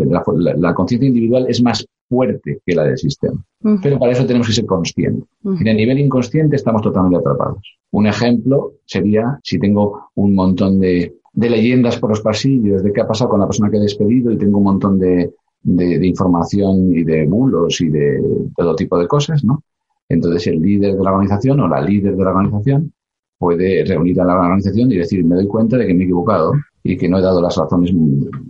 La, 0.57 0.75
conciencia 0.75 1.07
individual 1.07 1.47
es 1.49 1.63
más 1.63 1.87
fuerte 2.09 2.61
que 2.65 2.75
la 2.75 2.85
del 2.85 2.99
sistema. 2.99 3.45
Pero 3.83 3.99
para 3.99 4.13
eso 4.13 4.27
tenemos 4.27 4.49
que 4.49 4.55
ser 4.55 4.67
conscientes. 4.67 5.29
En 5.45 5.67
el 5.67 5.77
nivel 5.77 5.99
inconsciente 5.99 6.57
estamos 6.57 6.83
totalmente 6.83 7.19
atrapados. 7.19 7.77
Un 7.93 8.07
ejemplo 8.07 8.75
sería 8.85 9.39
si 9.43 9.59
tengo 9.59 10.11
un 10.15 10.35
montón 10.35 10.81
de, 10.81 11.15
leyendas 11.35 11.99
por 11.99 12.11
los 12.11 12.21
pasillos 12.21 12.83
de 12.83 12.93
qué 12.93 13.01
ha 13.01 13.07
pasado 13.07 13.31
con 13.31 13.41
la 13.41 13.47
persona 13.47 13.71
que 13.71 13.77
he 13.77 13.81
despedido 13.81 14.33
y 14.33 14.37
tengo 14.37 14.59
un 14.59 14.65
montón 14.65 14.99
de, 14.99 15.33
de 15.63 16.07
información 16.07 16.93
y 16.93 17.05
de 17.05 17.27
bulos 17.27 17.81
y 17.81 17.89
de 17.89 18.23
todo 18.57 18.75
tipo 18.75 18.99
de 18.99 19.07
cosas, 19.07 19.45
¿no? 19.45 19.63
Entonces 20.09 20.47
el 20.49 20.61
líder 20.61 20.97
de 20.97 21.03
la 21.03 21.13
organización 21.13 21.61
o 21.61 21.69
la 21.69 21.81
líder 21.81 22.17
de 22.17 22.25
la 22.25 22.31
organización 22.31 22.93
puede 23.39 23.85
reunir 23.85 24.21
a 24.21 24.25
la 24.25 24.35
organización 24.35 24.93
y 24.93 24.97
decir, 24.97 25.25
me 25.25 25.37
doy 25.37 25.47
cuenta 25.47 25.77
de 25.77 25.87
que 25.87 25.95
me 25.95 26.03
he 26.03 26.05
equivocado 26.05 26.53
y 26.83 26.97
que 26.97 27.09
no 27.09 27.19
he 27.19 27.23
dado 27.23 27.41
las 27.41 27.57
razones 27.57 27.93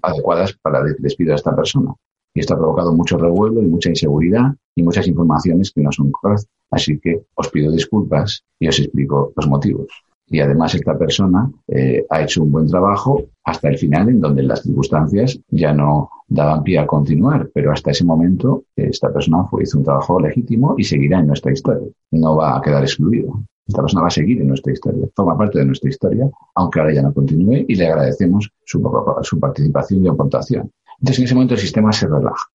adecuadas 0.03 0.57
para 0.63 0.83
despido 0.99 1.33
a 1.33 1.37
esta 1.37 1.55
persona. 1.55 1.95
Y 2.35 2.41
esto 2.41 2.55
ha 2.55 2.59
provocado 2.59 2.93
mucho 2.93 3.17
revuelo 3.17 3.63
y 3.63 3.67
mucha 3.67 3.91
inseguridad 3.91 4.53
y 4.75 4.83
muchas 4.83 5.07
informaciones 5.07 5.71
que 5.71 5.83
no 5.83 5.93
son 5.93 6.11
correctas. 6.11 6.49
Así 6.71 6.99
que 6.99 7.23
os 7.35 7.49
pido 7.49 7.71
disculpas 7.71 8.45
y 8.59 8.67
os 8.67 8.79
explico 8.81 9.33
los 9.37 9.47
motivos. 9.47 9.87
Y 10.27 10.41
además 10.41 10.75
esta 10.75 10.99
persona 10.99 11.51
eh, 11.69 12.05
ha 12.11 12.23
hecho 12.23 12.43
un 12.43 12.51
buen 12.51 12.67
trabajo 12.67 13.23
hasta 13.45 13.69
el 13.69 13.79
final 13.79 14.09
en 14.09 14.21
donde 14.21 14.43
las 14.43 14.63
circunstancias 14.63 15.39
ya 15.49 15.73
no 15.73 16.11
daban 16.27 16.65
pie 16.65 16.79
a 16.79 16.87
continuar, 16.87 17.51
pero 17.55 17.71
hasta 17.73 17.91
ese 17.91 18.05
momento 18.05 18.65
esta 18.75 19.13
persona 19.13 19.47
hizo 19.61 19.79
un 19.79 19.85
trabajo 19.85 20.19
legítimo 20.19 20.75
y 20.79 20.85
seguirá 20.85 21.21
en 21.21 21.29
nuestra 21.29 21.53
historia. 21.53 21.89
No 22.13 22.37
va 22.37 22.57
a 22.57 22.61
quedar 22.63 22.83
excluido. 22.83 23.43
Esta 23.67 23.81
persona 23.81 24.03
va 24.03 24.09
a 24.09 24.11
seguir 24.11 24.41
en 24.41 24.49
nuestra 24.49 24.73
historia, 24.73 25.09
forma 25.15 25.39
parte 25.39 25.59
de 25.59 25.65
nuestra 25.65 25.89
historia, 25.89 26.29
aunque 26.55 26.81
ahora 26.81 26.93
ya 26.93 27.03
no 27.03 27.15
continúe 27.15 27.65
y 27.67 27.75
le 27.75 27.87
agradecemos 27.87 28.51
su, 28.65 28.83
su 29.23 29.41
participación 29.41 30.05
y 30.05 30.09
aportación. 30.09 30.71
Entonces 30.99 31.19
en 31.19 31.25
ese 31.25 31.35
momento 31.35 31.55
el 31.55 31.61
sistema 31.61 31.93
se 31.93 32.07
relaja, 32.07 32.47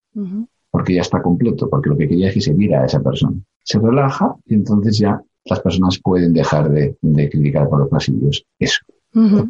porque 0.70 0.94
ya 0.94 1.02
está 1.02 1.22
completo, 1.22 1.70
porque 1.70 1.90
lo 1.90 1.98
que 1.98 2.08
quería 2.08 2.28
es 2.30 2.36
que 2.36 2.42
se 2.42 2.54
viera 2.54 2.82
a 2.82 2.86
esa 2.86 3.02
persona. 3.02 3.38
Se 3.64 3.80
relaja 3.80 4.36
y 4.46 4.56
entonces 4.56 5.00
ya 5.00 5.22
las 5.46 5.60
personas 5.62 6.00
pueden 6.04 6.34
dejar 6.34 6.70
de, 6.70 6.96
criticar 7.02 7.68
por 7.70 7.80
los 7.80 7.90
pasillos 7.90 8.46
eso. 8.60 8.80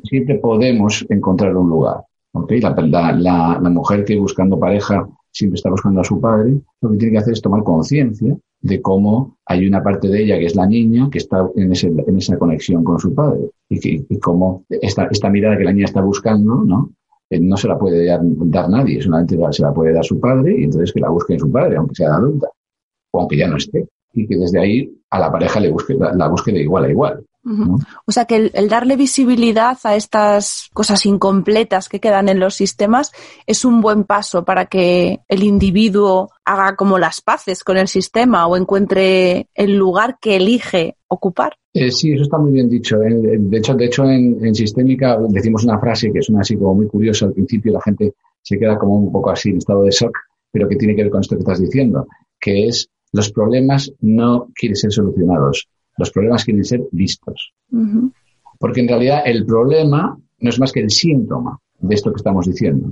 Siempre 0.04 0.40
podemos 0.40 1.06
encontrar 1.10 1.56
un 1.58 1.70
lugar. 1.70 2.04
¿okay? 2.32 2.62
La, 2.62 2.72
la, 2.72 3.60
la, 3.62 3.70
mujer 3.70 4.06
que 4.06 4.18
buscando 4.18 4.58
pareja 4.58 5.08
siempre 5.32 5.56
está 5.56 5.70
buscando 5.70 6.00
a 6.02 6.06
su 6.06 6.20
padre, 6.22 6.62
lo 6.82 6.92
que 6.92 6.98
tiene 6.98 7.12
que 7.14 7.18
hacer 7.20 7.34
es 7.34 7.42
tomar 7.42 7.64
conciencia 7.64 8.36
de 8.62 8.82
cómo 8.82 9.38
hay 9.46 9.68
una 9.68 9.82
parte 9.82 10.08
de 10.10 10.24
ella 10.24 10.38
que 10.38 10.46
es 10.46 10.56
la 10.56 10.66
niña 10.66 11.10
que 11.10 11.20
está 11.20 11.50
en, 11.56 11.72
ese, 11.72 11.88
en 11.88 12.18
esa 12.18 12.38
conexión 12.38 12.84
con 12.84 13.00
su 13.00 13.14
padre 13.14 13.52
y, 13.70 13.80
que, 13.80 14.06
y 14.10 14.20
cómo 14.20 14.66
esta, 14.70 15.06
esta 15.06 15.30
mirada 15.30 15.58
que 15.58 15.64
la 15.64 15.72
niña 15.72 15.86
está 15.86 16.02
buscando, 16.02 16.56
¿no? 16.66 16.92
Eh, 17.30 17.40
no 17.40 17.56
se 17.58 17.68
la 17.68 17.78
puede 17.78 18.06
dar, 18.06 18.20
dar, 18.24 18.70
nadie, 18.70 19.02
solamente 19.02 19.38
se 19.52 19.62
la 19.62 19.74
puede 19.74 19.94
dar 19.94 20.04
su 20.04 20.20
padre 20.20 20.60
y 20.60 20.64
entonces 20.64 20.92
que 20.92 21.00
la 21.00 21.10
busque 21.10 21.34
en 21.34 21.40
su 21.40 21.52
padre, 21.52 21.78
aunque 21.78 21.96
sea 21.96 22.16
adulta 22.16 22.50
o 23.12 23.20
aunque 23.22 23.38
ya 23.38 23.48
no 23.48 23.58
esté. 23.58 23.88
Y 24.14 24.28
que 24.28 24.36
desde 24.36 24.60
ahí 24.60 24.92
a 25.12 25.20
la 25.20 25.32
pareja 25.32 25.60
le 25.60 25.72
busque, 25.72 25.94
la, 25.94 26.14
la 26.14 26.28
busque 26.28 26.52
de 26.52 26.62
igual 26.62 26.86
a 26.86 26.90
igual. 26.90 27.24
O 28.06 28.12
sea 28.12 28.26
que 28.26 28.52
el, 28.54 28.70
darle 28.70 28.96
visibilidad 28.96 29.78
a 29.84 29.96
estas 29.96 30.70
cosas 30.74 31.06
incompletas 31.06 31.90
que 31.90 32.00
quedan 32.00 32.30
en 32.30 32.40
los 32.40 32.56
sistemas 32.56 33.12
es 33.48 33.66
un 33.66 33.82
buen 33.82 34.04
paso 34.04 34.44
para 34.44 34.66
que 34.66 35.22
el 35.28 35.44
individuo 35.44 36.32
haga 36.46 36.76
como 36.76 37.00
las 37.00 37.22
paces 37.22 37.64
con 37.64 37.78
el 37.78 37.88
sistema 37.88 38.46
o 38.48 38.58
encuentre 38.58 39.48
el 39.56 39.76
lugar 39.76 40.18
que 40.22 40.36
elige 40.36 40.96
ocupar. 41.08 41.54
Eh, 41.74 41.92
sí, 41.92 42.12
eso 42.14 42.24
está 42.24 42.38
muy 42.38 42.52
bien 42.52 42.70
dicho. 42.70 43.02
¿eh? 43.02 43.38
De 43.40 43.58
hecho, 43.58 43.74
de 43.74 43.86
hecho 43.86 44.04
en, 44.04 44.46
en, 44.46 44.54
sistémica 44.54 45.18
decimos 45.30 45.64
una 45.64 45.80
frase 45.80 46.12
que 46.12 46.20
es 46.20 46.30
una 46.30 46.42
así 46.42 46.56
como 46.56 46.76
muy 46.76 46.88
curiosa. 46.88 47.26
Al 47.26 47.34
principio 47.34 47.74
la 47.74 47.82
gente 47.82 48.14
se 48.42 48.60
queda 48.60 48.78
como 48.78 48.96
un 48.96 49.12
poco 49.12 49.32
así 49.32 49.50
en 49.50 49.58
estado 49.58 49.84
de 49.84 49.92
shock, 49.92 50.18
pero 50.52 50.68
que 50.68 50.76
tiene 50.76 50.96
que 50.96 51.04
ver 51.04 51.12
con 51.12 51.22
esto 51.22 51.36
que 51.36 51.42
estás 51.42 51.62
diciendo, 51.62 52.08
que 52.40 52.68
es 52.68 52.90
los 53.12 53.32
problemas 53.32 53.92
no 54.02 54.50
quieren 54.54 54.76
ser 54.76 54.92
solucionados, 54.92 55.68
los 56.00 56.12
problemas 56.12 56.46
quieren 56.46 56.64
ser 56.64 56.82
vistos. 56.92 57.54
Porque 58.58 58.82
en 58.82 58.88
realidad 58.88 59.22
el 59.26 59.46
problema 59.46 60.18
no 60.40 60.50
es 60.50 60.60
más 60.60 60.72
que 60.72 60.80
el 60.80 60.90
síntoma 60.90 61.60
de 61.80 61.96
esto 61.96 62.12
que 62.12 62.18
estamos 62.18 62.46
diciendo. 62.46 62.92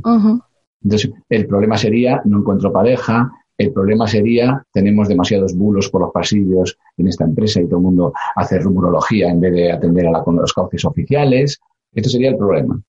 Entonces, 0.83 1.11
el 1.29 1.47
problema 1.47 1.77
sería 1.77 2.21
no 2.25 2.39
encuentro 2.39 2.71
pareja, 2.71 3.31
el 3.57 3.71
problema 3.73 4.07
sería 4.07 4.63
tenemos 4.71 5.07
demasiados 5.07 5.55
bulos 5.55 5.89
por 5.89 6.01
los 6.01 6.11
pasillos 6.11 6.77
en 6.97 7.07
esta 7.07 7.23
empresa 7.23 7.59
y 7.59 7.65
todo 7.65 7.77
el 7.77 7.83
mundo 7.83 8.13
hace 8.35 8.59
rumorología 8.59 9.29
en 9.29 9.39
vez 9.39 9.53
de 9.53 9.71
atender 9.71 10.07
a, 10.07 10.11
la, 10.11 10.23
los 10.27 10.53
cauces 10.53 10.85
oficiales. 10.85 11.59
Esto 11.93 12.09
sería 12.09 12.29
el 12.29 12.37
problema. 12.37 12.79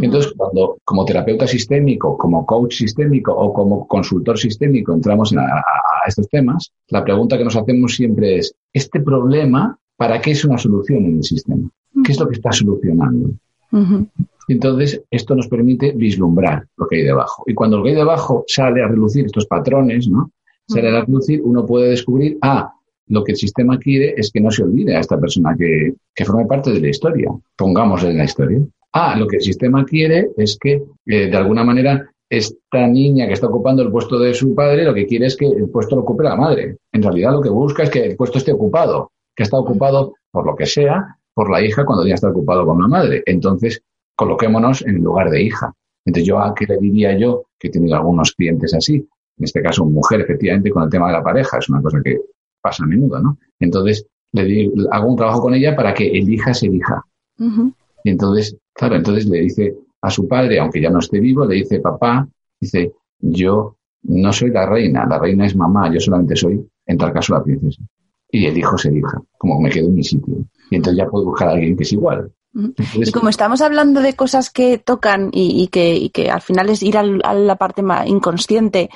Entonces, 0.00 0.32
cuando 0.36 0.78
como 0.84 1.04
terapeuta 1.04 1.46
sistémico, 1.46 2.16
como 2.16 2.44
coach 2.44 2.76
sistémico 2.76 3.32
o 3.32 3.52
como 3.52 3.86
consultor 3.86 4.38
sistémico 4.38 4.92
entramos 4.92 5.34
a, 5.36 5.62
estos 6.06 6.28
temas, 6.28 6.72
la 6.88 7.04
pregunta 7.04 7.36
que 7.36 7.44
nos 7.44 7.56
hacemos 7.56 7.94
siempre 7.94 8.38
es, 8.38 8.54
¿este 8.72 9.00
problema 9.00 9.78
para 9.96 10.20
qué 10.20 10.30
es 10.30 10.44
una 10.44 10.56
solución 10.56 11.04
en 11.04 11.16
el 11.16 11.24
sistema? 11.24 11.68
¿Qué 12.04 12.12
es 12.12 12.20
lo 12.20 12.28
que 12.28 12.36
está 12.36 12.52
solucionando? 12.52 13.30
Entonces, 14.48 15.02
esto 15.10 15.34
nos 15.34 15.48
permite 15.48 15.92
vislumbrar 15.92 16.66
lo 16.76 16.86
que 16.86 16.96
hay 16.96 17.02
debajo. 17.02 17.44
Y 17.46 17.54
cuando 17.54 17.78
lo 17.78 17.84
que 17.84 17.90
hay 17.90 17.96
debajo 17.96 18.44
sale 18.46 18.82
a 18.82 18.88
relucir 18.88 19.26
estos 19.26 19.46
patrones, 19.46 20.08
¿no? 20.08 20.30
Sale 20.66 20.88
a 20.88 21.04
relucir, 21.04 21.42
uno 21.42 21.66
puede 21.66 21.90
descubrir, 21.90 22.38
ah, 22.42 22.72
lo 23.08 23.24
que 23.24 23.32
el 23.32 23.38
sistema 23.38 23.78
quiere 23.78 24.14
es 24.16 24.30
que 24.30 24.40
no 24.40 24.50
se 24.50 24.62
olvide 24.62 24.96
a 24.96 25.00
esta 25.00 25.18
persona 25.18 25.54
que, 25.58 25.94
que 26.14 26.24
forme 26.24 26.46
parte 26.46 26.72
de 26.72 26.80
la 26.80 26.88
historia. 26.88 27.30
Pongámosle 27.56 28.10
en 28.10 28.18
la 28.18 28.24
historia. 28.24 28.60
Ah, 28.92 29.16
lo 29.16 29.26
que 29.26 29.36
el 29.36 29.42
sistema 29.42 29.84
quiere 29.84 30.30
es 30.36 30.58
que, 30.58 30.82
eh, 31.06 31.30
de 31.30 31.36
alguna 31.36 31.64
manera, 31.64 32.10
esta 32.30 32.86
niña 32.86 33.26
que 33.26 33.32
está 33.32 33.46
ocupando 33.46 33.82
el 33.82 33.90
puesto 33.90 34.18
de 34.18 34.34
su 34.34 34.54
padre, 34.54 34.84
lo 34.84 34.94
que 34.94 35.06
quiere 35.06 35.26
es 35.26 35.36
que 35.36 35.46
el 35.46 35.68
puesto 35.70 35.96
lo 35.96 36.02
ocupe 36.02 36.24
la 36.24 36.36
madre. 36.36 36.76
En 36.92 37.02
realidad, 37.02 37.32
lo 37.32 37.40
que 37.40 37.48
busca 37.48 37.84
es 37.84 37.90
que 37.90 38.04
el 38.04 38.16
puesto 38.16 38.38
esté 38.38 38.52
ocupado, 38.52 39.12
que 39.34 39.44
está 39.44 39.58
ocupado 39.58 40.14
por 40.30 40.46
lo 40.46 40.54
que 40.54 40.66
sea, 40.66 41.16
por 41.34 41.50
la 41.50 41.62
hija 41.62 41.84
cuando 41.84 42.06
ya 42.06 42.14
está 42.14 42.28
ocupado 42.28 42.66
con 42.66 42.80
la 42.80 42.88
madre. 42.88 43.22
Entonces, 43.24 43.82
coloquémonos 44.14 44.82
en 44.82 44.96
el 44.96 45.02
lugar 45.02 45.30
de 45.30 45.42
hija. 45.42 45.72
Entonces, 46.04 46.26
yo 46.26 46.38
a 46.38 46.54
qué 46.54 46.66
le 46.66 46.78
diría 46.78 47.16
yo, 47.16 47.44
que 47.58 47.68
he 47.68 47.70
tenido 47.70 47.96
algunos 47.96 48.32
clientes 48.32 48.74
así, 48.74 48.94
en 48.94 49.44
este 49.44 49.62
caso 49.62 49.84
mujer, 49.84 50.20
efectivamente, 50.20 50.70
con 50.70 50.82
el 50.82 50.90
tema 50.90 51.06
de 51.06 51.12
la 51.14 51.22
pareja, 51.22 51.58
es 51.58 51.68
una 51.68 51.80
cosa 51.80 52.00
que 52.04 52.18
pasa 52.60 52.84
a 52.84 52.86
menudo, 52.86 53.20
¿no? 53.20 53.38
Entonces, 53.60 54.06
le 54.32 54.44
digo, 54.44 54.72
hago 54.90 55.08
un 55.08 55.16
trabajo 55.16 55.40
con 55.40 55.54
ella 55.54 55.76
para 55.76 55.94
que 55.94 56.06
elija 56.06 56.52
se 56.52 56.66
elija. 56.66 57.02
Y 58.04 58.10
entonces, 58.10 58.56
claro, 58.78 58.94
entonces 58.94 59.26
le 59.26 59.40
dice 59.40 59.74
a 60.00 60.08
su 60.08 60.28
padre, 60.28 60.60
aunque 60.60 60.80
ya 60.80 60.90
no 60.90 61.00
esté 61.00 61.18
vivo, 61.18 61.44
le 61.44 61.56
dice, 61.56 61.80
papá, 61.80 62.26
dice, 62.60 62.92
yo 63.18 63.76
no 64.04 64.32
soy 64.32 64.50
la 64.50 64.66
reina, 64.66 65.04
la 65.04 65.18
reina 65.18 65.46
es 65.46 65.56
mamá, 65.56 65.92
yo 65.92 65.98
solamente 65.98 66.36
soy, 66.36 66.64
en 66.86 66.96
tal 66.96 67.12
caso, 67.12 67.34
la 67.34 67.42
princesa. 67.42 67.82
Y 68.30 68.46
el 68.46 68.56
hijo 68.56 68.78
se 68.78 68.90
elija, 68.90 69.20
como 69.36 69.60
me 69.60 69.70
quedo 69.70 69.88
en 69.88 69.94
mi 69.94 70.04
sitio. 70.04 70.36
Y 70.70 70.76
entonces 70.76 70.98
ya 70.98 71.10
puedo 71.10 71.24
buscar 71.24 71.48
a 71.48 71.52
alguien 71.52 71.76
que 71.76 71.82
es 71.82 71.92
igual. 71.92 72.30
y 72.54 73.10
como 73.10 73.28
estamos 73.28 73.60
hablando 73.60 74.00
de 74.00 74.14
cosas 74.14 74.50
que 74.50 74.78
tocan 74.78 75.30
y, 75.32 75.66
que, 75.68 75.96
y 75.96 76.10
que, 76.10 76.30
al 76.30 76.42
final 76.42 76.70
es 76.70 76.82
ir 76.82 76.96
a 76.96 77.02
la 77.34 77.56
parte 77.56 77.82
más 77.82 78.06
inconsciente, 78.06 78.90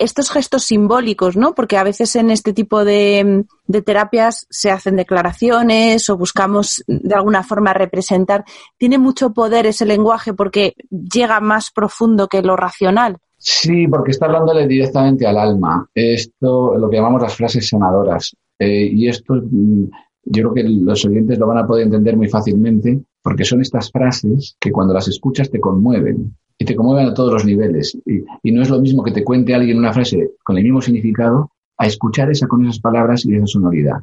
estos 0.00 0.30
gestos 0.30 0.64
simbólicos, 0.64 1.36
¿no? 1.36 1.54
Porque 1.54 1.76
a 1.76 1.84
veces 1.84 2.16
en 2.16 2.30
este 2.30 2.52
tipo 2.52 2.84
de, 2.84 3.44
terapias 3.84 4.46
se 4.48 4.70
hacen 4.70 4.96
declaraciones 4.96 6.08
o 6.08 6.16
buscamos 6.16 6.82
de 6.86 7.14
alguna 7.14 7.42
forma 7.42 7.74
representar. 7.74 8.44
Tiene 8.78 8.98
mucho 8.98 9.32
poder 9.32 9.66
ese 9.66 9.84
lenguaje 9.84 10.32
porque 10.32 10.74
llega 10.90 11.40
más 11.40 11.70
profundo 11.70 12.28
que 12.28 12.42
lo 12.42 12.56
racional. 12.56 13.18
Sí, 13.36 13.86
porque 13.88 14.12
está 14.12 14.26
hablándole 14.26 14.66
directamente 14.66 15.26
al 15.26 15.38
alma. 15.38 15.86
Esto, 15.94 16.76
lo 16.76 16.88
que 16.88 16.96
llamamos 16.96 17.22
las 17.22 17.36
frases 17.36 17.68
sanadoras. 17.68 18.34
Eh, 18.58 18.90
y 18.92 19.06
esto, 19.06 19.34
mm, 19.34 19.84
yo 20.24 20.50
creo 20.50 20.54
que 20.54 20.64
los 20.64 21.04
oyentes 21.04 21.38
lo 21.38 21.46
van 21.46 21.58
a 21.58 21.66
poder 21.66 21.84
entender 21.84 22.16
muy 22.16 22.28
fácilmente 22.28 23.00
porque 23.22 23.44
son 23.44 23.60
estas 23.60 23.90
frases 23.90 24.56
que 24.58 24.72
cuando 24.72 24.94
las 24.94 25.08
escuchas 25.08 25.50
te 25.50 25.60
conmueven 25.60 26.34
y 26.60 26.66
te 26.66 26.76
conmueven 26.76 27.08
a 27.08 27.14
todos 27.14 27.32
los 27.32 27.44
niveles. 27.46 27.96
Y, 28.04 28.52
no 28.52 28.62
es 28.62 28.68
lo 28.68 28.78
mismo 28.80 29.02
que 29.02 29.12
te 29.12 29.24
cuente 29.24 29.54
alguien 29.54 29.78
una 29.78 29.94
frase 29.94 30.32
con 30.44 30.58
el 30.58 30.62
mismo 30.62 30.82
significado 30.82 31.50
a 31.78 31.86
escuchar 31.86 32.30
esa 32.30 32.46
con 32.46 32.62
esas 32.62 32.78
palabras 32.78 33.24
y 33.24 33.34
esa 33.34 33.46
sonoridad. 33.46 33.96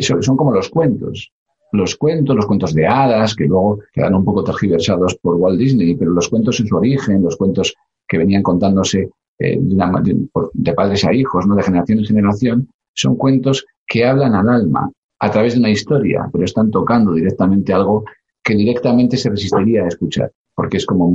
Son, 0.00 0.36
como 0.36 0.52
los 0.52 0.68
cuentos. 0.68 1.32
Los 1.72 1.96
cuentos, 1.96 2.36
los 2.36 2.44
cuentos 2.44 2.74
de 2.74 2.86
hadas, 2.86 3.34
que 3.34 3.46
luego 3.46 3.80
quedan 3.90 4.14
un 4.14 4.24
poco 4.24 4.44
tergiversados 4.44 5.16
por 5.16 5.36
Walt 5.36 5.58
Disney, 5.58 5.96
pero 5.96 6.10
los 6.10 6.28
cuentos 6.28 6.60
en 6.60 6.66
su 6.66 6.76
origen, 6.76 7.22
los 7.22 7.36
cuentos 7.36 7.74
que 8.06 8.18
venían 8.18 8.42
contándose 8.42 9.08
eh, 9.38 9.58
de, 9.58 10.28
de, 10.52 10.72
padres 10.74 11.04
a 11.06 11.14
hijos, 11.14 11.46
¿no? 11.46 11.56
de 11.56 11.62
generación 11.62 12.00
en 12.00 12.04
generación, 12.04 12.68
son 12.92 13.16
cuentos 13.16 13.64
que 13.86 14.04
hablan 14.04 14.34
al 14.34 14.50
alma 14.50 14.90
a 15.18 15.30
través 15.30 15.54
de 15.54 15.60
una 15.60 15.70
historia, 15.70 16.28
pero 16.30 16.44
están 16.44 16.70
tocando 16.70 17.14
directamente 17.14 17.72
algo 17.72 18.04
que 18.42 18.54
directamente 18.54 19.16
se 19.16 19.30
resistiría 19.30 19.84
a 19.84 19.88
escuchar 19.88 20.30
porque 20.54 20.78
es 20.78 20.86
como 20.86 21.14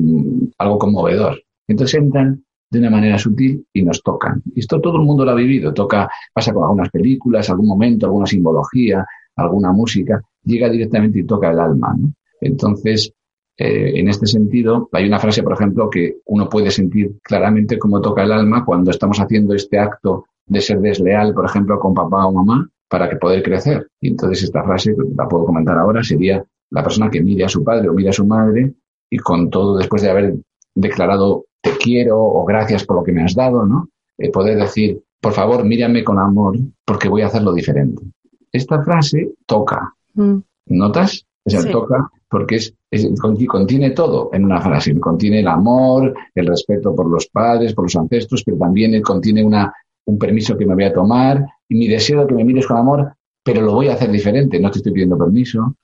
algo 0.57 0.77
conmovedor. 0.77 1.41
Entonces 1.67 1.99
entran 1.99 2.43
de 2.69 2.79
una 2.79 2.89
manera 2.89 3.17
sutil 3.17 3.65
y 3.73 3.83
nos 3.83 4.03
tocan. 4.03 4.43
Esto 4.55 4.79
todo 4.79 4.97
el 4.97 5.03
mundo 5.03 5.25
lo 5.25 5.31
ha 5.31 5.35
vivido. 5.35 5.73
Toca, 5.73 6.09
pasa 6.33 6.53
con 6.53 6.63
algunas 6.63 6.89
películas, 6.89 7.49
algún 7.49 7.67
momento, 7.67 8.05
alguna 8.05 8.25
simbología, 8.25 9.05
alguna 9.35 9.71
música, 9.71 10.21
llega 10.43 10.69
directamente 10.69 11.19
y 11.19 11.23
toca 11.23 11.51
el 11.51 11.59
alma. 11.59 11.97
Entonces, 12.41 13.13
eh, 13.57 13.99
en 13.99 14.07
este 14.07 14.27
sentido, 14.27 14.89
hay 14.93 15.05
una 15.05 15.19
frase, 15.19 15.43
por 15.43 15.53
ejemplo, 15.53 15.89
que 15.89 16.17
uno 16.25 16.47
puede 16.47 16.71
sentir 16.71 17.17
claramente 17.23 17.79
cómo 17.79 18.01
toca 18.01 18.23
el 18.23 18.31
alma 18.31 18.63
cuando 18.63 18.91
estamos 18.91 19.19
haciendo 19.19 19.53
este 19.53 19.79
acto 19.79 20.25
de 20.45 20.61
ser 20.61 20.79
desleal, 20.79 21.33
por 21.33 21.45
ejemplo, 21.45 21.79
con 21.79 21.93
papá 21.93 22.25
o 22.25 22.31
mamá, 22.31 22.69
para 22.87 23.09
que 23.09 23.17
poder 23.17 23.43
crecer. 23.43 23.87
Y 23.99 24.09
entonces 24.09 24.43
esta 24.43 24.63
frase, 24.63 24.95
la 25.15 25.27
puedo 25.27 25.45
comentar 25.45 25.77
ahora, 25.77 26.03
sería 26.03 26.43
la 26.71 26.83
persona 26.83 27.09
que 27.09 27.21
mire 27.21 27.45
a 27.45 27.49
su 27.49 27.63
padre 27.63 27.89
o 27.89 27.93
mire 27.93 28.09
a 28.09 28.13
su 28.13 28.25
madre 28.25 28.73
y 29.09 29.17
con 29.17 29.49
todo 29.49 29.77
después 29.77 30.01
de 30.01 30.09
haber 30.09 30.35
declarado 30.75 31.45
te 31.61 31.71
quiero 31.77 32.19
o 32.19 32.45
gracias 32.45 32.85
por 32.85 32.97
lo 32.97 33.03
que 33.03 33.11
me 33.11 33.23
has 33.23 33.35
dado, 33.35 33.65
¿no? 33.65 33.89
Eh, 34.17 34.31
poder 34.31 34.57
decir, 34.57 35.01
por 35.19 35.33
favor, 35.33 35.63
mírame 35.65 36.03
con 36.03 36.19
amor 36.19 36.57
porque 36.85 37.09
voy 37.09 37.21
a 37.21 37.27
hacerlo 37.27 37.53
diferente. 37.53 38.03
Esta 38.51 38.81
frase 38.83 39.33
toca. 39.45 39.93
Mm. 40.13 40.37
¿Notas? 40.67 41.25
O 41.43 41.49
sea, 41.49 41.69
toca 41.71 42.11
porque 42.29 42.57
es, 42.57 42.73
contiene 43.19 43.91
todo 43.91 44.29
en 44.33 44.45
una 44.45 44.61
frase. 44.61 44.97
Contiene 44.99 45.39
el 45.39 45.47
amor, 45.47 46.13
el 46.35 46.47
respeto 46.47 46.95
por 46.95 47.09
los 47.09 47.27
padres, 47.27 47.73
por 47.73 47.85
los 47.85 47.95
ancestros, 47.95 48.43
pero 48.43 48.57
también 48.57 49.01
contiene 49.01 49.43
una, 49.43 49.73
un 50.05 50.17
permiso 50.17 50.55
que 50.55 50.65
me 50.65 50.75
voy 50.75 50.83
a 50.83 50.93
tomar 50.93 51.43
y 51.67 51.75
mi 51.75 51.87
deseo 51.87 52.21
de 52.21 52.27
que 52.27 52.35
me 52.35 52.45
mires 52.45 52.67
con 52.67 52.77
amor, 52.77 53.13
pero 53.43 53.61
lo 53.61 53.73
voy 53.73 53.87
a 53.87 53.93
hacer 53.93 54.11
diferente. 54.11 54.59
No 54.59 54.69
te 54.69 54.77
estoy 54.77 54.93
pidiendo 54.93 55.17
permiso. 55.17 55.75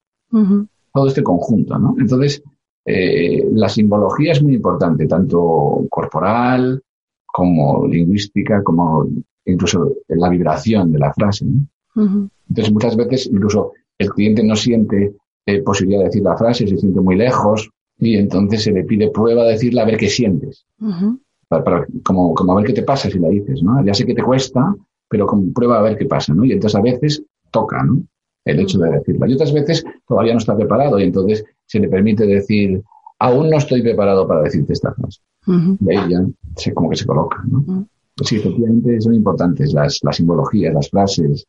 Todo 0.94 1.08
este 1.08 1.24
conjunto, 1.24 1.80
¿no? 1.80 1.96
Entonces, 1.98 2.44
eh, 2.86 3.44
la 3.54 3.68
simbología 3.68 4.34
es 4.34 4.44
muy 4.44 4.56
importante, 4.56 5.08
tanto 5.08 5.86
corporal 5.90 6.82
como 7.26 7.88
lingüística, 7.88 8.64
como 8.64 9.08
incluso 9.46 9.94
la 10.08 10.30
vibración 10.30 10.92
de 10.92 11.00
la 11.00 11.14
frase. 11.14 11.46
Entonces, 11.96 12.74
muchas 12.74 12.96
veces, 12.96 13.28
incluso 13.28 13.74
el 13.98 14.10
cliente 14.10 14.44
no 14.44 14.56
siente 14.56 15.16
eh, 15.46 15.62
posibilidad 15.62 16.02
de 16.02 16.06
decir 16.06 16.24
la 16.24 16.38
frase, 16.38 16.68
se 16.68 16.78
siente 16.78 17.02
muy 17.02 17.16
lejos 17.16 17.70
y 17.98 18.18
entonces 18.18 18.64
se 18.64 18.72
le 18.72 18.84
pide 18.84 19.10
prueba 19.10 19.44
de 19.44 19.54
decirla 19.54 19.82
a 19.82 19.86
ver 19.86 19.98
qué 19.98 20.10
sientes. 20.10 20.66
para, 21.48 21.86
como, 22.04 22.34
como, 22.34 22.52
a 22.52 22.56
ver 22.58 22.66
qué 22.66 22.74
te 22.74 22.84
pasa 22.84 23.10
si 23.10 23.20
la 23.20 23.30
dices, 23.30 23.64
¿no? 23.64 23.84
Ya 23.84 23.94
sé 23.94 24.06
que 24.06 24.14
te 24.14 24.24
cuesta, 24.24 24.76
pero 25.10 25.26
como 25.26 25.52
prueba 25.54 25.80
a 25.80 25.84
ver 25.84 25.98
qué 25.98 26.06
pasa, 26.06 26.34
¿no? 26.34 26.44
Y 26.46 26.52
entonces 26.52 26.78
a 26.78 26.82
veces 26.82 27.24
toca, 27.52 27.84
¿no? 27.84 28.04
El 28.46 28.60
hecho 28.60 28.78
de 28.78 28.92
decirla. 28.92 29.28
Y 29.28 29.34
otras 29.34 29.52
veces 29.52 29.84
todavía 30.08 30.34
no 30.34 30.40
está 30.40 30.56
preparado 30.56 31.00
y 31.00 31.04
entonces 31.04 31.44
se 31.66 31.80
le 31.80 31.90
permite 31.90 32.26
decir, 32.26 32.82
aún 33.20 33.50
no 33.50 33.58
estoy 33.58 33.82
preparado 33.82 34.28
para 34.28 34.44
decirte 34.44 34.74
esta 34.74 34.94
frase. 34.94 35.20
Y 35.48 35.96
ahí 35.96 36.12
ya 36.12 36.20
se, 36.56 36.74
como 36.74 36.90
que 36.90 36.96
se 36.96 37.06
coloca, 37.06 37.44
¿no? 37.48 37.88
Sí, 38.24 38.38
efectivamente 38.38 39.02
son 39.02 39.14
importantes 39.14 39.74
las, 39.74 40.00
las 40.02 40.16
simbologías, 40.16 40.74
las 40.74 40.90
frases, 40.90 41.46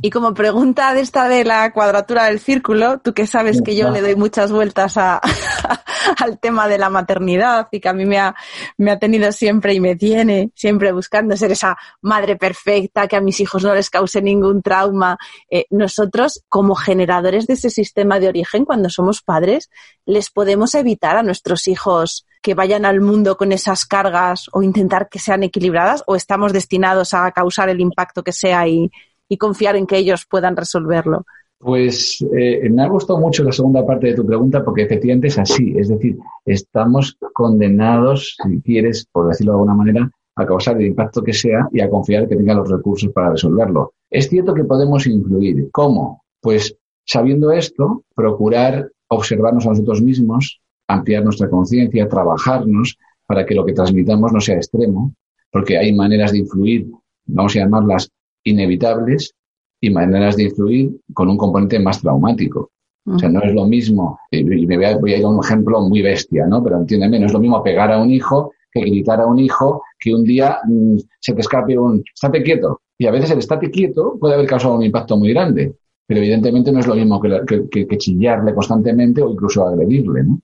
y 0.00 0.10
como 0.10 0.32
pregunta 0.32 0.94
de 0.94 1.00
esta 1.00 1.28
de 1.28 1.44
la 1.44 1.70
cuadratura 1.72 2.24
del 2.24 2.40
círculo, 2.40 2.98
tú 2.98 3.12
que 3.12 3.26
sabes 3.26 3.60
que 3.60 3.76
yo 3.76 3.90
le 3.90 4.00
doy 4.00 4.16
muchas 4.16 4.50
vueltas 4.50 4.96
a, 4.96 5.20
al 6.18 6.38
tema 6.38 6.68
de 6.68 6.78
la 6.78 6.90
maternidad 6.90 7.68
y 7.70 7.80
que 7.80 7.88
a 7.88 7.92
mí 7.92 8.04
me 8.04 8.18
ha, 8.18 8.34
me 8.78 8.90
ha 8.90 8.98
tenido 8.98 9.30
siempre 9.32 9.74
y 9.74 9.80
me 9.80 9.96
tiene 9.96 10.50
siempre 10.54 10.92
buscando 10.92 11.36
ser 11.36 11.52
esa 11.52 11.76
madre 12.00 12.36
perfecta, 12.36 13.08
que 13.08 13.16
a 13.16 13.20
mis 13.20 13.40
hijos 13.40 13.62
no 13.64 13.74
les 13.74 13.90
cause 13.90 14.22
ningún 14.22 14.62
trauma. 14.62 15.18
Eh, 15.50 15.66
nosotros, 15.70 16.42
como 16.48 16.74
generadores 16.74 17.46
de 17.46 17.54
ese 17.54 17.70
sistema 17.70 18.20
de 18.20 18.28
origen, 18.28 18.64
cuando 18.64 18.90
somos 18.90 19.22
padres, 19.22 19.70
les 20.04 20.30
podemos 20.30 20.74
evitar 20.74 21.16
a 21.16 21.22
nuestros 21.22 21.68
hijos 21.68 22.26
que 22.42 22.54
vayan 22.54 22.84
al 22.84 23.00
mundo 23.00 23.36
con 23.36 23.52
esas 23.52 23.86
cargas 23.86 24.46
o 24.52 24.62
intentar 24.62 25.08
que 25.08 25.18
sean 25.18 25.42
equilibradas 25.42 26.04
o 26.06 26.16
estamos 26.16 26.52
destinados 26.52 27.14
a 27.14 27.30
causar 27.32 27.68
el 27.68 27.80
impacto 27.80 28.22
que 28.22 28.32
sea 28.32 28.68
y, 28.68 28.90
y 29.28 29.36
confiar 29.36 29.76
en 29.76 29.86
que 29.86 29.96
ellos 29.96 30.26
puedan 30.26 30.56
resolverlo? 30.56 31.26
Pues 31.58 32.24
eh, 32.36 32.68
me 32.70 32.82
ha 32.82 32.88
gustado 32.88 33.18
mucho 33.18 33.42
la 33.42 33.52
segunda 33.52 33.84
parte 33.86 34.08
de 34.08 34.14
tu 34.14 34.26
pregunta 34.26 34.64
porque 34.64 34.82
efectivamente 34.82 35.28
es 35.28 35.38
así. 35.38 35.74
Es 35.76 35.88
decir, 35.88 36.18
estamos 36.44 37.16
condenados, 37.32 38.36
si 38.46 38.60
quieres, 38.60 39.06
por 39.10 39.28
decirlo 39.28 39.52
de 39.52 39.56
alguna 39.56 39.74
manera, 39.74 40.10
a 40.36 40.46
causar 40.46 40.76
el 40.76 40.86
impacto 40.86 41.22
que 41.22 41.32
sea 41.32 41.66
y 41.72 41.80
a 41.80 41.88
confiar 41.88 42.28
que 42.28 42.36
tenga 42.36 42.54
los 42.54 42.70
recursos 42.70 43.10
para 43.12 43.30
resolverlo. 43.30 43.94
Es 44.10 44.28
cierto 44.28 44.52
que 44.52 44.64
podemos 44.64 45.06
influir. 45.06 45.70
¿Cómo? 45.72 46.22
Pues 46.40 46.76
sabiendo 47.06 47.50
esto, 47.50 48.04
procurar 48.14 48.90
observarnos 49.08 49.66
a 49.66 49.70
nosotros 49.70 50.02
mismos, 50.02 50.60
ampliar 50.88 51.24
nuestra 51.24 51.48
conciencia, 51.48 52.08
trabajarnos 52.08 52.98
para 53.26 53.46
que 53.46 53.54
lo 53.54 53.64
que 53.64 53.72
transmitamos 53.72 54.32
no 54.32 54.40
sea 54.40 54.56
extremo, 54.56 55.14
porque 55.50 55.78
hay 55.78 55.92
maneras 55.92 56.32
de 56.32 56.38
influir, 56.38 56.86
vamos 57.24 57.56
a 57.56 57.60
llamarlas 57.60 58.10
inevitables 58.44 59.34
y 59.80 59.90
maneras 59.90 60.36
de 60.36 60.44
influir 60.44 61.00
con 61.12 61.28
un 61.28 61.36
componente 61.36 61.78
más 61.78 62.00
traumático. 62.00 62.70
O 63.08 63.18
sea, 63.20 63.28
no 63.28 63.40
es 63.40 63.54
lo 63.54 63.66
mismo, 63.66 64.18
y 64.32 64.42
me 64.42 64.76
voy 64.76 64.84
a, 64.84 64.96
voy 64.98 65.12
a, 65.12 65.18
ir 65.18 65.24
a 65.24 65.28
un 65.28 65.44
ejemplo 65.44 65.80
muy 65.80 66.02
bestia, 66.02 66.44
¿no? 66.46 66.62
Pero 66.64 66.78
entiéndeme, 66.78 67.20
no 67.20 67.26
es 67.26 67.32
lo 67.32 67.38
mismo 67.38 67.62
pegar 67.62 67.92
a 67.92 68.02
un 68.02 68.10
hijo 68.10 68.52
que 68.72 68.80
gritar 68.80 69.20
a 69.20 69.26
un 69.26 69.38
hijo 69.38 69.82
que 70.00 70.12
un 70.12 70.24
día 70.24 70.58
mm, 70.66 70.96
se 71.20 71.32
te 71.32 71.40
escape 71.40 71.78
un 71.78 72.02
estate 72.12 72.42
quieto. 72.42 72.80
Y 72.98 73.06
a 73.06 73.12
veces 73.12 73.30
el 73.30 73.38
estate 73.38 73.70
quieto 73.70 74.16
puede 74.18 74.34
haber 74.34 74.48
causado 74.48 74.74
un 74.74 74.82
impacto 74.82 75.16
muy 75.16 75.32
grande, 75.32 75.76
pero 76.04 76.18
evidentemente 76.18 76.72
no 76.72 76.80
es 76.80 76.88
lo 76.88 76.96
mismo 76.96 77.20
que, 77.20 77.68
que, 77.70 77.86
que 77.86 77.98
chillarle 77.98 78.52
constantemente 78.52 79.22
o 79.22 79.30
incluso 79.30 79.64
agredirle, 79.64 80.24
¿no? 80.24 80.40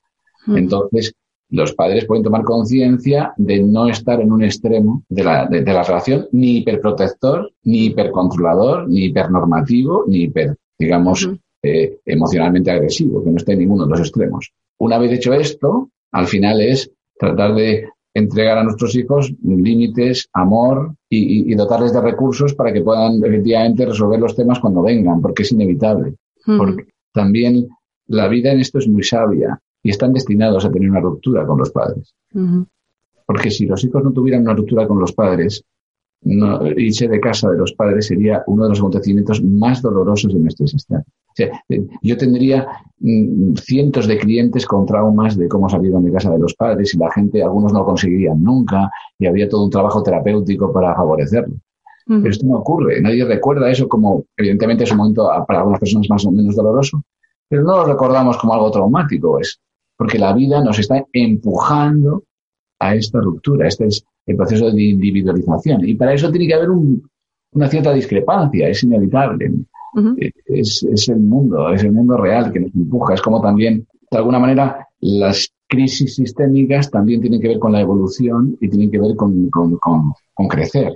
Entonces, 0.57 1.14
los 1.53 1.74
padres 1.74 2.07
pueden 2.07 2.24
tomar 2.24 2.44
conciencia 2.44 3.34
de 3.36 3.62
no 3.62 3.86
estar 3.86 4.20
en 4.20 4.32
un 4.32 4.42
extremo 4.42 5.05
de 5.09 5.22
la, 5.22 5.46
de, 5.46 5.62
la, 5.62 5.82
relación, 5.82 6.26
ni 6.32 6.57
hiperprotector, 6.57 7.53
ni 7.64 7.86
hipercontrolador, 7.86 8.88
ni 8.88 9.05
hipernormativo, 9.05 10.05
ni 10.09 10.22
hiper, 10.22 10.57
digamos, 10.78 11.28
eh, 11.62 11.98
emocionalmente 12.07 12.70
agresivo, 12.70 13.22
que 13.22 13.30
no 13.30 13.36
esté 13.36 13.53
en 13.53 13.59
ninguno 13.61 13.84
de 13.84 13.90
los 13.90 14.00
extremos. 14.00 14.50
Una 14.78 14.98
vez 14.98 15.12
hecho 15.12 15.34
esto, 15.34 15.90
al 16.12 16.26
final 16.26 16.62
es 16.62 16.90
tratar 17.18 17.55
de 17.55 17.86
entregar 18.14 18.57
a 18.57 18.64
nuestros 18.64 18.96
hijos 18.96 19.30
límites, 19.42 20.28
amor 20.32 20.94
y, 21.11 21.53
y, 21.53 21.55
dotarles 21.55 21.92
de 21.92 22.00
recursos 22.00 22.55
para 22.55 22.72
que 22.72 22.80
puedan 22.80 23.22
efectivamente 23.22 23.84
resolver 23.84 24.20
los 24.20 24.34
temas 24.34 24.59
cuando 24.59 24.82
vengan, 24.82 25.20
porque 25.20 25.42
es 25.42 25.53
inevitable. 25.53 26.14
Porque 26.44 26.86
también 27.12 27.68
la 28.07 28.26
vida 28.28 28.53
en 28.53 28.61
esto 28.61 28.78
es 28.78 28.88
muy 28.88 29.03
sabia 29.03 29.61
y 29.83 29.91
están 29.91 30.12
destinados 30.12 30.64
a 30.64 30.70
tener 30.70 30.91
una 30.91 31.01
ruptura 31.01 31.47
con 31.47 31.59
los 31.59 31.70
padres. 31.70 32.14
Porque 33.26 33.51
si 33.51 33.66
los 33.66 33.83
hijos 33.85 34.03
no 34.05 34.12
tuvieran 34.12 34.43
una 34.43 34.55
ruptura 34.55 34.87
con 34.87 34.99
los 34.99 35.12
padres, 35.12 35.64
no, 36.24 36.64
irse 36.76 37.09
de 37.09 37.20
casa 37.20 37.51
de 37.51 37.59
los 37.59 37.72
padres 37.72 38.07
sería 38.07 38.45
uno 38.47 38.64
de 38.64 38.70
los 38.70 38.78
acontecimientos 38.78 39.43
más 39.43 39.83
dolorosos 39.83 40.33
de 40.33 40.39
nuestra 40.39 40.64
existencia. 40.64 41.12
Eh, 41.39 41.87
yo 42.03 42.16
tendría 42.16 42.66
mm, 43.01 43.55
cientos 43.55 44.07
de 44.07 44.18
clientes 44.18 44.66
con 44.66 44.87
traumas 44.87 45.37
de 45.37 45.49
cómo 45.49 45.68
salieron 45.68 46.05
de 46.05 46.12
casa 46.12 46.30
de 46.30 46.39
los 46.39 46.55
padres 46.55 46.95
y 46.95 46.99
la 46.99 47.11
gente, 47.11 47.43
algunos 47.43 47.72
no 47.72 47.80
lo 47.80 47.87
conseguirían 47.87 48.43
nunca 48.43 48.91
y 49.18 49.26
había 49.26 49.49
todo 49.49 49.64
un 49.64 49.70
trabajo 49.70 50.03
terapéutico 50.03 50.72
para 50.72 50.95
favorecerlo. 50.95 51.57
Pero 52.05 52.28
esto 52.28 52.45
no 52.47 52.59
ocurre, 52.59 53.01
nadie 53.01 53.24
recuerda 53.24 53.70
eso 53.70 53.89
como, 53.89 54.24
evidentemente 54.37 54.85
es 54.85 54.91
un 54.91 54.99
momento 54.99 55.28
para 55.47 55.61
algunas 55.61 55.78
personas 55.80 56.11
más 56.11 56.26
o 56.26 56.33
menos 56.33 56.57
doloroso, 56.57 57.01
pero 57.49 57.62
no 57.62 57.76
lo 57.76 57.85
recordamos 57.85 58.37
como 58.39 58.55
algo 58.55 58.70
traumático. 58.70 59.39
Es, 59.39 59.61
porque 59.97 60.18
la 60.18 60.32
vida 60.32 60.62
nos 60.62 60.78
está 60.78 61.05
empujando 61.12 62.24
a 62.78 62.95
esta 62.95 63.20
ruptura. 63.20 63.68
Este 63.68 63.86
es 63.86 64.05
el 64.26 64.36
proceso 64.36 64.70
de 64.70 64.82
individualización. 64.82 65.88
Y 65.88 65.95
para 65.95 66.14
eso 66.14 66.30
tiene 66.30 66.47
que 66.47 66.55
haber 66.55 66.70
una 66.70 67.68
cierta 67.68 67.93
discrepancia, 67.93 68.68
es 68.68 68.82
inevitable. 68.82 69.53
Eh, 70.18 70.30
es, 70.47 71.09
el 71.09 71.20
mundo, 71.20 71.72
es 71.72 71.82
el 71.84 71.93
mundo 71.93 72.16
real 72.16 72.53
que 72.53 72.61
nos 72.61 72.74
empuja. 72.74 73.14
Es 73.14 73.22
como 73.22 73.40
también, 73.40 73.86
de 74.11 74.18
alguna 74.18 74.38
manera, 74.38 74.86
las 75.01 75.53
crisis 75.68 76.16
sistémicas 76.16 76.90
también 76.90 77.20
tienen 77.20 77.40
que 77.40 77.49
ver 77.49 77.59
con 77.59 77.72
la 77.72 77.80
evolución 77.80 78.57
y 78.61 78.68
tienen 78.68 78.90
que 78.90 78.99
ver 78.99 79.16
con, 79.16 79.51
crecer. 80.49 80.95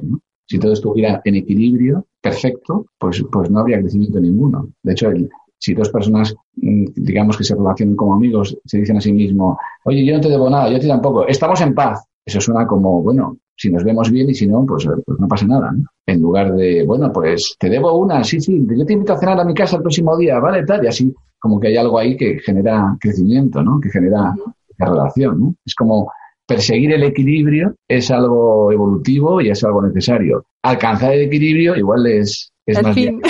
Si 0.49 0.59
todo 0.59 0.72
estuviera 0.72 1.20
en 1.24 1.34
equilibrio 1.34 2.07
perfecto, 2.20 2.86
pues, 2.99 3.24
pues 3.30 3.51
no 3.51 3.61
habría 3.61 3.80
crecimiento 3.80 4.20
ninguno. 4.20 4.68
De 4.82 4.92
hecho, 4.92 5.11
el, 5.11 5.28
si 5.59 5.74
dos 5.74 5.90
personas, 5.90 6.34
mm, 6.57 6.86
digamos 6.94 7.36
que 7.36 7.44
se 7.44 7.54
relacionan 7.54 7.96
como 7.96 8.14
amigos, 8.14 8.57
se 8.64 8.78
dicen 8.78 8.96
a 8.96 9.00
sí 9.00 9.12
mismo, 9.12 9.59
oye, 9.84 10.04
yo 10.04 10.14
no 10.14 10.20
te 10.20 10.28
debo 10.28 10.50
nada, 10.50 10.70
yo 10.70 10.78
te 10.78 10.88
tampoco, 10.88 11.26
estamos 11.26 11.61
en 11.61 11.74
paz. 11.74 12.04
Eso 12.24 12.40
suena 12.40 12.66
como, 12.66 13.02
bueno, 13.02 13.38
si 13.57 13.70
nos 13.70 13.84
vemos 13.84 14.11
bien 14.11 14.28
y 14.28 14.34
si 14.34 14.46
no, 14.46 14.66
pues, 14.66 14.86
pues 15.04 15.20
no 15.20 15.28
pasa 15.28 15.46
nada. 15.46 15.72
En 16.07 16.20
lugar 16.20 16.54
de, 16.54 16.84
bueno, 16.84 17.12
pues 17.12 17.57
te 17.59 17.70
debo 17.70 17.96
una, 17.98 18.22
sí, 18.24 18.40
sí, 18.40 18.66
yo 18.68 18.84
te 18.84 18.92
invito 18.92 19.12
a 19.12 19.18
cenar 19.18 19.38
a 19.40 19.44
mi 19.44 19.54
casa 19.54 19.76
el 19.76 19.82
próximo 19.82 20.16
día, 20.16 20.38
¿vale? 20.38 20.64
Tal, 20.64 20.84
y 20.84 20.88
así 20.88 21.14
como 21.38 21.61
que 21.61 21.68
hay 21.68 21.76
algo 21.76 21.98
ahí 21.98 22.16
que 22.16 22.38
genera 22.40 22.96
crecimiento, 23.00 23.62
¿no? 23.62 23.80
Que 23.80 23.90
genera 23.90 24.34
relación, 24.78 25.40
¿no? 25.40 25.54
Es 25.64 25.74
como 25.74 26.11
perseguir 26.46 26.92
el 26.92 27.02
equilibrio 27.02 27.74
es 27.88 28.11
algo 28.11 28.70
evolutivo 28.70 29.40
y 29.40 29.50
es 29.50 29.64
algo 29.64 29.82
necesario. 29.82 30.44
Alcanzar 30.62 31.12
el 31.12 31.22
equilibrio 31.22 31.76
igual 31.76 32.07
es, 32.07 32.52
el 32.74 32.94
fin. 32.94 33.22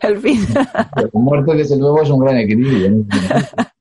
El 0.00 0.18
fin. 0.18 0.46
La 0.54 1.10
muerte, 1.12 1.54
desde 1.54 1.76
luego, 1.76 2.02
es 2.02 2.10
un 2.10 2.20
gran 2.20 2.38
equilibrio. 2.38 3.04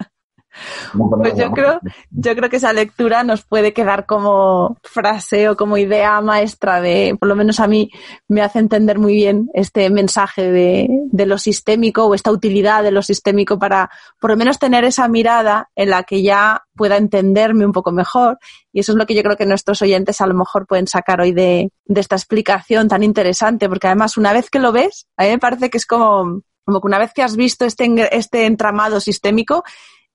Pues 0.93 1.35
yo 1.35 1.51
creo, 1.51 1.79
yo 2.11 2.35
creo 2.35 2.49
que 2.49 2.57
esa 2.57 2.73
lectura 2.73 3.23
nos 3.23 3.43
puede 3.43 3.73
quedar 3.73 4.05
como 4.05 4.77
frase 4.83 5.49
o 5.49 5.57
como 5.57 5.77
idea 5.77 6.19
maestra 6.21 6.81
de, 6.81 7.15
por 7.19 7.29
lo 7.29 7.35
menos 7.35 7.59
a 7.59 7.67
mí, 7.67 7.91
me 8.27 8.41
hace 8.41 8.59
entender 8.59 8.99
muy 8.99 9.13
bien 9.13 9.49
este 9.53 9.89
mensaje 9.89 10.51
de, 10.51 10.87
de 11.11 11.25
lo 11.25 11.37
sistémico 11.37 12.05
o 12.05 12.13
esta 12.13 12.31
utilidad 12.31 12.83
de 12.83 12.91
lo 12.91 13.01
sistémico 13.01 13.59
para, 13.59 13.89
por 14.19 14.31
lo 14.31 14.37
menos, 14.37 14.59
tener 14.59 14.83
esa 14.83 15.07
mirada 15.07 15.69
en 15.75 15.89
la 15.89 16.03
que 16.03 16.21
ya 16.21 16.63
pueda 16.75 16.97
entenderme 16.97 17.65
un 17.65 17.73
poco 17.73 17.91
mejor. 17.91 18.39
Y 18.71 18.79
eso 18.79 18.91
es 18.93 18.97
lo 18.97 19.05
que 19.05 19.15
yo 19.15 19.23
creo 19.23 19.35
que 19.35 19.45
nuestros 19.45 19.81
oyentes 19.81 20.21
a 20.21 20.27
lo 20.27 20.33
mejor 20.33 20.67
pueden 20.67 20.87
sacar 20.87 21.21
hoy 21.21 21.31
de, 21.31 21.71
de 21.85 22.01
esta 22.01 22.15
explicación 22.15 22.87
tan 22.87 23.03
interesante, 23.03 23.67
porque 23.67 23.87
además 23.87 24.17
una 24.17 24.33
vez 24.33 24.49
que 24.49 24.59
lo 24.59 24.71
ves, 24.71 25.07
a 25.17 25.23
mí 25.23 25.29
me 25.29 25.39
parece 25.39 25.69
que 25.69 25.77
es 25.77 25.85
como, 25.85 26.41
como 26.63 26.81
que 26.81 26.87
una 26.87 26.99
vez 26.99 27.11
que 27.13 27.23
has 27.23 27.35
visto 27.35 27.65
este, 27.65 27.87
este 28.15 28.45
entramado 28.45 28.99
sistémico, 28.99 29.63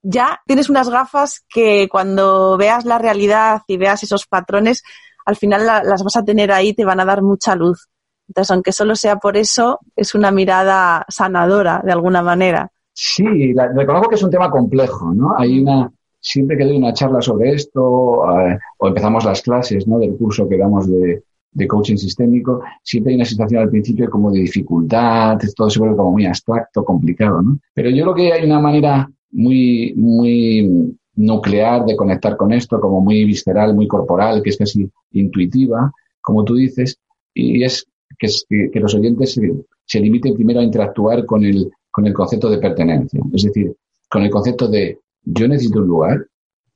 ya 0.05 0.39
tienes 0.45 0.69
unas 0.69 0.89
gafas 0.89 1.43
que 1.49 1.87
cuando 1.89 2.57
veas 2.57 2.85
la 2.85 2.99
realidad 2.99 3.61
y 3.67 3.77
veas 3.77 4.03
esos 4.03 4.27
patrones, 4.27 4.83
al 5.25 5.35
final 5.35 5.65
las 5.65 6.03
vas 6.03 6.15
a 6.15 6.23
tener 6.23 6.51
ahí, 6.51 6.73
te 6.73 6.85
van 6.85 6.99
a 6.99 7.05
dar 7.05 7.23
mucha 7.23 7.55
luz. 7.55 7.87
Entonces, 8.27 8.51
aunque 8.51 8.71
solo 8.71 8.95
sea 8.95 9.17
por 9.17 9.35
eso, 9.35 9.79
es 9.95 10.13
una 10.13 10.31
mirada 10.31 11.05
sanadora 11.09 11.81
de 11.83 11.91
alguna 11.91 12.21
manera. 12.21 12.71
Sí, 12.93 13.53
reconozco 13.75 14.09
que 14.09 14.15
es 14.15 14.23
un 14.23 14.31
tema 14.31 14.49
complejo, 14.49 15.13
¿no? 15.13 15.35
Hay 15.37 15.59
una, 15.59 15.91
siempre 16.19 16.55
que 16.55 16.65
doy 16.65 16.77
una 16.77 16.93
charla 16.93 17.21
sobre 17.21 17.53
esto, 17.53 18.23
eh, 18.39 18.57
o 18.77 18.87
empezamos 18.87 19.25
las 19.25 19.41
clases, 19.41 19.87
¿no? 19.87 19.97
Del 19.97 20.15
curso 20.15 20.47
que 20.47 20.57
damos 20.57 20.87
de, 20.87 21.23
de 21.51 21.67
coaching 21.67 21.97
sistémico, 21.97 22.61
siempre 22.83 23.11
hay 23.11 23.15
una 23.15 23.25
situación 23.25 23.63
al 23.63 23.69
principio 23.69 24.09
como 24.09 24.31
de 24.31 24.39
dificultad, 24.39 25.39
todo 25.55 25.69
se 25.69 25.79
vuelve 25.79 25.95
como 25.95 26.11
muy 26.11 26.25
abstracto, 26.25 26.85
complicado, 26.85 27.41
¿no? 27.41 27.57
Pero 27.73 27.89
yo 27.89 28.03
creo 28.03 28.15
que 28.15 28.33
hay 28.33 28.45
una 28.45 28.59
manera 28.59 29.09
muy, 29.35 29.93
muy 29.95 30.97
nuclear 31.15 31.85
de 31.85 31.95
conectar 31.95 32.37
con 32.37 32.51
esto, 32.53 32.79
como 32.79 33.01
muy 33.01 33.25
visceral, 33.25 33.75
muy 33.75 33.87
corporal, 33.87 34.41
que 34.41 34.49
es 34.49 34.57
casi 34.57 34.89
intuitiva, 35.11 35.91
como 36.21 36.43
tú 36.43 36.55
dices, 36.55 36.97
y 37.33 37.63
es 37.63 37.85
que, 38.17 38.27
que, 38.71 38.79
los 38.79 38.95
oyentes 38.95 39.39
se 39.85 39.99
limite 39.99 40.33
primero 40.33 40.59
a 40.61 40.63
interactuar 40.63 41.25
con 41.25 41.43
el, 41.43 41.69
con 41.91 42.07
el 42.07 42.13
concepto 42.13 42.49
de 42.49 42.57
pertenencia. 42.59 43.21
Es 43.33 43.43
decir, 43.43 43.75
con 44.09 44.23
el 44.23 44.29
concepto 44.29 44.67
de 44.67 44.99
yo 45.25 45.47
necesito 45.47 45.79
un 45.79 45.87
lugar. 45.87 46.27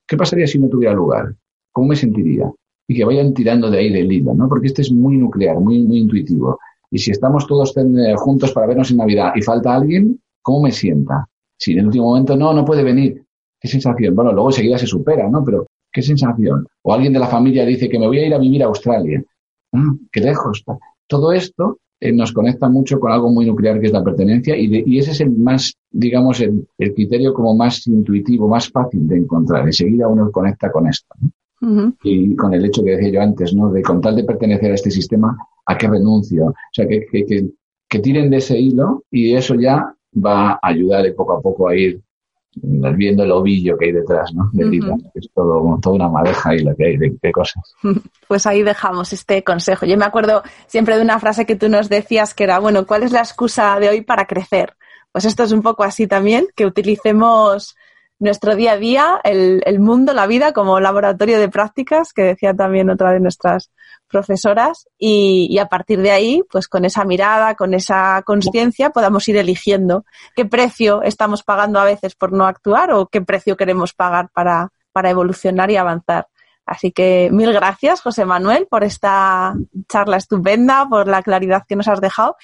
¿Qué 0.08 0.18
pasaría 0.18 0.48
si 0.48 0.60
no 0.60 0.68
tuviera 0.68 0.94
lugar? 0.94 1.36
¿Cómo 1.72 1.90
me 1.90 1.96
sentiría? 1.96 2.52
Y 2.88 2.96
que 2.96 3.06
vayan 3.06 3.34
tirando 3.34 3.70
de 3.70 3.78
ahí 3.78 3.94
del 3.94 4.12
hilo, 4.12 4.34
¿no? 4.34 4.50
Porque 4.50 4.68
este 4.68 4.82
es 4.82 4.92
muy 4.92 5.18
nuclear, 5.18 5.60
muy, 5.60 5.84
muy 5.84 6.00
intuitivo. 6.00 6.60
Y 6.92 6.98
si 6.98 7.12
estamos 7.12 7.46
todos 7.46 7.74
juntos 8.18 8.52
para 8.52 8.68
vernos 8.68 8.90
en 8.90 8.98
Navidad 8.98 9.34
y 9.36 9.44
falta 9.44 9.76
alguien, 9.76 10.20
¿cómo 10.42 10.64
me 10.64 10.72
sienta? 10.72 11.28
Si 11.60 11.74
en 11.74 11.80
el 11.80 11.88
último 11.88 12.06
momento 12.06 12.36
no, 12.38 12.54
no 12.54 12.64
puede 12.64 12.84
venir. 12.84 13.22
¿Qué 13.60 13.68
sensación? 13.68 14.16
Bueno, 14.16 14.32
luego 14.32 14.50
enseguida 14.50 14.78
se 14.78 14.88
supera, 14.88 15.30
¿no? 15.30 15.44
Pero 15.44 15.68
¿qué 15.92 16.02
sensación? 16.02 16.66
O 16.84 16.94
alguien 16.94 17.12
de 17.12 17.20
la 17.20 17.28
familia 17.28 17.66
dice 17.66 17.90
que 17.90 18.00
me 18.00 18.08
voy 18.08 18.20
a 18.20 18.28
ir 18.28 18.34
a 18.34 18.38
vivir 18.38 18.64
a 18.64 18.68
Australia. 18.68 19.22
Ah, 19.74 19.94
qué 20.12 20.22
lejos. 20.22 20.64
Todo 21.08 21.34
esto 21.34 21.80
eh, 22.00 22.14
nos 22.14 22.32
conecta 22.32 22.70
mucho 22.70 22.98
con 23.00 23.12
algo 23.12 23.30
muy 23.30 23.46
nuclear 23.46 23.80
que 23.82 23.88
es 23.88 23.92
la 23.92 24.04
pertenencia 24.04 24.56
y, 24.56 24.84
y 24.86 25.00
ese 25.00 25.12
es 25.12 25.20
el 25.20 25.32
más, 25.32 25.74
digamos, 25.92 26.40
el, 26.40 26.66
el, 26.78 26.94
criterio 26.94 27.34
como 27.34 27.54
más 27.54 27.86
intuitivo, 27.88 28.48
más 28.48 28.70
fácil 28.70 29.06
de 29.06 29.18
encontrar. 29.18 29.66
Enseguida 29.66 30.08
uno 30.08 30.32
conecta 30.32 30.72
con 30.72 30.88
esto. 30.88 31.14
Y 32.04 32.38
con 32.38 32.54
el 32.54 32.64
hecho 32.64 32.86
que 32.86 32.92
decía 32.92 33.10
yo 33.10 33.22
antes, 33.22 33.54
¿no? 33.54 33.70
De 33.70 33.82
con 33.82 34.00
tal 34.00 34.16
de 34.16 34.24
pertenecer 34.24 34.72
a 34.72 34.76
este 34.76 34.90
sistema, 34.90 35.38
¿a 35.66 35.78
qué 35.78 35.90
renuncio? 35.90 36.46
O 36.46 36.54
sea, 36.72 36.88
que, 36.88 37.06
que, 37.06 37.26
que, 37.26 37.50
que 37.90 38.00
tiren 38.00 38.30
de 38.30 38.38
ese 38.38 38.58
hilo 38.58 39.04
y 39.12 39.34
eso 39.34 39.56
ya 39.56 39.94
va 40.14 40.52
a 40.52 40.60
ayudar 40.62 41.06
poco 41.16 41.34
a 41.34 41.42
poco 41.42 41.70
a 41.70 41.76
ir 41.76 42.02
viendo 42.62 43.24
el 43.24 43.32
ovillo 43.32 43.78
que 43.78 43.86
hay 43.86 43.92
detrás, 43.92 44.34
¿no? 44.34 44.50
De 44.52 44.80
Es 45.14 45.30
todo, 45.34 45.80
toda 45.82 45.96
una 45.96 46.10
madeja 46.10 46.56
y 46.56 46.60
la 46.60 46.76
que 46.76 46.86
hay 46.86 46.98
de, 46.98 47.32
cosas. 47.32 47.76
Pues 48.28 48.46
ahí 48.46 48.64
dejamos 48.64 49.14
este 49.14 49.44
consejo. 49.44 49.86
Yo 49.86 49.98
me 49.98 50.06
acuerdo 50.06 50.44
siempre 50.68 50.96
de 50.98 51.04
una 51.04 51.20
frase 51.20 51.46
que 51.46 51.56
tú 51.56 51.70
nos 51.70 51.90
decías 51.90 52.34
que 52.34 52.44
era, 52.44 52.60
bueno, 52.60 52.86
¿cuál 52.86 53.04
es 53.04 53.12
la 53.12 53.20
excusa 53.20 53.80
de 53.80 53.90
hoy 53.90 54.02
para 54.02 54.26
crecer? 54.26 54.76
Pues 55.12 55.26
esto 55.26 55.44
es 55.44 55.52
un 55.52 55.62
poco 55.62 55.84
así 55.84 56.06
también, 56.06 56.48
que 56.56 56.66
utilicemos 56.66 57.76
nuestro 58.20 58.56
día 58.56 58.74
a 58.74 58.78
día, 58.78 59.22
el, 59.24 59.64
el 59.66 59.80
mundo, 59.80 60.14
la 60.14 60.28
vida 60.28 60.52
como 60.54 60.80
laboratorio 60.80 61.40
de 61.40 61.50
prácticas, 61.50 62.14
que 62.14 62.24
decía 62.24 62.54
también 62.54 62.90
otra 62.90 63.12
de 63.14 63.20
nuestras 63.20 63.72
profesoras 64.10 64.88
y, 64.98 65.58
a 65.60 65.68
partir 65.68 66.02
de 66.02 66.12
ahí, 66.12 66.44
pues 66.52 66.68
con 66.68 66.84
esa 66.84 67.06
mirada, 67.06 67.56
con 67.56 67.74
esa 67.74 68.22
conciencia, 68.26 68.90
podamos 68.90 69.28
ir 69.30 69.38
eligiendo 69.38 70.06
qué 70.36 70.46
precio 70.46 71.02
estamos 71.04 71.44
pagando 71.44 71.80
a 71.80 71.86
veces 71.86 72.16
por 72.16 72.34
no 72.34 72.46
actuar 72.46 72.92
o 72.92 73.08
qué 73.08 73.22
precio 73.22 73.56
queremos 73.56 73.94
pagar 73.94 74.30
para, 74.34 74.70
para 74.92 75.10
evolucionar 75.10 75.72
y 75.72 75.78
avanzar. 75.78 76.28
Así 76.66 76.92
que 76.92 77.30
mil 77.32 77.52
gracias, 77.52 78.02
José 78.02 78.26
Manuel, 78.26 78.68
por 78.70 78.84
esta 78.84 79.56
charla 79.88 80.18
estupenda, 80.18 80.88
por 80.88 81.08
la 81.08 81.24
claridad 81.24 81.64
que 81.68 81.76
nos 81.76 81.88
has 81.88 82.02
dejado. 82.02 82.36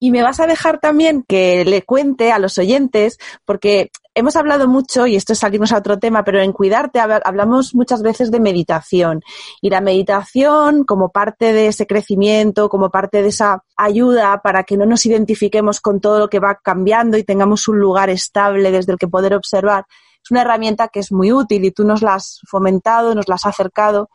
Y 0.00 0.10
me 0.10 0.22
vas 0.22 0.40
a 0.40 0.46
dejar 0.46 0.80
también 0.80 1.24
que 1.26 1.64
le 1.64 1.82
cuente 1.82 2.32
a 2.32 2.38
los 2.38 2.58
oyentes, 2.58 3.18
porque 3.44 3.90
hemos 4.18 4.34
hablado 4.34 4.66
mucho, 4.66 5.06
y 5.06 5.14
esto 5.14 5.32
es 5.32 5.38
salirnos 5.38 5.72
a 5.72 5.78
otro 5.78 5.98
tema, 5.98 6.24
pero 6.24 6.40
en 6.40 6.52
cuidarte 6.52 6.98
hablamos 6.98 7.74
muchas 7.74 8.02
veces 8.02 8.30
de 8.30 8.40
meditación. 8.40 9.22
Y 9.62 9.70
la 9.70 9.80
meditación, 9.80 10.84
como 10.84 11.10
parte 11.10 11.52
de 11.52 11.68
ese 11.68 11.86
crecimiento, 11.86 12.68
como 12.68 12.90
parte 12.90 13.22
de 13.22 13.28
esa 13.28 13.62
ayuda 13.76 14.40
para 14.42 14.64
que 14.64 14.76
no 14.76 14.86
nos 14.86 15.06
identifiquemos 15.06 15.80
con 15.80 16.00
todo 16.00 16.18
lo 16.18 16.28
que 16.28 16.40
va 16.40 16.58
cambiando 16.62 17.16
y 17.16 17.22
tengamos 17.22 17.68
un 17.68 17.78
lugar 17.78 18.10
estable 18.10 18.72
desde 18.72 18.92
el 18.92 18.98
que 18.98 19.06
poder 19.06 19.34
observar, 19.34 19.84
es 20.22 20.30
una 20.32 20.42
herramienta 20.42 20.88
que 20.88 20.98
es 21.00 21.12
muy 21.12 21.32
útil 21.32 21.64
y 21.64 21.70
tú 21.70 21.84
nos 21.84 22.02
la 22.02 22.14
has 22.14 22.40
fomentado, 22.48 23.14
nos 23.14 23.28
la 23.28 23.36
has 23.36 23.46
acercado. 23.46 24.10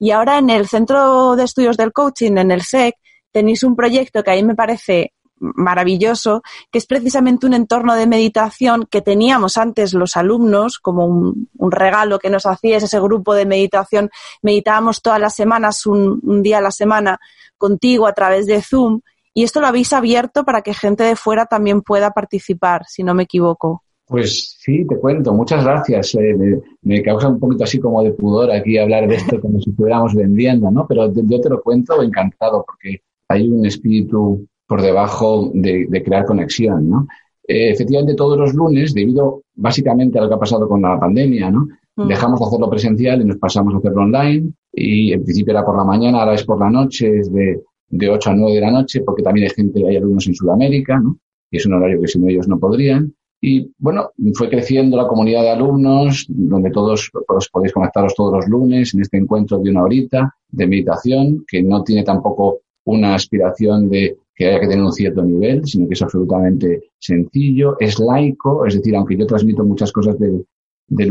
Y 0.00 0.10
ahora 0.10 0.38
en 0.38 0.50
el 0.50 0.66
Centro 0.66 1.36
de 1.36 1.44
Estudios 1.44 1.76
del 1.76 1.92
Coaching, 1.92 2.36
en 2.38 2.50
el 2.50 2.62
CEC, 2.62 2.96
tenéis 3.30 3.62
un 3.62 3.76
proyecto 3.76 4.24
que 4.24 4.32
a 4.32 4.34
mí 4.34 4.42
me 4.42 4.56
parece 4.56 5.12
maravilloso, 5.54 6.42
que 6.70 6.78
es 6.78 6.86
precisamente 6.86 7.46
un 7.46 7.54
entorno 7.54 7.94
de 7.94 8.06
meditación 8.06 8.86
que 8.90 9.02
teníamos 9.02 9.56
antes 9.56 9.94
los 9.94 10.16
alumnos, 10.16 10.78
como 10.78 11.06
un, 11.06 11.48
regalo 11.70 12.18
que 12.18 12.30
nos 12.30 12.46
hacía 12.46 12.76
ese 12.76 13.00
grupo 13.00 13.34
de 13.34 13.46
meditación. 13.46 14.10
Meditábamos 14.42 15.02
todas 15.02 15.20
las 15.20 15.34
semanas, 15.34 15.86
un, 15.86 16.42
día 16.42 16.58
a 16.58 16.62
la 16.62 16.70
semana, 16.70 17.18
contigo 17.58 18.06
a 18.06 18.12
través 18.12 18.46
de 18.46 18.62
Zoom. 18.62 19.00
Y 19.32 19.42
esto 19.42 19.60
lo 19.60 19.66
habéis 19.66 19.92
abierto 19.92 20.44
para 20.44 20.62
que 20.62 20.74
gente 20.74 21.02
de 21.04 21.16
fuera 21.16 21.46
también 21.46 21.82
pueda 21.82 22.12
participar, 22.12 22.84
si 22.86 23.02
no 23.02 23.14
me 23.14 23.24
equivoco. 23.24 23.82
Pues 24.06 24.56
sí, 24.60 24.86
te 24.86 24.98
cuento, 24.98 25.32
muchas 25.32 25.64
gracias. 25.64 26.14
Eh, 26.16 26.60
me, 26.82 27.02
causa 27.02 27.28
un 27.28 27.40
poquito 27.40 27.64
así 27.64 27.80
como 27.80 28.02
de 28.02 28.12
pudor 28.12 28.50
aquí 28.50 28.76
hablar 28.76 29.08
de 29.08 29.16
esto 29.16 29.40
como 29.40 29.58
si 29.60 29.70
estuviéramos 29.70 30.14
vendiendo, 30.14 30.70
¿no? 30.70 30.86
Pero 30.86 31.10
yo 31.12 31.40
te 31.40 31.48
lo 31.48 31.62
cuento 31.62 32.02
encantado 32.02 32.64
porque 32.66 33.00
hay 33.28 33.48
un 33.48 33.64
espíritu 33.64 34.46
por 34.66 34.82
debajo 34.82 35.50
de, 35.52 36.02
crear 36.04 36.24
conexión, 36.24 36.88
¿no? 36.88 37.06
Eh, 37.46 37.70
efectivamente, 37.70 38.14
todos 38.14 38.38
los 38.38 38.54
lunes, 38.54 38.94
debido 38.94 39.42
básicamente 39.54 40.18
a 40.18 40.22
lo 40.22 40.28
que 40.28 40.34
ha 40.34 40.38
pasado 40.38 40.66
con 40.68 40.80
la 40.80 40.98
pandemia, 40.98 41.50
¿no? 41.50 41.68
Mm. 41.96 42.08
Dejamos 42.08 42.40
de 42.40 42.46
hacerlo 42.46 42.70
presencial 42.70 43.20
y 43.20 43.24
nos 43.24 43.36
pasamos 43.36 43.74
a 43.74 43.78
hacerlo 43.78 44.02
online. 44.02 44.52
Y 44.72 45.12
en 45.12 45.22
principio 45.22 45.52
era 45.52 45.64
por 45.64 45.76
la 45.76 45.84
mañana, 45.84 46.20
ahora 46.20 46.34
es 46.34 46.44
por 46.44 46.58
la 46.58 46.70
noche, 46.70 47.18
es 47.18 47.32
de, 47.32 47.62
de 47.88 48.08
8 48.08 48.30
a 48.30 48.34
9 48.34 48.54
de 48.54 48.60
la 48.60 48.70
noche, 48.70 49.02
porque 49.02 49.22
también 49.22 49.46
hay 49.46 49.54
gente, 49.54 49.86
hay 49.86 49.96
alumnos 49.96 50.26
en 50.26 50.34
Sudamérica, 50.34 50.98
¿no? 50.98 51.18
Y 51.50 51.58
es 51.58 51.66
un 51.66 51.74
horario 51.74 52.00
que 52.00 52.08
sin 52.08 52.28
ellos 52.28 52.48
no 52.48 52.58
podrían. 52.58 53.14
Y 53.40 53.70
bueno, 53.76 54.10
fue 54.32 54.48
creciendo 54.48 54.96
la 54.96 55.06
comunidad 55.06 55.42
de 55.42 55.50
alumnos, 55.50 56.24
donde 56.28 56.70
todos 56.70 57.10
pues, 57.26 57.48
podéis 57.50 57.74
conectaros 57.74 58.14
todos 58.14 58.32
los 58.32 58.48
lunes 58.48 58.94
en 58.94 59.02
este 59.02 59.18
encuentro 59.18 59.58
de 59.58 59.70
una 59.70 59.82
horita 59.82 60.34
de 60.48 60.66
meditación, 60.66 61.44
que 61.46 61.62
no 61.62 61.84
tiene 61.84 62.04
tampoco 62.04 62.60
una 62.84 63.14
aspiración 63.14 63.90
de 63.90 64.16
que 64.34 64.46
haya 64.46 64.60
que 64.60 64.66
tener 64.66 64.84
un 64.84 64.92
cierto 64.92 65.22
nivel, 65.22 65.64
sino 65.64 65.86
que 65.86 65.94
es 65.94 66.02
absolutamente 66.02 66.90
sencillo, 66.98 67.76
es 67.78 67.98
laico, 68.00 68.66
es 68.66 68.74
decir, 68.74 68.96
aunque 68.96 69.16
yo 69.16 69.26
transmito 69.26 69.64
muchas 69.64 69.92
cosas 69.92 70.16
del, 70.18 70.44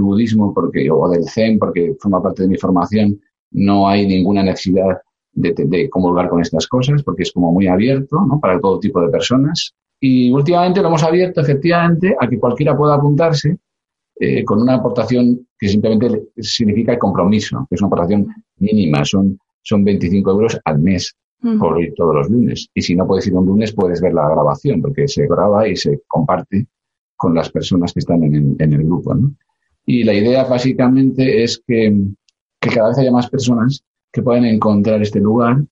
budismo 0.02 0.54
porque, 0.54 0.90
o 0.92 1.10
del 1.10 1.28
zen, 1.30 1.58
porque 1.58 1.96
forma 2.00 2.22
parte 2.22 2.44
de 2.44 2.50
mi 2.50 2.58
formación, 2.58 3.20
no 3.52 3.88
hay 3.88 4.06
ninguna 4.06 4.44
necesidad 4.44 4.98
de, 5.32 5.54
de, 5.58 5.90
comulgar 5.90 6.30
con 6.30 6.42
estas 6.42 6.68
cosas, 6.68 7.02
porque 7.04 7.24
es 7.24 7.32
como 7.32 7.52
muy 7.52 7.68
abierto 7.68 8.18
¿no? 8.28 8.40
para 8.40 8.60
todo 8.60 8.80
tipo 8.80 9.02
de 9.02 9.10
personas. 9.10 9.74
Y 10.00 10.32
últimamente 10.32 10.82
lo 10.82 10.90
hemos 10.90 11.04
abierto 11.04 11.42
efectivamente 11.42 12.16
a 12.20 12.28
que 12.28 12.38
cualquiera 12.38 12.76
pueda 12.76 12.96
apuntarse 12.96 13.58
eh, 14.20 14.44
con 14.44 14.62
una 14.62 14.76
aportación 14.76 15.48
que 15.58 15.70
simplemente 15.70 16.30
significa 16.38 16.92
el 16.92 17.00
compromiso, 17.00 17.66
que 17.70 17.76
es 17.76 17.82
una 17.82 17.88
aportación 17.88 18.28
mínima, 18.58 19.04
son, 19.06 19.40
son 19.62 19.84
25 19.84 20.30
euros 20.32 20.60
al 20.66 20.80
mes 20.80 21.16
por 21.60 21.82
ir 21.82 21.94
todos 21.96 22.16
los 22.16 22.30
lunes. 22.30 22.70
Y 22.74 22.82
si 22.82 22.96
no 22.96 23.06
puedes 23.06 23.28
ir 23.28 23.36
un 23.36 23.46
lunes, 23.46 23.74
puedes 23.74 24.02
ver 24.02 24.14
la 24.14 24.30
grabación, 24.30 24.82
porque 24.82 25.08
se 25.08 25.28
graba 25.28 25.68
y 25.68 25.76
se 25.76 26.02
comparte 26.08 26.68
con 27.16 27.34
las 27.36 27.50
personas 27.50 27.94
que 27.94 28.00
están 28.00 28.24
en, 28.24 28.56
el 28.60 28.84
grupo. 28.84 29.16
Y 29.86 30.04
la 30.04 30.14
idea 30.14 30.46
básicamente 30.46 31.44
es 31.44 31.62
que, 31.66 31.96
que 32.60 32.70
cada 32.70 32.89
vez 32.89 32.98
haya 32.98 33.12
más 33.12 33.30
personas 33.30 33.84
que 34.12 34.22
puedan 34.22 34.46
encontrar 34.46 35.02
este 35.02 35.20
lugar, 35.20 35.64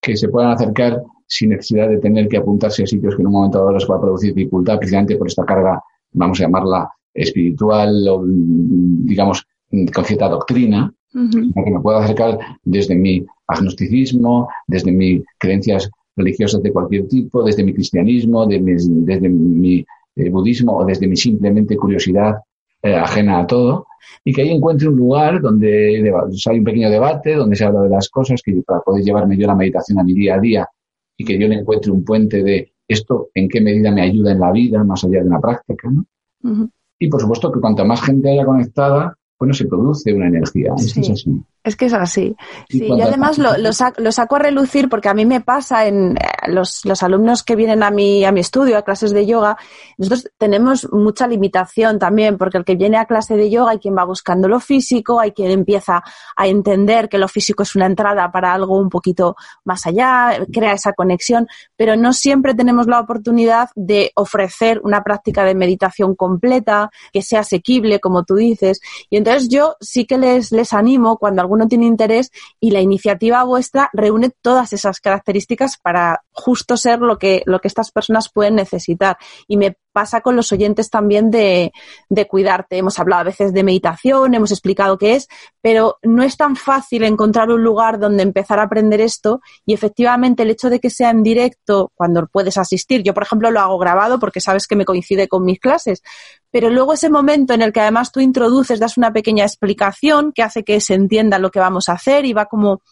que 0.00 0.16
se 0.16 0.28
puedan 0.28 0.50
acercar 0.50 1.02
sin 1.26 1.50
necesidad 1.50 1.88
de 1.88 1.98
tener 1.98 2.28
que 2.28 2.38
apuntarse 2.38 2.82
a 2.82 2.86
sitios 2.86 3.14
que 3.14 3.22
en 3.22 3.28
un 3.28 3.34
momento 3.34 3.58
dado 3.58 3.72
les 3.72 3.88
va 3.88 3.96
a 3.96 4.00
producir 4.00 4.34
dificultad, 4.34 4.78
precisamente 4.78 5.16
por 5.16 5.26
esta 5.26 5.44
carga, 5.44 5.82
vamos 6.12 6.40
a 6.40 6.44
llamarla 6.44 6.90
espiritual 7.14 8.08
o, 8.08 8.24
digamos, 8.26 9.46
con 9.94 10.04
cierta 10.04 10.28
doctrina, 10.28 10.92
que 11.12 11.70
me 11.70 11.80
pueda 11.80 12.04
acercar 12.04 12.38
desde 12.64 12.94
mi 12.94 13.24
agnosticismo, 13.46 14.48
desde 14.66 14.92
mis 14.92 15.22
creencias 15.38 15.90
religiosas 16.16 16.62
de 16.62 16.72
cualquier 16.72 17.08
tipo, 17.08 17.42
desde 17.42 17.64
mi 17.64 17.72
cristianismo, 17.72 18.46
desde 18.46 19.28
mi 19.28 19.84
eh, 20.16 20.30
budismo 20.30 20.78
o 20.78 20.84
desde 20.84 21.06
mi 21.06 21.16
simplemente 21.16 21.76
curiosidad 21.76 22.36
eh, 22.82 22.94
ajena 22.94 23.40
a 23.40 23.46
todo, 23.46 23.86
y 24.24 24.32
que 24.32 24.42
ahí 24.42 24.50
encuentre 24.50 24.88
un 24.88 24.96
lugar 24.96 25.40
donde 25.40 26.12
hay 26.48 26.58
un 26.58 26.64
pequeño 26.64 26.90
debate, 26.90 27.34
donde 27.34 27.56
se 27.56 27.64
habla 27.64 27.82
de 27.82 27.88
las 27.88 28.08
cosas, 28.08 28.40
que 28.42 28.62
para 28.66 28.80
poder 28.80 29.04
llevarme 29.04 29.36
yo 29.36 29.46
la 29.46 29.54
meditación 29.54 29.98
a 29.98 30.04
mi 30.04 30.14
día 30.14 30.36
a 30.36 30.40
día 30.40 30.68
y 31.16 31.24
que 31.24 31.38
yo 31.38 31.48
le 31.48 31.56
encuentre 31.56 31.90
un 31.90 32.04
puente 32.04 32.42
de 32.42 32.72
esto 32.86 33.30
en 33.34 33.48
qué 33.48 33.60
medida 33.60 33.90
me 33.90 34.02
ayuda 34.02 34.32
en 34.32 34.40
la 34.40 34.52
vida, 34.52 34.84
más 34.84 35.04
allá 35.04 35.20
de 35.20 35.28
una 35.28 35.40
práctica. 35.40 35.90
¿no? 35.90 36.70
Y 36.98 37.08
por 37.08 37.20
supuesto 37.20 37.50
que 37.50 37.60
cuanta 37.60 37.84
más 37.84 38.00
gente 38.02 38.30
haya 38.30 38.46
conectada, 38.46 39.17
bueno, 39.38 39.54
se 39.54 39.66
produce 39.66 40.12
una 40.12 40.28
energía. 40.28 40.72
Es, 40.78 40.96
es 40.96 41.10
así. 41.10 41.42
Es 41.64 41.76
que 41.76 41.86
es 41.86 41.92
así. 41.92 42.36
Y, 42.68 42.78
sí, 42.78 43.02
además 43.02 43.36
lo, 43.36 43.58
lo, 43.58 43.72
saco, 43.72 44.36
a 44.36 44.38
relucir 44.38 44.88
porque 44.88 45.08
a 45.08 45.14
mí 45.14 45.26
me 45.26 45.40
pasa 45.40 45.86
en 45.86 46.16
eh, 46.16 46.20
los, 46.48 46.84
los, 46.84 47.02
alumnos 47.02 47.42
que 47.42 47.56
vienen 47.56 47.82
a 47.82 47.90
mi, 47.90 48.24
a 48.24 48.32
mi 48.32 48.40
estudio, 48.40 48.78
a 48.78 48.82
clases 48.82 49.12
de 49.12 49.26
yoga, 49.26 49.58
nosotros 49.98 50.30
tenemos 50.38 50.88
mucha 50.92 51.26
limitación 51.26 51.98
también, 51.98 52.38
porque 52.38 52.58
el 52.58 52.64
que 52.64 52.76
viene 52.76 52.96
a 52.96 53.06
clase 53.06 53.36
de 53.36 53.50
yoga 53.50 53.72
hay 53.72 53.78
quien 53.78 53.96
va 53.96 54.04
buscando 54.04 54.48
lo 54.48 54.60
físico, 54.60 55.20
hay 55.20 55.32
quien 55.32 55.50
empieza 55.50 56.02
a 56.36 56.46
entender 56.46 57.08
que 57.08 57.18
lo 57.18 57.28
físico 57.28 57.64
es 57.64 57.74
una 57.74 57.86
entrada 57.86 58.30
para 58.30 58.54
algo 58.54 58.78
un 58.78 58.88
poquito 58.88 59.36
más 59.64 59.86
allá, 59.86 60.38
crea 60.52 60.72
esa 60.72 60.92
conexión, 60.92 61.48
pero 61.76 61.96
no 61.96 62.12
siempre 62.12 62.54
tenemos 62.54 62.86
la 62.86 63.00
oportunidad 63.00 63.70
de 63.74 64.12
ofrecer 64.14 64.80
una 64.84 65.02
práctica 65.02 65.44
de 65.44 65.54
meditación 65.54 66.14
completa, 66.14 66.90
que 67.12 67.22
sea 67.22 67.40
asequible, 67.40 68.00
como 68.00 68.24
tú 68.24 68.36
dices. 68.36 68.80
Y 69.10 69.16
entonces 69.16 69.48
yo 69.48 69.76
sí 69.80 70.06
que 70.06 70.18
les, 70.18 70.52
les 70.52 70.72
animo 70.72 71.18
cuando 71.18 71.42
alguno 71.48 71.66
tiene 71.66 71.86
interés 71.86 72.30
y 72.60 72.70
la 72.70 72.80
iniciativa 72.80 73.42
vuestra 73.44 73.88
reúne 73.94 74.30
todas 74.42 74.72
esas 74.74 75.00
características 75.00 75.78
para 75.78 76.22
justo 76.30 76.76
ser 76.76 76.98
lo 77.00 77.18
que, 77.18 77.42
lo 77.46 77.60
que 77.60 77.68
estas 77.68 77.90
personas 77.90 78.30
pueden 78.30 78.56
necesitar. 78.56 79.16
Y 79.46 79.56
me 79.56 79.76
pasa 79.92 80.20
con 80.20 80.36
los 80.36 80.52
oyentes 80.52 80.90
también 80.90 81.30
de, 81.30 81.72
de, 82.08 82.26
cuidarte. 82.26 82.78
Hemos 82.78 82.98
hablado 82.98 83.22
a 83.22 83.24
veces 83.24 83.52
de 83.52 83.62
meditación, 83.62 84.34
hemos 84.34 84.50
explicado 84.50 84.98
qué 84.98 85.14
es, 85.14 85.28
pero 85.60 85.98
no 86.02 86.22
es 86.22 86.36
tan 86.36 86.56
fácil 86.56 87.04
encontrar 87.04 87.50
un 87.50 87.62
lugar 87.62 87.98
donde 87.98 88.22
empezar 88.22 88.58
a 88.58 88.64
aprender 88.64 89.00
esto 89.00 89.40
y 89.66 89.74
efectivamente 89.74 90.42
el 90.42 90.50
hecho 90.50 90.70
de 90.70 90.80
que 90.80 90.90
sea 90.90 91.10
en 91.10 91.22
directo, 91.22 91.90
cuando 91.94 92.26
puedes 92.26 92.58
asistir, 92.58 93.02
yo 93.02 93.14
por 93.14 93.22
ejemplo 93.22 93.50
lo 93.50 93.60
hago 93.60 93.78
grabado 93.78 94.18
porque 94.18 94.40
sabes 94.40 94.66
que 94.66 94.76
me 94.76 94.84
coincide 94.84 95.28
con 95.28 95.44
mis 95.44 95.58
clases, 95.58 96.02
pero 96.50 96.70
luego 96.70 96.94
ese 96.94 97.10
momento 97.10 97.54
en 97.54 97.62
el 97.62 97.72
que 97.72 97.80
además 97.80 98.12
tú 98.12 98.20
introduces, 98.20 98.80
das 98.80 98.96
una 98.96 99.12
pequeña 99.12 99.44
explicación 99.44 100.32
que 100.32 100.42
hace 100.42 100.64
que 100.64 100.80
se 100.80 100.94
entienda 100.94 101.38
lo 101.38 101.50
que 101.50 101.60
vamos 101.60 101.88
a 101.88 101.92
hacer 101.92 102.24
y 102.24 102.32
va 102.32 102.46
como 102.46 102.82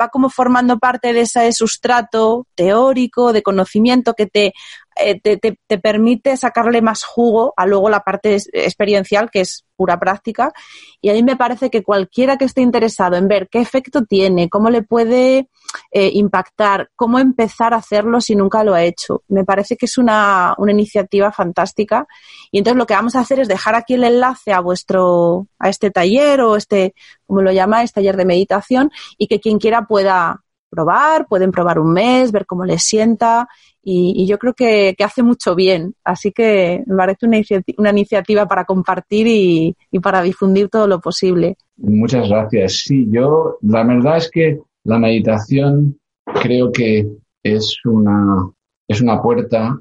va 0.00 0.08
como 0.08 0.30
formando 0.30 0.78
parte 0.78 1.12
de 1.12 1.22
ese 1.22 1.50
sustrato 1.52 2.46
teórico, 2.54 3.32
de 3.32 3.42
conocimiento 3.42 4.14
que 4.14 4.26
te, 4.26 4.52
eh, 4.98 5.20
te, 5.20 5.36
te, 5.38 5.78
permite 5.78 6.36
sacarle 6.36 6.82
más 6.82 7.04
jugo 7.04 7.54
a 7.56 7.66
luego 7.66 7.88
la 7.88 8.00
parte 8.00 8.36
experiencial, 8.52 9.30
que 9.30 9.40
es 9.40 9.64
pura 9.76 9.98
práctica. 9.98 10.52
Y 11.00 11.10
a 11.10 11.12
mí 11.12 11.22
me 11.22 11.36
parece 11.36 11.70
que 11.70 11.82
cualquiera 11.82 12.36
que 12.36 12.44
esté 12.44 12.62
interesado 12.62 13.16
en 13.16 13.28
ver 13.28 13.48
qué 13.48 13.60
efecto 13.60 14.04
tiene, 14.04 14.48
cómo 14.48 14.70
le 14.70 14.82
puede 14.82 15.48
eh, 15.92 16.10
impactar, 16.14 16.90
cómo 16.96 17.18
empezar 17.18 17.74
a 17.74 17.78
hacerlo 17.78 18.20
si 18.20 18.34
nunca 18.34 18.64
lo 18.64 18.74
ha 18.74 18.82
hecho, 18.82 19.22
me 19.28 19.44
parece 19.44 19.76
que 19.76 19.86
es 19.86 19.98
una, 19.98 20.54
una 20.58 20.72
iniciativa 20.72 21.30
fantástica. 21.30 22.06
Y 22.50 22.58
entonces 22.58 22.78
lo 22.78 22.86
que 22.86 22.94
vamos 22.94 23.14
a 23.14 23.20
hacer 23.20 23.38
es 23.40 23.48
dejar 23.48 23.74
aquí 23.76 23.94
el 23.94 24.04
enlace 24.04 24.52
a 24.52 24.60
vuestro, 24.60 25.46
a 25.58 25.68
este 25.68 25.90
taller 25.90 26.40
o 26.40 26.56
este, 26.56 26.94
como 27.26 27.42
lo 27.42 27.52
llamáis, 27.52 27.92
taller 27.92 28.16
de 28.16 28.24
meditación, 28.24 28.90
y 29.16 29.28
que 29.28 29.40
quien 29.40 29.58
quiera 29.58 29.86
pueda 29.86 30.42
probar, 30.68 31.26
pueden 31.26 31.50
probar 31.50 31.78
un 31.78 31.92
mes, 31.92 32.32
ver 32.32 32.46
cómo 32.46 32.64
les 32.64 32.82
sienta 32.82 33.48
y, 33.90 34.26
yo 34.26 34.38
creo 34.38 34.52
que, 34.52 34.94
hace 35.02 35.22
mucho 35.22 35.54
bien. 35.54 35.94
Así 36.04 36.30
que 36.30 36.82
me 36.86 36.96
parece 36.96 37.26
una, 37.26 37.40
una 37.78 37.90
iniciativa 37.90 38.46
para 38.46 38.64
compartir 38.64 39.26
y, 39.26 39.74
y, 39.90 39.98
para 40.00 40.20
difundir 40.20 40.68
todo 40.68 40.86
lo 40.86 41.00
posible. 41.00 41.56
Muchas 41.76 42.28
gracias. 42.28 42.82
Sí, 42.84 43.06
yo 43.10 43.56
la 43.62 43.84
verdad 43.84 44.18
es 44.18 44.30
que 44.30 44.60
la 44.84 44.98
meditación 44.98 45.98
creo 46.42 46.70
que 46.70 47.08
es 47.42 47.78
una, 47.84 48.50
es 48.86 49.00
una 49.00 49.22
puerta 49.22 49.80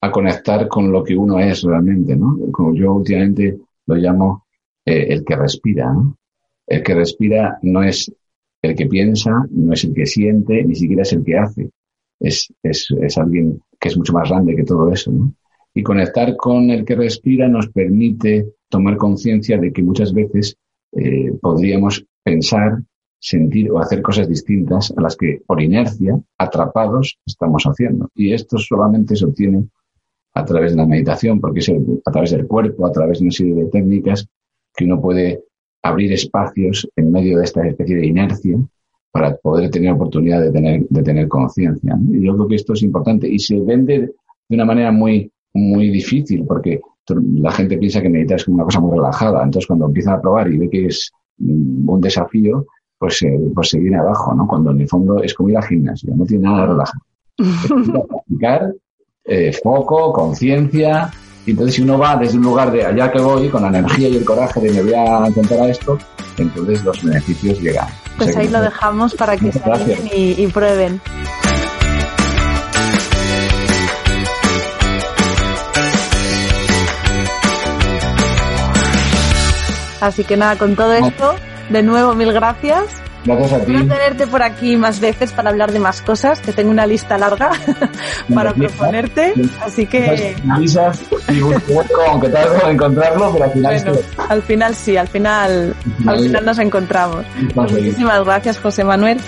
a 0.00 0.10
conectar 0.10 0.68
con 0.68 0.92
lo 0.92 1.02
que 1.02 1.16
uno 1.16 1.38
es 1.38 1.62
realmente, 1.62 2.14
¿no? 2.16 2.36
Como 2.52 2.74
yo 2.74 2.92
últimamente 2.92 3.58
lo 3.86 3.94
llamo 3.96 4.46
eh, 4.84 5.06
el 5.10 5.24
que 5.24 5.36
respira, 5.36 5.92
¿no? 5.92 6.16
El 6.66 6.82
que 6.82 6.94
respira 6.94 7.58
no 7.62 7.82
es 7.82 8.12
el 8.62 8.76
que 8.76 8.86
piensa, 8.86 9.46
no 9.50 9.72
es 9.72 9.84
el 9.84 9.92
que 9.92 10.06
siente, 10.06 10.64
ni 10.64 10.74
siquiera 10.74 11.02
es 11.02 11.12
el 11.12 11.24
que 11.24 11.36
hace. 11.36 11.70
Es, 12.20 12.52
es, 12.62 12.88
es 13.00 13.18
alguien 13.18 13.60
que 13.78 13.88
es 13.88 13.96
mucho 13.96 14.12
más 14.12 14.30
grande 14.30 14.54
que 14.54 14.64
todo 14.64 14.90
eso, 14.92 15.10
¿no? 15.10 15.34
Y 15.74 15.82
conectar 15.82 16.36
con 16.36 16.70
el 16.70 16.84
que 16.84 16.94
respira 16.94 17.48
nos 17.48 17.68
permite 17.68 18.46
tomar 18.68 18.96
conciencia 18.96 19.58
de 19.58 19.72
que 19.72 19.82
muchas 19.82 20.12
veces 20.12 20.56
eh, 20.92 21.32
podríamos 21.40 22.04
pensar, 22.22 22.78
sentir 23.18 23.70
o 23.70 23.78
hacer 23.78 24.02
cosas 24.02 24.28
distintas 24.28 24.92
a 24.96 25.00
las 25.00 25.16
que 25.16 25.40
por 25.46 25.60
inercia, 25.60 26.20
atrapados, 26.38 27.18
estamos 27.26 27.64
haciendo. 27.64 28.10
Y 28.14 28.32
esto 28.32 28.58
solamente 28.58 29.16
se 29.16 29.24
obtiene 29.24 29.66
a 30.34 30.44
través 30.44 30.72
de 30.72 30.78
la 30.78 30.86
meditación, 30.86 31.40
porque 31.40 31.60
es 31.60 31.72
a 32.04 32.10
través 32.10 32.30
del 32.30 32.46
cuerpo, 32.46 32.86
a 32.86 32.92
través 32.92 33.18
de 33.18 33.24
una 33.24 33.32
serie 33.32 33.54
de 33.54 33.66
técnicas 33.66 34.26
que 34.74 34.84
uno 34.84 35.00
puede 35.00 35.44
abrir 35.82 36.12
espacios 36.12 36.88
en 36.96 37.10
medio 37.10 37.38
de 37.38 37.44
esta 37.44 37.66
especie 37.66 37.96
de 37.96 38.06
inercia 38.06 38.56
para 39.10 39.36
poder 39.36 39.70
tener 39.70 39.92
oportunidad 39.92 40.40
de 40.40 40.50
tener, 40.50 40.86
de 40.88 41.02
tener 41.02 41.28
conciencia. 41.28 41.98
Y 42.10 42.24
yo 42.24 42.34
creo 42.34 42.48
que 42.48 42.54
esto 42.54 42.72
es 42.72 42.82
importante 42.82 43.28
y 43.28 43.38
se 43.38 43.60
vende 43.60 43.98
de 44.48 44.54
una 44.54 44.64
manera 44.64 44.90
muy, 44.90 45.30
muy 45.52 45.90
difícil 45.90 46.44
porque 46.46 46.80
la 47.08 47.50
gente 47.52 47.76
piensa 47.78 48.00
que 48.00 48.08
meditar 48.08 48.36
es 48.36 48.44
como 48.44 48.56
una 48.56 48.64
cosa 48.64 48.80
muy 48.80 48.96
relajada. 48.96 49.42
Entonces, 49.42 49.66
cuando 49.66 49.86
empieza 49.86 50.14
a 50.14 50.20
probar 50.20 50.50
y 50.50 50.58
ve 50.58 50.70
que 50.70 50.86
es 50.86 51.10
mm, 51.38 51.88
un 51.88 52.00
desafío, 52.00 52.66
pues, 52.98 53.20
eh, 53.22 53.38
pues 53.54 53.68
se 53.70 53.80
viene 53.80 53.98
abajo, 53.98 54.34
¿no? 54.34 54.46
Cuando 54.46 54.70
en 54.70 54.80
el 54.80 54.88
fondo 54.88 55.22
es 55.22 55.34
como 55.34 55.50
ir 55.50 55.56
al 55.56 55.64
gimnasio, 55.64 56.14
no 56.14 56.24
tiene 56.24 56.44
nada 56.44 56.60
de 56.60 56.66
relajado. 56.68 57.04
Practicar, 58.08 58.74
eh, 59.24 59.52
foco, 59.52 60.12
conciencia, 60.12 61.10
entonces 61.50 61.74
si 61.76 61.82
uno 61.82 61.98
va 61.98 62.16
desde 62.16 62.38
un 62.38 62.44
lugar 62.44 62.70
de 62.70 62.84
allá 62.86 63.10
que 63.10 63.20
voy, 63.20 63.48
con 63.48 63.62
la 63.62 63.68
energía 63.68 64.08
y 64.08 64.16
el 64.16 64.24
coraje 64.24 64.60
de 64.60 64.70
me 64.70 64.82
voy 64.82 64.94
a 64.94 65.26
intentar 65.28 65.60
a 65.60 65.68
esto, 65.68 65.98
entonces 66.38 66.84
los 66.84 67.02
beneficios 67.02 67.60
llegan. 67.60 67.88
Pues 68.16 68.36
ahí 68.36 68.48
lo 68.48 68.60
dejamos 68.60 69.14
para 69.14 69.36
que 69.36 69.50
se 69.50 69.60
y, 70.14 70.42
y 70.42 70.46
prueben. 70.48 71.00
Así 80.00 80.24
que 80.24 80.36
nada, 80.36 80.56
con 80.58 80.74
todo 80.74 80.92
esto, 80.94 81.34
de 81.70 81.82
nuevo 81.82 82.14
mil 82.14 82.32
gracias 82.32 83.02
Gracias 83.24 83.52
a 83.52 83.64
ti. 83.64 83.74
Espero 83.74 83.94
tenerte 83.94 84.26
por 84.26 84.42
aquí 84.42 84.76
más 84.76 85.00
veces 85.00 85.32
para 85.32 85.50
hablar 85.50 85.72
de 85.72 85.78
más 85.78 86.02
cosas, 86.02 86.40
que 86.40 86.52
tengo 86.52 86.70
una 86.70 86.86
lista 86.86 87.16
larga 87.18 87.50
para 88.34 88.52
proponerte, 88.52 89.34
así 89.60 89.86
que... 89.86 90.34
y 90.58 91.40
aunque 92.08 92.28
tarde 92.28 92.58
en 92.64 92.70
encontrarlo, 92.70 93.32
pero 93.32 93.44
al 93.44 93.52
final... 93.52 93.82
Bueno, 93.84 94.00
al 94.28 94.42
final 94.42 94.74
sí, 94.74 94.96
al 94.96 95.08
final, 95.08 95.74
al 96.06 96.20
final 96.20 96.44
nos 96.44 96.58
encontramos. 96.58 97.24
Muchísimas 97.54 98.24
gracias, 98.24 98.58
José 98.58 98.84
Manuel. 98.84 99.18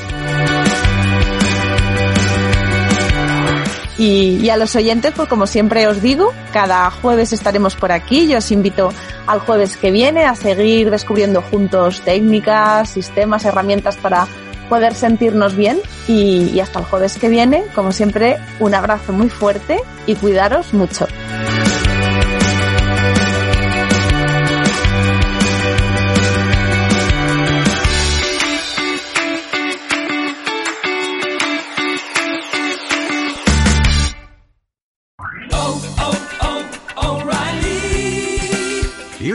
Y, 3.97 4.49
a 4.49 4.57
los 4.57 4.75
oyentes, 4.75 5.13
pues 5.15 5.29
como 5.29 5.47
siempre 5.47 5.87
os 5.87 6.03
digo, 6.03 6.33
cada 6.53 6.91
jueves 6.91 7.33
estaremos 7.33 7.77
por 7.77 7.93
aquí. 7.93 8.27
Yo 8.27 8.39
os 8.39 8.51
invito 8.51 8.93
al 9.27 9.41
jueves 9.41 9.77
que 9.77 9.91
viene 9.91 10.25
a 10.25 10.35
seguir 10.35 10.91
descubriendo 10.91 11.43
juntos 11.43 12.01
técnicas, 12.01 12.89
sistemas, 12.91 13.45
herramientas 13.45 13.97
para 13.97 14.27
poder 14.69 14.95
sentirnos 14.95 15.55
bien. 15.55 15.81
Y, 16.09 16.51
y 16.53 16.61
hasta 16.61 16.81
el 16.81 16.85
jueves 16.87 17.19
que 17.19 17.29
viene, 17.29 17.65
como 17.75 17.93
siempre, 17.93 18.37
un 18.59 18.75
abrazo 18.75 19.13
muy 19.13 19.29
fuerte 19.29 19.81
y 20.07 20.17
cuidaros 20.17 20.75
mucho. 20.75 21.07